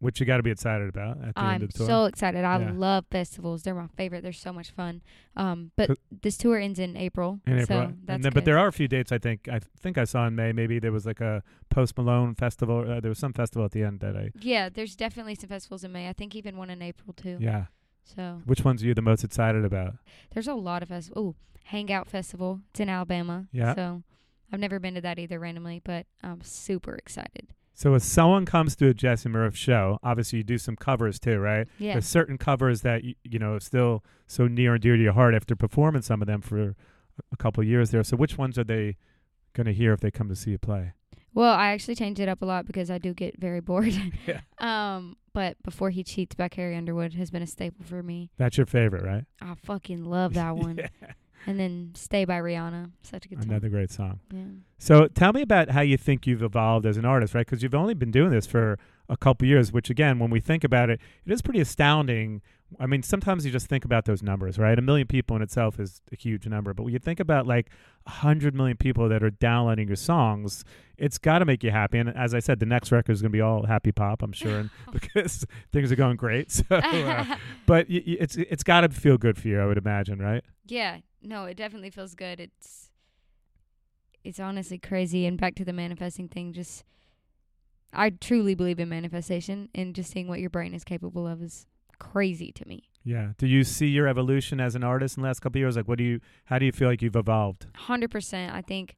which 0.00 0.20
you 0.20 0.26
got 0.26 0.38
to 0.38 0.42
be 0.42 0.50
excited 0.50 0.88
about 0.88 1.18
at 1.22 1.34
the 1.34 1.40
I'm 1.40 1.62
of 1.62 1.72
the 1.72 1.78
tour. 1.78 1.86
so 1.86 2.04
excited. 2.06 2.44
I 2.44 2.58
Yeah. 2.60 2.72
love 2.72 3.04
festivals. 3.10 3.62
They're 3.62 3.74
my 3.74 3.86
favorite. 3.96 4.22
They're 4.22 4.32
so 4.32 4.52
much 4.52 4.70
fun. 4.70 5.02
Um, 5.36 5.70
but 5.76 5.98
this 6.22 6.36
tour 6.36 6.58
ends 6.58 6.78
in 6.78 6.96
April. 6.96 7.40
In 7.46 7.60
April, 7.60 7.66
So 7.88 7.92
that's 8.04 8.22
then, 8.22 8.32
but 8.32 8.44
there 8.44 8.58
are 8.58 8.66
a 8.68 8.72
few 8.72 8.88
dates. 8.88 9.12
I 9.12 9.18
think 9.18 9.48
I 9.48 9.60
think 9.80 9.98
I 9.98 10.04
saw 10.04 10.26
in 10.26 10.34
May. 10.34 10.52
Maybe 10.52 10.78
there 10.78 10.92
was 10.92 11.06
like 11.06 11.20
a 11.20 11.42
Post 11.70 11.96
Malone 11.96 12.34
festival. 12.34 12.80
Uh, 12.90 13.00
there 13.00 13.08
was 13.10 13.18
some 13.18 13.32
festival 13.32 13.64
at 13.64 13.72
the 13.72 13.82
end 13.82 14.00
that 14.00 14.16
I. 14.16 14.30
Yeah, 14.40 14.68
there's 14.68 14.96
definitely 14.96 15.34
some 15.36 15.48
festivals 15.48 15.84
in 15.84 15.92
May. 15.92 16.08
I 16.08 16.12
think 16.12 16.34
even 16.34 16.56
one 16.56 16.70
in 16.70 16.82
April 16.82 17.12
too. 17.12 17.38
Yeah. 17.40 17.66
So 18.04 18.40
Which 18.46 18.64
ones 18.64 18.82
are 18.82 18.86
you 18.86 18.94
the 18.94 19.02
most 19.02 19.22
excited 19.22 19.64
about? 19.64 19.94
There's 20.32 20.48
a 20.48 20.54
lot 20.54 20.82
of 20.82 20.88
festivals. 20.88 21.34
Oh, 21.36 21.60
Hangout 21.64 22.08
Festival. 22.08 22.62
It's 22.70 22.80
in 22.80 22.88
Alabama. 22.88 23.46
Yeah. 23.52 23.74
So 23.74 24.02
I've 24.50 24.60
never 24.60 24.78
been 24.78 24.94
to 24.94 25.02
that 25.02 25.18
either 25.18 25.38
randomly, 25.38 25.82
but 25.84 26.06
I'm 26.22 26.40
super 26.40 26.94
excited. 26.94 27.48
So 27.78 27.94
if 27.94 28.02
someone 28.02 28.44
comes 28.44 28.74
to 28.74 28.88
a 28.88 28.92
Jessie 28.92 29.28
Murph 29.28 29.54
show, 29.54 30.00
obviously 30.02 30.38
you 30.38 30.42
do 30.42 30.58
some 30.58 30.74
covers 30.74 31.20
too, 31.20 31.38
right? 31.38 31.68
Yeah. 31.78 31.92
There's 31.92 32.08
certain 32.08 32.36
covers 32.36 32.80
that 32.80 33.04
you, 33.04 33.14
you 33.22 33.38
know 33.38 33.56
still 33.60 34.02
so 34.26 34.48
near 34.48 34.74
and 34.74 34.82
dear 34.82 34.96
to 34.96 35.02
your 35.02 35.12
heart 35.12 35.32
after 35.32 35.54
performing 35.54 36.02
some 36.02 36.20
of 36.20 36.26
them 36.26 36.40
for 36.40 36.74
a 37.30 37.36
couple 37.36 37.60
of 37.60 37.68
years 37.68 37.92
there. 37.92 38.02
So 38.02 38.16
which 38.16 38.36
ones 38.36 38.58
are 38.58 38.64
they 38.64 38.96
going 39.52 39.66
to 39.66 39.72
hear 39.72 39.92
if 39.92 40.00
they 40.00 40.10
come 40.10 40.28
to 40.28 40.34
see 40.34 40.50
you 40.50 40.58
play? 40.58 40.92
Well, 41.34 41.54
I 41.54 41.68
actually 41.68 41.94
changed 41.94 42.18
it 42.18 42.28
up 42.28 42.42
a 42.42 42.46
lot 42.46 42.66
because 42.66 42.90
I 42.90 42.98
do 42.98 43.14
get 43.14 43.38
very 43.38 43.60
bored. 43.60 43.94
Yeah. 44.26 44.40
Um, 44.58 45.16
but 45.32 45.56
Before 45.62 45.90
He 45.90 46.02
Cheats 46.02 46.34
by 46.34 46.48
Carrie 46.48 46.74
Underwood 46.74 47.14
has 47.14 47.30
been 47.30 47.42
a 47.42 47.46
staple 47.46 47.84
for 47.86 48.02
me. 48.02 48.32
That's 48.38 48.56
your 48.56 48.66
favorite, 48.66 49.04
right? 49.04 49.24
I 49.40 49.54
fucking 49.54 50.04
love 50.04 50.34
that 50.34 50.56
one. 50.56 50.78
Yeah. 50.78 51.12
And 51.46 51.58
then 51.58 51.92
"Stay" 51.94 52.24
by 52.24 52.38
Rihanna. 52.40 52.90
Such 53.02 53.26
a 53.26 53.28
good 53.28 53.38
song. 53.42 53.50
Another 53.50 53.68
great 53.68 53.90
song. 53.90 54.20
Yeah. 54.32 54.42
So 54.78 55.06
tell 55.08 55.32
me 55.32 55.42
about 55.42 55.70
how 55.70 55.80
you 55.80 55.96
think 55.96 56.26
you've 56.26 56.42
evolved 56.42 56.86
as 56.86 56.96
an 56.96 57.04
artist, 57.04 57.34
right? 57.34 57.44
Because 57.46 57.62
you've 57.62 57.74
only 57.74 57.94
been 57.94 58.10
doing 58.10 58.30
this 58.30 58.46
for 58.46 58.78
a 59.08 59.16
couple 59.16 59.48
years, 59.48 59.72
which 59.72 59.88
again, 59.90 60.18
when 60.18 60.30
we 60.30 60.38
think 60.40 60.62
about 60.64 60.90
it, 60.90 61.00
it 61.24 61.32
is 61.32 61.40
pretty 61.42 61.60
astounding. 61.60 62.42
I 62.78 62.84
mean, 62.86 63.02
sometimes 63.02 63.46
you 63.46 63.50
just 63.50 63.66
think 63.66 63.86
about 63.86 64.04
those 64.04 64.22
numbers, 64.22 64.58
right? 64.58 64.78
A 64.78 64.82
million 64.82 65.06
people 65.06 65.34
in 65.34 65.40
itself 65.40 65.80
is 65.80 66.02
a 66.12 66.16
huge 66.16 66.46
number, 66.46 66.74
but 66.74 66.82
when 66.82 66.92
you 66.92 66.98
think 66.98 67.18
about 67.18 67.46
like 67.46 67.70
a 68.06 68.10
hundred 68.10 68.54
million 68.54 68.76
people 68.76 69.08
that 69.08 69.22
are 69.22 69.30
downloading 69.30 69.88
your 69.88 69.96
songs, 69.96 70.64
it's 70.98 71.16
got 71.16 71.38
to 71.38 71.46
make 71.46 71.64
you 71.64 71.70
happy. 71.70 71.96
And 71.96 72.10
as 72.14 72.34
I 72.34 72.40
said, 72.40 72.60
the 72.60 72.66
next 72.66 72.92
record 72.92 73.12
is 73.12 73.22
going 73.22 73.32
to 73.32 73.36
be 73.36 73.40
all 73.40 73.64
happy 73.64 73.90
pop, 73.90 74.22
I'm 74.22 74.32
sure, 74.32 74.58
and 74.58 74.70
because 74.92 75.46
things 75.72 75.90
are 75.90 75.96
going 75.96 76.16
great. 76.16 76.52
So, 76.52 76.64
uh, 76.76 77.36
but 77.64 77.88
y- 77.88 78.02
y- 78.06 78.16
it's 78.20 78.36
it's 78.36 78.62
got 78.62 78.82
to 78.82 78.90
feel 78.90 79.16
good 79.16 79.38
for 79.38 79.48
you, 79.48 79.58
I 79.60 79.64
would 79.64 79.78
imagine, 79.78 80.18
right? 80.18 80.44
Yeah, 80.66 80.98
no, 81.22 81.44
it 81.44 81.56
definitely 81.56 81.90
feels 81.90 82.14
good. 82.14 82.40
It's 82.40 82.90
it's 84.24 84.40
honestly 84.40 84.78
crazy. 84.78 85.26
And 85.26 85.38
back 85.40 85.54
to 85.56 85.64
the 85.64 85.72
manifesting 85.72 86.28
thing, 86.28 86.52
just 86.52 86.84
I 87.92 88.10
truly 88.10 88.54
believe 88.54 88.78
in 88.80 88.88
manifestation, 88.88 89.68
and 89.74 89.94
just 89.94 90.10
seeing 90.12 90.28
what 90.28 90.40
your 90.40 90.50
brain 90.50 90.74
is 90.74 90.84
capable 90.84 91.26
of 91.26 91.42
is 91.42 91.66
crazy 91.98 92.52
to 92.52 92.68
me. 92.68 92.84
Yeah. 93.04 93.32
Do 93.38 93.46
you 93.46 93.64
see 93.64 93.86
your 93.86 94.06
evolution 94.06 94.60
as 94.60 94.74
an 94.74 94.84
artist 94.84 95.16
in 95.16 95.22
the 95.22 95.28
last 95.28 95.40
couple 95.40 95.58
of 95.58 95.62
years? 95.62 95.76
Like, 95.76 95.88
what 95.88 95.98
do 95.98 96.04
you? 96.04 96.20
How 96.46 96.58
do 96.58 96.66
you 96.66 96.72
feel 96.72 96.88
like 96.88 97.00
you've 97.02 97.16
evolved? 97.16 97.66
Hundred 97.74 98.10
percent. 98.10 98.54
I 98.54 98.60
think 98.62 98.96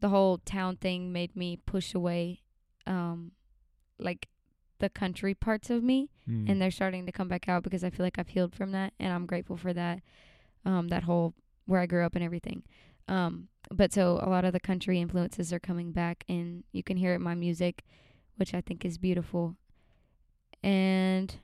the 0.00 0.08
whole 0.10 0.38
town 0.38 0.76
thing 0.76 1.12
made 1.12 1.34
me 1.34 1.56
push 1.66 1.92
away, 1.94 2.42
um, 2.86 3.32
like 3.98 4.28
the 4.78 4.88
country 4.88 5.34
parts 5.34 5.70
of 5.70 5.82
me, 5.82 6.08
Mm. 6.30 6.48
and 6.48 6.62
they're 6.62 6.70
starting 6.70 7.04
to 7.06 7.10
come 7.10 7.26
back 7.26 7.48
out 7.48 7.64
because 7.64 7.82
I 7.82 7.90
feel 7.90 8.04
like 8.06 8.16
I've 8.18 8.28
healed 8.28 8.54
from 8.54 8.70
that, 8.72 8.92
and 9.00 9.12
I'm 9.12 9.26
grateful 9.26 9.56
for 9.56 9.72
that. 9.72 10.00
Um, 10.64 10.86
that 10.88 11.02
whole 11.04 11.34
where 11.68 11.80
I 11.80 11.86
grew 11.86 12.04
up 12.04 12.16
and 12.16 12.24
everything. 12.24 12.62
Um, 13.06 13.48
but 13.70 13.92
so 13.92 14.18
a 14.22 14.28
lot 14.28 14.44
of 14.44 14.52
the 14.52 14.60
country 14.60 15.00
influences 15.00 15.52
are 15.52 15.58
coming 15.58 15.92
back, 15.92 16.24
and 16.28 16.64
you 16.72 16.82
can 16.82 16.96
hear 16.96 17.12
it 17.12 17.16
in 17.16 17.22
my 17.22 17.34
music, 17.34 17.84
which 18.36 18.54
I 18.54 18.62
think 18.62 18.84
is 18.84 18.96
beautiful. 18.96 19.54
And 20.62 21.36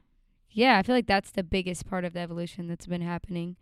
yeah, 0.50 0.78
I 0.78 0.82
feel 0.82 0.94
like 0.94 1.06
that's 1.06 1.30
the 1.30 1.42
biggest 1.42 1.86
part 1.86 2.04
of 2.04 2.14
the 2.14 2.20
evolution 2.20 2.66
that's 2.66 2.86
been 2.86 3.02
happening. 3.02 3.56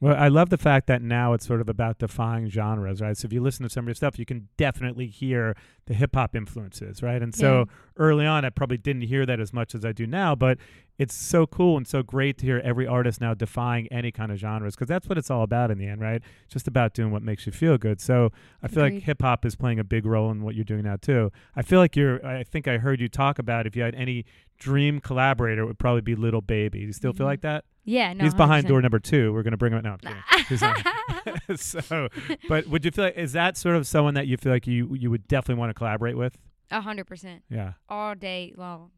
Well, 0.00 0.16
I 0.18 0.26
love 0.28 0.50
the 0.50 0.58
fact 0.58 0.88
that 0.88 1.02
now 1.02 1.32
it's 1.34 1.46
sort 1.46 1.60
of 1.60 1.68
about 1.68 1.98
defying 1.98 2.50
genres, 2.50 3.00
right? 3.00 3.16
So 3.16 3.26
if 3.26 3.32
you 3.32 3.40
listen 3.40 3.62
to 3.62 3.70
some 3.70 3.84
of 3.84 3.88
your 3.88 3.94
stuff, 3.94 4.18
you 4.18 4.26
can 4.26 4.48
definitely 4.56 5.06
hear 5.06 5.54
the 5.86 5.94
hip 5.94 6.14
hop 6.14 6.34
influences, 6.34 7.02
right? 7.02 7.22
And 7.22 7.34
so. 7.34 7.68
Early 7.96 8.26
on, 8.26 8.44
I 8.44 8.50
probably 8.50 8.76
didn't 8.76 9.02
hear 9.02 9.24
that 9.26 9.38
as 9.38 9.52
much 9.52 9.74
as 9.74 9.84
I 9.84 9.92
do 9.92 10.06
now, 10.06 10.34
but 10.34 10.58
it's 10.98 11.14
so 11.14 11.46
cool 11.46 11.76
and 11.76 11.86
so 11.86 12.02
great 12.02 12.38
to 12.38 12.46
hear 12.46 12.60
every 12.64 12.86
artist 12.86 13.20
now 13.20 13.34
defying 13.34 13.86
any 13.88 14.10
kind 14.12 14.30
of 14.32 14.38
genres 14.38 14.74
because 14.74 14.88
that's 14.88 15.08
what 15.08 15.16
it's 15.18 15.30
all 15.30 15.42
about 15.42 15.70
in 15.70 15.78
the 15.78 15.86
end, 15.86 16.00
right? 16.00 16.22
It's 16.44 16.52
just 16.52 16.66
about 16.68 16.94
doing 16.94 17.10
what 17.12 17.22
makes 17.22 17.46
you 17.46 17.52
feel 17.52 17.78
good. 17.78 18.00
So 18.00 18.30
I 18.62 18.68
feel 18.68 18.82
like 18.82 18.94
hip 19.02 19.22
hop 19.22 19.44
is 19.44 19.54
playing 19.56 19.78
a 19.78 19.84
big 19.84 20.06
role 20.06 20.30
in 20.30 20.42
what 20.42 20.54
you're 20.56 20.64
doing 20.64 20.82
now 20.82 20.96
too. 20.96 21.30
I 21.56 21.62
feel 21.62 21.78
like 21.78 21.94
you're. 21.96 22.24
I 22.24 22.42
think 22.44 22.66
I 22.68 22.78
heard 22.78 23.00
you 23.00 23.08
talk 23.08 23.38
about 23.38 23.66
if 23.66 23.74
you 23.76 23.82
had 23.82 23.94
any 23.94 24.24
dream 24.58 25.00
collaborator, 25.00 25.62
it 25.62 25.66
would 25.66 25.78
probably 25.78 26.00
be 26.00 26.14
Lil 26.16 26.40
Baby. 26.40 26.80
Do 26.80 26.86
you 26.86 26.92
still 26.92 27.12
feel 27.12 27.26
Mhm. 27.26 27.30
like 27.30 27.40
that? 27.42 27.64
Yeah, 27.84 28.12
no, 28.12 28.24
He's 28.24 28.32
behind 28.34 28.64
100%. 28.64 28.68
door 28.68 28.82
number 28.82 28.98
two. 28.98 29.32
We're 29.32 29.42
gonna 29.42 29.56
bring 29.56 29.72
him 29.72 29.84
out. 29.84 30.02
No, 30.04 30.10
I'm 30.10 30.44
kidding. 30.44 30.46
He's 30.48 30.62
not. 30.62 31.56
so, 31.60 32.08
but 32.48 32.66
would 32.68 32.84
you 32.84 32.90
feel 32.92 33.04
like 33.06 33.16
is 33.16 33.32
that 33.32 33.56
sort 33.56 33.76
of 33.76 33.86
someone 33.86 34.14
that 34.14 34.26
you 34.26 34.36
feel 34.36 34.52
like 34.52 34.66
you 34.66 34.94
you 34.94 35.10
would 35.10 35.26
definitely 35.28 35.58
want 35.60 35.70
to 35.70 35.74
collaborate 35.74 36.16
with? 36.16 36.38
A 36.70 36.80
hundred 36.80 37.06
percent. 37.06 37.42
Yeah. 37.48 37.74
all 37.88 38.14
day 38.14 38.52
long. 38.56 38.90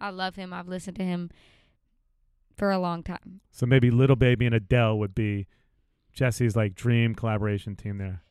I 0.00 0.10
love 0.10 0.36
him. 0.36 0.52
I've 0.52 0.68
listened 0.68 0.96
to 0.98 1.04
him 1.04 1.30
for 2.56 2.70
a 2.70 2.78
long 2.78 3.02
time. 3.02 3.40
So 3.50 3.66
maybe 3.66 3.90
Lil 3.90 4.16
Baby 4.16 4.46
and 4.46 4.54
Adele 4.54 4.98
would 4.98 5.14
be 5.14 5.46
Jessie's 6.12 6.56
like 6.56 6.74
dream 6.74 7.14
collaboration 7.14 7.76
team 7.76 7.98
there. 7.98 8.22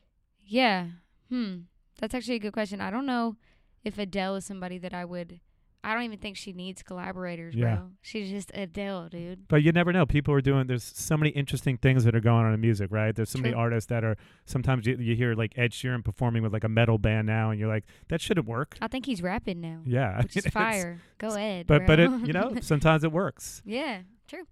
Yeah. 0.44 0.86
Hmm. 1.28 1.60
That's 1.98 2.14
actually 2.14 2.36
a 2.36 2.40
good 2.40 2.52
question. 2.52 2.80
I 2.80 2.90
don't 2.90 3.06
know 3.06 3.36
if 3.84 3.98
Adele 3.98 4.36
is 4.36 4.44
somebody 4.46 4.78
that 4.78 4.94
I 4.94 5.04
would. 5.04 5.40
I 5.84 5.94
don't 5.94 6.02
even 6.02 6.18
think 6.18 6.36
she 6.36 6.52
needs 6.52 6.82
collaborators, 6.82 7.54
Yeah. 7.54 7.76
bro. 7.76 7.90
She's 8.02 8.30
just 8.30 8.50
Adele, 8.52 9.08
dude. 9.10 9.46
But 9.48 9.62
you 9.62 9.70
never 9.70 9.92
know. 9.92 10.04
People 10.06 10.34
are 10.34 10.40
doing. 10.40 10.66
There's 10.66 10.82
so 10.82 11.16
many 11.16 11.30
interesting 11.30 11.76
things 11.78 12.02
that 12.04 12.14
are 12.16 12.20
going 12.20 12.44
on 12.44 12.52
in 12.52 12.60
music, 12.60 12.88
right? 12.90 13.14
There's 13.14 13.30
so 13.30 13.38
many 13.38 13.54
artists 13.54 13.88
that 13.88 14.02
are. 14.04 14.16
Sometimes 14.44 14.86
you, 14.86 14.96
you 14.96 15.14
hear 15.14 15.34
like 15.34 15.56
Ed 15.56 15.70
Sheeran 15.70 16.04
performing 16.04 16.42
with 16.42 16.52
like 16.52 16.64
a 16.64 16.68
metal 16.68 16.98
band 16.98 17.26
now, 17.28 17.50
and 17.50 17.60
you're 17.60 17.68
like, 17.68 17.84
that 18.08 18.20
shouldn't 18.20 18.46
work. 18.48 18.76
I 18.82 18.88
think 18.88 19.06
he's 19.06 19.22
rapping 19.22 19.60
now, 19.60 19.82
Yeah, 19.86 20.18
which 20.22 20.36
is 20.36 20.46
fire. 20.46 21.00
Go 21.18 21.28
Ed. 21.34 21.66
But 21.68 21.86
but 21.86 22.00
it 22.00 22.10
you 22.26 22.32
know 22.32 22.56
sometimes 22.60 23.04
it 23.04 23.12
works. 23.12 23.62
yeah, 23.64 24.00
true. 24.26 24.46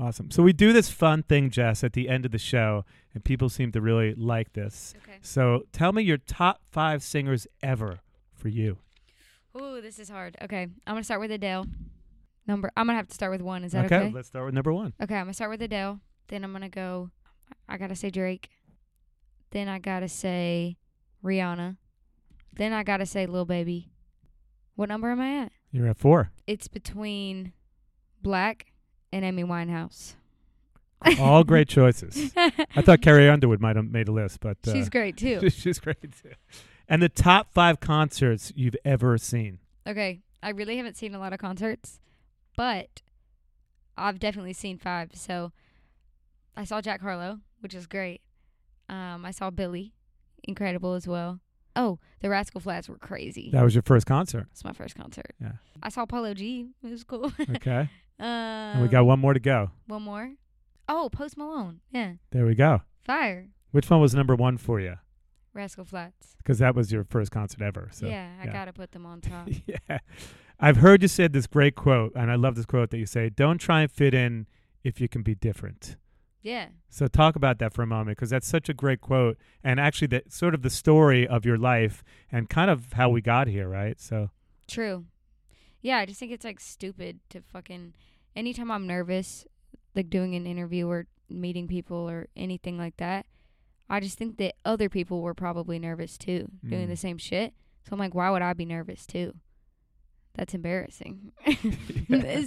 Awesome. 0.00 0.30
So 0.30 0.42
we 0.44 0.52
do 0.52 0.72
this 0.72 0.90
fun 0.90 1.24
thing, 1.24 1.50
Jess, 1.50 1.82
at 1.82 1.92
the 1.92 2.08
end 2.08 2.24
of 2.24 2.30
the 2.30 2.38
show, 2.38 2.84
and 3.14 3.24
people 3.24 3.48
seem 3.48 3.72
to 3.72 3.80
really 3.80 4.14
like 4.14 4.52
this. 4.52 4.94
Okay. 5.02 5.18
So 5.22 5.62
tell 5.72 5.92
me 5.92 6.02
your 6.02 6.18
top 6.18 6.62
five 6.70 7.02
singers 7.02 7.46
ever 7.64 8.00
for 8.32 8.48
you. 8.48 8.78
Ooh, 9.56 9.80
this 9.80 9.98
is 9.98 10.08
hard. 10.08 10.36
Okay, 10.42 10.62
I'm 10.62 10.94
gonna 10.94 11.04
start 11.04 11.20
with 11.20 11.30
Adele. 11.30 11.66
Number. 12.46 12.70
I'm 12.76 12.86
gonna 12.86 12.96
have 12.96 13.08
to 13.08 13.14
start 13.14 13.32
with 13.32 13.42
one. 13.42 13.64
Is 13.64 13.72
that 13.72 13.86
okay? 13.86 13.96
Okay? 13.96 14.12
Let's 14.12 14.28
start 14.28 14.46
with 14.46 14.54
number 14.54 14.72
one. 14.72 14.92
Okay, 15.02 15.14
I'm 15.14 15.24
gonna 15.26 15.34
start 15.34 15.50
with 15.50 15.62
Adele. 15.62 16.00
Then 16.28 16.44
I'm 16.44 16.52
gonna 16.52 16.68
go. 16.68 17.10
I 17.68 17.76
gotta 17.78 17.96
say 17.96 18.10
Drake. 18.10 18.50
Then 19.50 19.68
I 19.68 19.78
gotta 19.78 20.08
say 20.08 20.76
Rihanna. 21.24 21.76
Then 22.54 22.72
I 22.72 22.82
gotta 22.82 23.06
say 23.06 23.26
Lil 23.26 23.44
Baby. 23.44 23.90
What 24.76 24.88
number 24.88 25.10
am 25.10 25.20
I 25.20 25.38
at? 25.44 25.52
You're 25.72 25.88
at 25.88 25.98
four. 25.98 26.30
It's 26.46 26.68
between 26.68 27.52
Black 28.22 28.72
and 29.12 29.24
Amy 29.24 29.44
Winehouse. 29.44 30.14
All 31.20 31.44
great 31.44 31.68
choices. 31.68 32.32
I 32.36 32.82
thought 32.82 33.00
Carrie 33.02 33.28
Underwood 33.28 33.60
might 33.60 33.76
have 33.76 33.90
made 33.90 34.08
a 34.08 34.12
list, 34.12 34.40
but 34.40 34.56
uh, 34.66 34.72
She's 34.72 34.88
great 34.88 35.16
too. 35.16 35.48
she's 35.50 35.78
great 35.78 36.00
too. 36.22 36.32
And 36.88 37.02
the 37.02 37.08
top 37.08 37.52
five 37.52 37.80
concerts 37.80 38.52
you've 38.56 38.76
ever 38.84 39.18
seen. 39.18 39.58
Okay, 39.86 40.22
I 40.42 40.50
really 40.50 40.76
haven't 40.76 40.96
seen 40.96 41.14
a 41.14 41.18
lot 41.18 41.32
of 41.32 41.38
concerts, 41.38 42.00
but 42.56 43.02
I've 43.96 44.18
definitely 44.18 44.52
seen 44.54 44.78
five. 44.78 45.10
So 45.14 45.52
I 46.56 46.64
saw 46.64 46.80
Jack 46.80 47.00
Harlow, 47.02 47.40
which 47.60 47.74
is 47.74 47.86
great. 47.86 48.22
Um, 48.88 49.24
I 49.26 49.30
saw 49.32 49.50
Billie, 49.50 49.92
incredible 50.44 50.94
as 50.94 51.06
well. 51.06 51.40
Oh, 51.76 51.98
the 52.20 52.28
Rascal 52.30 52.60
Flatts 52.60 52.88
were 52.88 52.96
crazy. 52.98 53.50
That 53.52 53.62
was 53.62 53.74
your 53.74 53.82
first 53.82 54.06
concert. 54.06 54.48
It's 54.52 54.64
my 54.64 54.72
first 54.72 54.96
concert. 54.96 55.34
Yeah. 55.40 55.52
I 55.82 55.90
saw 55.90 56.06
Polo 56.06 56.34
G. 56.34 56.70
It 56.82 56.90
was 56.90 57.04
cool. 57.04 57.30
Okay. 57.56 57.88
um, 58.18 58.26
and 58.26 58.82
we 58.82 58.88
got 58.88 59.04
one 59.04 59.20
more 59.20 59.34
to 59.34 59.40
go. 59.40 59.70
one 59.86 60.02
more. 60.02 60.32
Oh, 60.88 61.08
Post 61.12 61.36
Malone. 61.36 61.80
Yeah. 61.92 62.14
There 62.30 62.46
we 62.46 62.54
go. 62.54 62.80
Fire. 63.04 63.48
Which 63.72 63.88
one 63.90 64.00
was 64.00 64.14
number 64.14 64.34
one 64.34 64.56
for 64.56 64.80
you? 64.80 64.96
Rascal 65.54 65.84
Flatts. 65.84 66.34
Because 66.38 66.58
that 66.58 66.74
was 66.74 66.92
your 66.92 67.04
first 67.04 67.30
concert 67.30 67.62
ever. 67.62 67.88
So 67.92 68.06
yeah, 68.06 68.30
I 68.40 68.46
yeah. 68.46 68.52
gotta 68.52 68.72
put 68.72 68.92
them 68.92 69.06
on 69.06 69.20
top. 69.20 69.48
yeah. 69.66 69.98
I've 70.60 70.78
heard 70.78 71.02
you 71.02 71.08
say 71.08 71.28
this 71.28 71.46
great 71.46 71.76
quote, 71.76 72.12
and 72.14 72.30
I 72.30 72.34
love 72.34 72.56
this 72.56 72.66
quote 72.66 72.90
that 72.90 72.98
you 72.98 73.06
say, 73.06 73.28
Don't 73.28 73.58
try 73.58 73.82
and 73.82 73.90
fit 73.90 74.14
in 74.14 74.46
if 74.84 75.00
you 75.00 75.08
can 75.08 75.22
be 75.22 75.34
different. 75.34 75.96
yeah. 76.42 76.68
So 76.88 77.06
talk 77.06 77.36
about 77.36 77.58
that 77.58 77.74
for 77.74 77.82
a 77.82 77.86
moment 77.86 78.16
because 78.16 78.30
that's 78.30 78.48
such 78.48 78.68
a 78.68 78.74
great 78.74 79.00
quote 79.00 79.36
and 79.62 79.78
actually 79.78 80.06
the 80.08 80.22
sort 80.28 80.54
of 80.54 80.62
the 80.62 80.70
story 80.70 81.26
of 81.28 81.44
your 81.44 81.58
life 81.58 82.02
and 82.32 82.48
kind 82.48 82.70
of 82.70 82.94
how 82.94 83.08
we 83.10 83.20
got 83.20 83.46
here, 83.48 83.68
right? 83.68 84.00
So 84.00 84.30
True. 84.66 85.04
Yeah, 85.82 85.98
I 85.98 86.06
just 86.06 86.18
think 86.18 86.32
it's 86.32 86.44
like 86.44 86.60
stupid 86.60 87.20
to 87.30 87.40
fucking. 87.40 87.94
Anytime 88.34 88.70
I'm 88.70 88.86
nervous, 88.86 89.46
like 89.94 90.10
doing 90.10 90.34
an 90.34 90.46
interview 90.46 90.88
or 90.88 91.06
meeting 91.28 91.68
people 91.68 92.08
or 92.08 92.26
anything 92.36 92.78
like 92.78 92.96
that, 92.98 93.26
I 93.90 94.00
just 94.00 94.18
think 94.18 94.36
that 94.38 94.54
other 94.64 94.88
people 94.88 95.22
were 95.22 95.34
probably 95.34 95.78
nervous 95.78 96.18
too, 96.18 96.48
doing 96.66 96.86
Mm. 96.86 96.90
the 96.90 96.96
same 96.96 97.18
shit. 97.18 97.54
So 97.84 97.90
I'm 97.94 97.98
like, 97.98 98.14
why 98.14 98.28
would 98.30 98.42
I 98.42 98.52
be 98.52 98.64
nervous 98.66 99.06
too? 99.06 99.34
That's 100.34 100.54
embarrassing. 100.54 101.32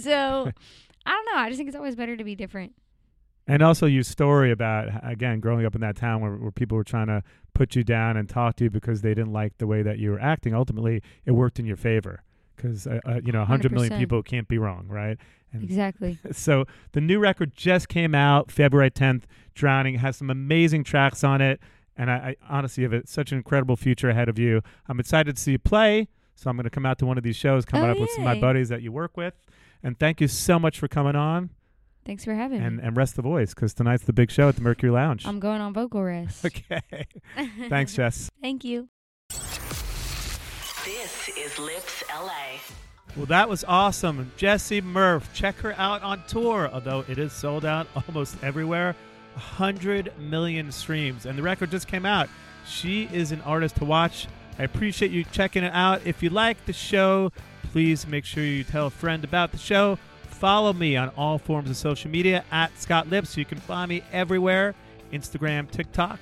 so 0.00 0.52
I 1.06 1.10
don't 1.10 1.26
know. 1.26 1.36
I 1.40 1.48
just 1.48 1.58
think 1.58 1.68
it's 1.68 1.76
always 1.76 1.96
better 1.96 2.16
to 2.16 2.24
be 2.24 2.34
different. 2.34 2.72
and 3.48 3.60
also 3.62 3.86
your 3.86 4.04
story 4.04 4.52
about 4.52 4.88
again 5.02 5.40
growing 5.40 5.66
up 5.66 5.74
in 5.74 5.80
that 5.80 5.96
town 5.96 6.20
where, 6.20 6.36
where 6.36 6.52
people 6.52 6.76
were 6.76 6.84
trying 6.84 7.08
to 7.08 7.22
put 7.54 7.74
you 7.74 7.82
down 7.82 8.16
and 8.16 8.28
talk 8.28 8.56
to 8.56 8.64
you 8.64 8.70
because 8.70 9.02
they 9.02 9.14
didn't 9.14 9.32
like 9.32 9.58
the 9.58 9.66
way 9.66 9.82
that 9.82 9.98
you 9.98 10.10
were 10.10 10.20
acting. 10.20 10.54
Ultimately, 10.54 11.02
it 11.26 11.32
worked 11.32 11.58
in 11.58 11.66
your 11.66 11.76
favor 11.76 12.22
because 12.56 12.86
uh, 12.86 13.00
uh, 13.04 13.20
you 13.24 13.32
know 13.32 13.40
100 13.40 13.72
million 13.72 13.92
100%. 13.92 13.98
people 13.98 14.22
can't 14.22 14.46
be 14.48 14.58
wrong, 14.58 14.86
right? 14.88 15.18
And 15.52 15.62
Exactly. 15.62 16.18
So 16.32 16.64
the 16.92 17.00
new 17.00 17.18
record 17.18 17.52
just 17.54 17.88
came 17.88 18.14
out 18.14 18.50
February 18.50 18.90
10th. 18.90 19.22
Drowning 19.54 19.96
has 19.98 20.16
some 20.16 20.30
amazing 20.30 20.82
tracks 20.84 21.22
on 21.22 21.40
it, 21.42 21.60
and 21.96 22.10
I, 22.10 22.14
I 22.14 22.36
honestly 22.48 22.82
have 22.84 22.92
a, 22.94 23.06
such 23.06 23.32
an 23.32 23.38
incredible 23.38 23.76
future 23.76 24.08
ahead 24.10 24.28
of 24.30 24.38
you. 24.38 24.62
I'm 24.88 24.98
excited 24.98 25.36
to 25.36 25.42
see 25.42 25.52
you 25.52 25.58
play. 25.58 26.08
So 26.34 26.48
I'm 26.48 26.56
going 26.56 26.64
to 26.64 26.70
come 26.70 26.86
out 26.86 26.98
to 27.00 27.06
one 27.06 27.18
of 27.18 27.22
these 27.24 27.36
shows 27.36 27.64
coming 27.66 27.88
Oh, 27.88 27.92
up 27.92 27.98
with 28.00 28.10
some 28.10 28.22
of 28.22 28.34
my 28.34 28.40
buddies 28.40 28.70
that 28.70 28.80
you 28.82 28.90
work 28.90 29.16
with. 29.16 29.34
And 29.82 29.98
thank 29.98 30.20
you 30.20 30.28
so 30.28 30.58
much 30.58 30.78
for 30.78 30.88
coming 30.88 31.14
on 31.14 31.50
Thanks 32.04 32.24
for 32.24 32.34
having 32.34 32.60
and, 32.62 32.78
me. 32.78 32.82
and 32.84 32.96
rest 32.96 33.14
the 33.16 33.22
voice 33.22 33.52
because 33.54 33.74
tonight's 33.74 34.04
the 34.04 34.12
big 34.12 34.30
show 34.30 34.48
at 34.48 34.56
the 34.56 34.62
Mercury 34.62 34.90
Lounge. 34.90 35.24
I'm 35.26 35.38
going 35.38 35.60
on 35.60 35.72
vocal 35.74 36.02
rest. 36.02 36.44
okay. 36.46 36.80
Thanks, 37.68 37.94
Jess. 37.94 38.28
Thank 38.40 38.64
you. 38.64 38.88
This 40.84 41.28
is 41.36 41.58
Lipps 41.58 42.02
LA. 42.10 42.58
Well, 43.16 43.26
that 43.26 43.48
was 43.48 43.62
awesome. 43.64 44.32
Jessie 44.38 44.80
Murph. 44.80 45.32
Check 45.34 45.56
her 45.56 45.74
out 45.76 46.02
on 46.02 46.22
tour, 46.26 46.70
although 46.72 47.04
it 47.08 47.18
is 47.18 47.32
sold 47.32 47.64
out 47.64 47.86
almost 48.08 48.42
everywhere. 48.42 48.96
100 49.34 50.12
million 50.18 50.72
streams, 50.72 51.26
and 51.26 51.38
the 51.38 51.42
record 51.42 51.70
just 51.70 51.88
came 51.88 52.06
out. 52.06 52.28
She 52.66 53.08
is 53.12 53.32
an 53.32 53.40
artist 53.42 53.76
to 53.76 53.84
watch. 53.84 54.28
I 54.58 54.64
appreciate 54.64 55.10
you 55.10 55.24
checking 55.24 55.64
it 55.64 55.72
out. 55.74 56.06
If 56.06 56.22
you 56.22 56.30
like 56.30 56.64
the 56.66 56.72
show, 56.72 57.32
please 57.70 58.06
make 58.06 58.24
sure 58.24 58.44
you 58.44 58.64
tell 58.64 58.86
a 58.86 58.90
friend 58.90 59.24
about 59.24 59.52
the 59.52 59.58
show. 59.58 59.98
Follow 60.28 60.72
me 60.72 60.96
on 60.96 61.08
all 61.10 61.38
forms 61.38 61.70
of 61.70 61.76
social 61.76 62.10
media 62.10 62.44
at 62.50 62.78
Scott 62.78 63.08
Lipps. 63.08 63.36
You 63.36 63.44
can 63.44 63.58
find 63.58 63.88
me 63.88 64.02
everywhere 64.12 64.74
Instagram, 65.12 65.70
TikTok. 65.70 66.18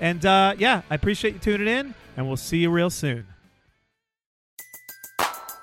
And 0.00 0.24
uh, 0.26 0.54
yeah, 0.58 0.82
I 0.90 0.94
appreciate 0.94 1.34
you 1.34 1.40
tuning 1.40 1.68
in, 1.68 1.94
and 2.16 2.26
we'll 2.26 2.36
see 2.36 2.58
you 2.58 2.70
real 2.70 2.90
soon. 2.90 3.26